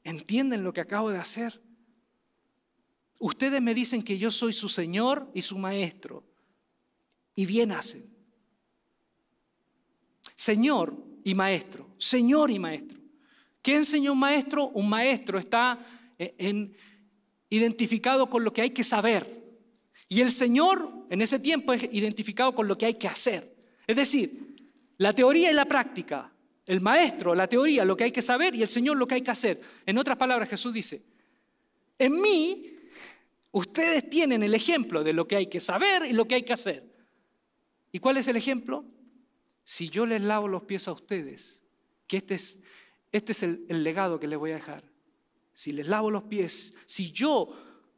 ¿Entienden 0.05 0.62
lo 0.62 0.73
que 0.73 0.83
acabo 0.83 1.11
de 1.11 1.18
hacer? 1.18 1.61
Ustedes 3.23 3.62
me 3.62 3.73
dicen 3.73 4.03
que 4.03 4.18
yo 4.18 4.33
soy 4.33 4.53
su 4.53 4.68
Señor 4.68 5.31
y 5.33 5.43
su 5.43 5.57
Maestro. 5.57 6.25
Y 7.37 7.47
bien 7.47 7.70
hacen. 7.70 8.12
Señor 10.35 10.97
y 11.23 11.33
Maestro. 11.33 11.89
Señor 11.99 12.51
y 12.51 12.59
Maestro. 12.59 12.99
¿Qué 13.62 13.77
enseñó 13.77 14.14
un 14.14 14.18
maestro? 14.18 14.70
Un 14.70 14.89
maestro 14.89 15.39
está 15.39 15.79
eh, 16.18 16.75
identificado 17.49 18.29
con 18.29 18.43
lo 18.43 18.53
que 18.53 18.62
hay 18.62 18.70
que 18.70 18.83
saber. 18.83 19.41
Y 20.09 20.20
el 20.20 20.33
Señor 20.33 21.07
en 21.09 21.23
ese 21.23 21.39
tiempo 21.39 21.73
es 21.73 21.85
identificado 21.93 22.53
con 22.57 22.66
lo 22.66 22.77
que 22.77 22.87
hay 22.87 22.95
que 22.95 23.07
hacer. 23.07 23.55
Es 23.87 23.95
decir, 23.95 24.73
la 24.99 25.12
teoría 25.12 25.49
y 25.53 25.55
la 25.55 25.66
práctica. 25.66 26.33
El 26.66 26.81
maestro, 26.81 27.37
la 27.37 27.47
teoría, 27.47 27.85
lo 27.85 27.97
que 27.97 28.03
hay 28.03 28.11
que 28.11 28.20
saber 28.20 28.57
y 28.57 28.62
el 28.62 28.68
Señor 28.68 28.97
lo 28.97 29.07
que 29.07 29.14
hay 29.14 29.23
que 29.23 29.31
hacer. 29.31 29.61
En 29.87 29.97
otras 29.97 30.18
palabras, 30.18 30.49
Jesús 30.49 30.73
dice, 30.73 31.05
en 32.01 32.20
mí 32.20 32.72
Ustedes 33.53 34.09
tienen 34.09 34.42
el 34.42 34.55
ejemplo 34.55 35.05
de 35.05 35.12
lo 35.12 35.28
que 35.28 35.36
hay 35.36 35.46
que 35.46 35.61
saber 35.61 36.07
y 36.07 36.14
lo 36.14 36.26
que 36.26 36.36
hay 36.36 36.42
que 36.42 36.55
hacer. 36.55 36.90
¿Y 37.92 37.98
cuál 37.98 38.16
es 38.16 38.26
el 38.28 38.36
ejemplo? 38.36 38.86
Si 39.62 39.90
yo 39.90 40.07
les 40.07 40.22
lavo 40.22 40.48
los 40.48 40.62
pies 40.64 40.88
a 40.88 40.92
ustedes, 40.92 41.62
que 42.07 42.16
este 42.16 42.34
es, 42.34 42.59
este 43.12 43.32
es 43.32 43.42
el, 43.42 43.66
el 43.68 43.84
legado 43.84 44.18
que 44.18 44.26
les 44.26 44.38
voy 44.38 44.53
a 44.53 44.57
dejar. 44.57 44.82
Si 45.53 45.72
les 45.72 45.86
lavo 45.86 46.11
los 46.11 46.24
pies, 46.24 46.74
si 46.86 47.12
yo 47.12 47.55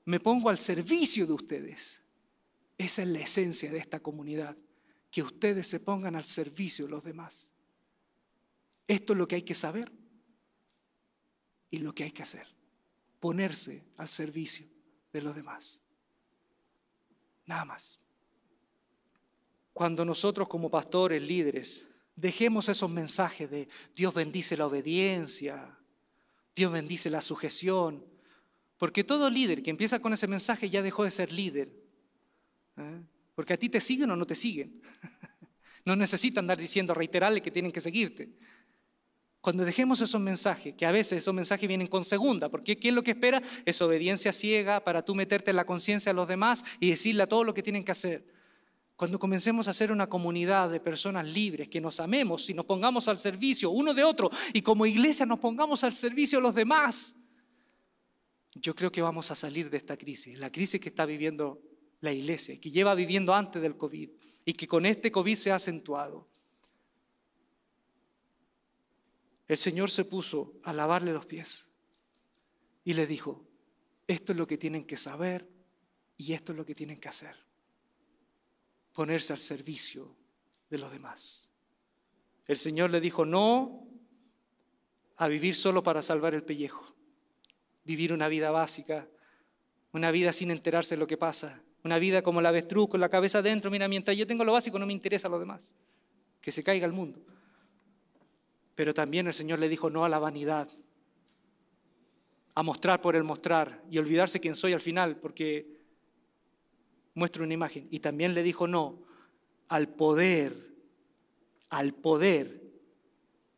me 0.07 0.19
pongo 0.19 0.51
al 0.51 0.59
servicio 0.59 1.25
de 1.25 1.33
ustedes, 1.33 2.03
esa 2.77 3.03
es 3.03 3.09
la 3.09 3.21
esencia 3.21 3.71
de 3.71 3.79
esta 3.79 4.01
comunidad, 4.01 4.57
que 5.13 5.23
ustedes 5.23 5.69
se 5.69 5.79
pongan 5.79 6.17
al 6.17 6.25
servicio 6.25 6.87
de 6.87 6.91
los 6.91 7.05
demás. 7.05 7.53
Esto 8.89 9.13
es 9.13 9.19
lo 9.21 9.29
que 9.29 9.37
hay 9.37 9.43
que 9.43 9.55
saber 9.55 9.93
y 11.71 11.79
lo 11.79 11.95
que 11.95 12.03
hay 12.03 12.11
que 12.11 12.25
hacer, 12.25 12.49
ponerse 13.21 13.85
al 13.97 14.09
servicio 14.09 14.74
de 15.15 15.23
los 15.23 15.35
demás. 15.35 15.81
Nada 17.47 17.65
más. 17.65 18.01
Cuando 19.73 20.05
nosotros 20.05 20.49
como 20.49 20.71
pastores, 20.71 21.23
líderes, 21.23 21.89
dejemos 22.17 22.69
esos 22.69 22.91
mensajes 22.91 23.51
de 23.51 23.69
Dios 23.95 24.13
bendice 24.13 24.57
la 24.57 24.67
obediencia, 24.67 25.79
Dios 26.55 26.73
bendice 26.73 27.11
la 27.11 27.23
sujeción, 27.23 28.05
porque 28.77 29.05
todo 29.05 29.31
líder 29.31 29.63
que 29.63 29.71
empieza 29.71 30.01
con 30.01 30.13
ese 30.13 30.27
mensaje 30.27 30.69
ya 30.69 30.83
dejó 30.83 31.05
de 31.05 31.11
ser 31.11 31.33
líder. 31.33 31.73
¿eh? 32.77 33.03
Porque 33.35 33.55
a 33.55 33.57
ti 33.57 33.69
te 33.69 33.81
siguen 33.81 34.11
o 34.11 34.17
no 34.17 34.27
te 34.27 34.35
siguen. 34.35 34.83
No 35.87 35.95
necesitan 35.95 36.45
andar 36.45 36.57
diciendo, 36.57 36.95
reiterarle 36.95 37.43
que 37.43 37.51
tienen 37.51 37.71
que 37.71 37.83
seguirte. 37.83 38.31
Cuando 39.45 39.67
dejemos 39.67 40.01
esos 40.01 40.23
mensajes, 40.23 40.75
que 40.75 40.87
a 40.87 40.91
veces 40.91 41.19
esos 41.19 41.35
mensajes 41.35 41.69
vienen 41.69 41.87
con 41.87 42.07
segunda, 42.07 42.49
porque 42.49 42.79
¿qué 42.79 42.89
es 42.89 42.95
lo 42.95 43.03
que 43.03 43.11
espera? 43.11 43.43
Es 43.67 43.83
obediencia 43.83 44.33
ciega 44.33 44.83
para 44.83 45.05
tú 45.05 45.15
meterte 45.15 45.51
en 45.51 45.57
la 45.57 45.67
conciencia 45.67 46.13
de 46.13 46.17
los 46.17 46.27
demás 46.27 46.65
y 46.81 46.89
decirle 46.89 47.25
a 47.25 47.27
todo 47.27 47.45
lo 47.45 47.53
que 47.53 47.63
tienen 47.63 47.85
que 47.85 47.93
hacer. 47.93 48.25
Cuando 48.97 49.19
comencemos 49.19 49.69
a 49.69 49.75
ser 49.75 49.93
una 49.93 50.09
comunidad 50.09 50.71
de 50.71 50.81
personas 50.81 51.29
libres, 51.29 51.69
que 51.69 51.79
nos 51.79 52.01
amemos 52.01 52.49
y 52.49 52.55
nos 52.55 52.65
pongamos 52.65 53.07
al 53.07 53.19
servicio 53.19 53.69
uno 53.69 53.93
de 53.93 54.03
otro 54.03 54.31
y 54.55 54.63
como 54.63 54.87
iglesia 54.87 55.27
nos 55.27 55.41
pongamos 55.41 55.85
al 55.85 55.93
servicio 55.93 56.39
de 56.39 56.43
los 56.45 56.55
demás, 56.55 57.17
yo 58.55 58.75
creo 58.75 58.91
que 58.91 59.03
vamos 59.03 59.31
a 59.31 59.35
salir 59.35 59.69
de 59.69 59.77
esta 59.77 59.99
crisis, 59.99 60.39
la 60.39 60.51
crisis 60.51 60.81
que 60.81 60.89
está 60.89 61.05
viviendo 61.05 61.61
la 62.01 62.15
iglesia, 62.15 62.59
que 62.59 62.71
lleva 62.71 62.95
viviendo 62.95 63.35
antes 63.35 63.61
del 63.61 63.77
COVID 63.77 64.09
y 64.47 64.55
que 64.55 64.67
con 64.67 64.87
este 64.87 65.13
COVID 65.13 65.37
se 65.37 65.53
ha 65.53 65.57
acentuado. 65.57 66.31
El 69.47 69.59
Señor 69.59 69.91
se 69.91 70.05
puso 70.05 70.55
a 70.63 70.73
lavarle 70.73 71.13
los 71.13 71.27
pies 71.27 71.69
y 72.85 72.95
le 72.95 73.07
dijo, 73.07 73.47
esto 74.07 74.33
es 74.33 74.39
lo 74.39 74.47
que 74.47 74.59
tienen 74.59 74.85
que 74.85 74.97
saber 74.97 75.49
y 76.17 76.33
esto 76.33 76.53
es 76.53 76.59
lo 76.59 76.65
que 76.65 76.75
tienen 76.75 76.99
que 77.01 77.09
hacer. 77.09 77.37
Ponerse 78.93 79.33
al 79.33 79.39
servicio 79.39 80.15
de 80.71 80.79
los 80.79 80.91
demás. 80.91 81.49
El 82.47 82.57
Señor 82.57 82.91
le 82.91 83.01
dijo, 83.01 83.25
no 83.25 83.87
a 85.17 85.29
vivir 85.29 85.55
solo 85.55 85.83
para 85.83 86.03
salvar 86.03 86.35
el 86.35 86.43
pellejo, 86.43 86.95
vivir 87.85 88.13
una 88.13 88.29
vida 88.29 88.51
básica, 88.51 89.09
una 89.93 90.11
vida 90.11 90.33
sin 90.33 90.51
enterarse 90.51 90.97
de 90.97 91.01
lo 91.01 91.07
que 91.07 91.17
pasa, 91.17 91.63
una 91.85 91.99
vida 91.99 92.23
como 92.23 92.41
la 92.41 92.49
avestruz 92.49 92.89
con 92.89 93.01
la 93.01 93.09
cabeza 93.09 93.39
adentro, 93.39 93.71
mira, 93.71 93.89
mientras 93.89 94.17
yo 94.17 94.27
tengo 94.27 94.45
lo 94.45 94.53
básico 94.53 94.79
no 94.79 94.87
me 94.87 94.93
interesa 94.93 95.29
lo 95.29 95.39
demás, 95.39 95.75
que 96.41 96.51
se 96.51 96.63
caiga 96.63 96.87
el 96.87 96.93
mundo. 96.93 97.25
Pero 98.75 98.95
también 98.95 99.27
el 99.27 99.35
Señor 99.35 99.59
le 99.59 99.69
dijo 99.69 99.91
no 99.91 100.05
a 100.05 100.09
la 100.09 100.19
vanidad, 100.19 100.69
a 102.55 102.63
mostrar 102.63 103.01
por 103.01 103.17
el 103.17 103.25
mostrar 103.25 103.83
y 103.91 103.99
olvidarse 103.99 104.41
quién 104.41 104.55
soy 104.55 104.73
al 104.73 104.81
final 104.81 105.17
porque 105.17 105.67
muestro 107.15 107.45
una 107.45 107.55
imagen. 107.55 107.89
Y 107.91 108.01
también 108.01 108.35
le 108.35 108.43
dijo 108.43 108.67
no 108.67 109.03
al 109.69 109.89
poder, 109.89 110.53
al 111.71 111.95
poder 111.95 112.63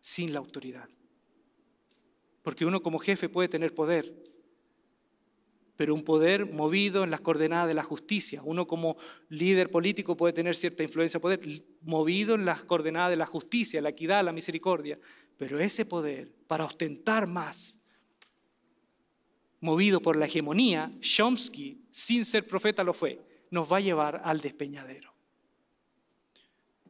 sin 0.00 0.32
la 0.32 0.38
autoridad. 0.38 0.88
Porque 2.42 2.64
uno 2.64 2.82
como 2.82 2.98
jefe 2.98 3.28
puede 3.28 3.48
tener 3.48 3.74
poder, 3.74 4.14
pero 5.76 5.94
un 5.94 6.02
poder 6.02 6.46
movido 6.46 7.04
en 7.04 7.10
las 7.10 7.20
coordenadas 7.20 7.68
de 7.68 7.74
la 7.74 7.82
justicia. 7.82 8.40
Uno 8.42 8.66
como 8.66 8.96
líder 9.28 9.70
político 9.70 10.16
puede 10.16 10.32
tener 10.32 10.56
cierta 10.56 10.82
influencia, 10.82 11.20
poder 11.20 11.40
movido 11.82 12.34
en 12.34 12.44
las 12.44 12.64
coordenadas 12.64 13.10
de 13.10 13.16
la 13.16 13.26
justicia, 13.26 13.82
la 13.82 13.90
equidad, 13.90 14.24
la 14.24 14.32
misericordia. 14.32 14.98
Pero 15.36 15.58
ese 15.58 15.84
poder, 15.84 16.32
para 16.46 16.64
ostentar 16.64 17.26
más, 17.26 17.78
movido 19.60 20.00
por 20.00 20.16
la 20.16 20.26
hegemonía, 20.26 20.90
Chomsky, 21.00 21.82
sin 21.90 22.24
ser 22.24 22.46
profeta 22.46 22.82
lo 22.82 22.94
fue, 22.94 23.20
nos 23.50 23.70
va 23.70 23.76
a 23.76 23.80
llevar 23.80 24.22
al 24.24 24.40
despeñadero. 24.40 25.12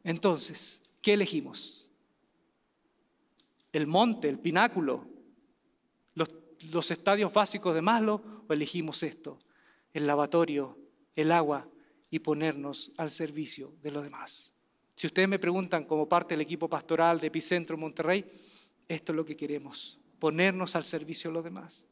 Entonces, 0.03 0.81
¿qué 1.01 1.13
elegimos? 1.13 1.89
¿El 3.73 3.85
monte, 3.85 4.29
el 4.29 4.39
pináculo, 4.39 5.05
los, 6.13 6.29
los 6.71 6.89
estadios 6.91 7.33
básicos 7.33 7.75
de 7.75 7.81
Maslow 7.81 8.36
elegimos 8.53 9.03
esto, 9.03 9.39
el 9.93 10.07
lavatorio, 10.07 10.77
el 11.15 11.31
agua 11.31 11.67
y 12.09 12.19
ponernos 12.19 12.91
al 12.97 13.11
servicio 13.11 13.73
de 13.81 13.91
los 13.91 14.03
demás. 14.03 14.53
Si 14.95 15.07
ustedes 15.07 15.27
me 15.27 15.39
preguntan 15.39 15.83
como 15.83 16.09
parte 16.09 16.33
del 16.33 16.41
equipo 16.41 16.69
pastoral 16.69 17.19
de 17.19 17.27
Epicentro 17.27 17.77
Monterrey, 17.77 18.25
esto 18.87 19.11
es 19.11 19.15
lo 19.15 19.25
que 19.25 19.35
queremos, 19.35 19.99
ponernos 20.19 20.75
al 20.75 20.83
servicio 20.83 21.29
de 21.29 21.35
los 21.35 21.43
demás, 21.43 21.85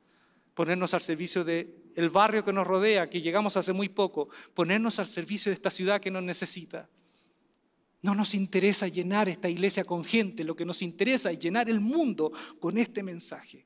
ponernos 0.53 0.93
al 0.93 1.01
servicio 1.01 1.43
del 1.43 2.09
barrio 2.09 2.43
que 2.43 2.53
nos 2.53 2.65
rodea, 2.65 3.09
que 3.09 3.21
llegamos 3.21 3.57
hace 3.57 3.73
muy 3.73 3.89
poco, 3.89 4.29
ponernos 4.53 4.99
al 4.99 5.05
servicio 5.05 5.49
de 5.49 5.55
esta 5.55 5.69
ciudad 5.69 6.01
que 6.01 6.09
nos 6.09 6.23
necesita. 6.23 6.89
No 8.01 8.15
nos 8.15 8.33
interesa 8.33 8.87
llenar 8.87 9.27
esta 9.27 9.49
iglesia 9.49 9.83
con 9.83 10.03
gente, 10.03 10.43
lo 10.43 10.55
que 10.55 10.65
nos 10.65 10.81
interesa 10.81 11.31
es 11.31 11.39
llenar 11.39 11.69
el 11.69 11.81
mundo 11.81 12.31
con 12.59 12.77
este 12.77 13.03
mensaje. 13.03 13.65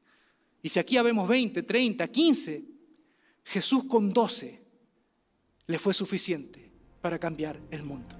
Y 0.61 0.69
si 0.69 0.79
aquí 0.79 0.97
habemos 0.97 1.27
20, 1.27 1.63
30, 1.63 2.07
15, 2.07 2.63
Jesús 3.49 3.85
con 3.85 4.13
12 4.13 4.63
le 5.65 5.79
fue 5.79 5.95
suficiente 5.95 6.71
para 7.01 7.17
cambiar 7.17 7.59
el 7.71 7.81
mundo. 7.81 8.15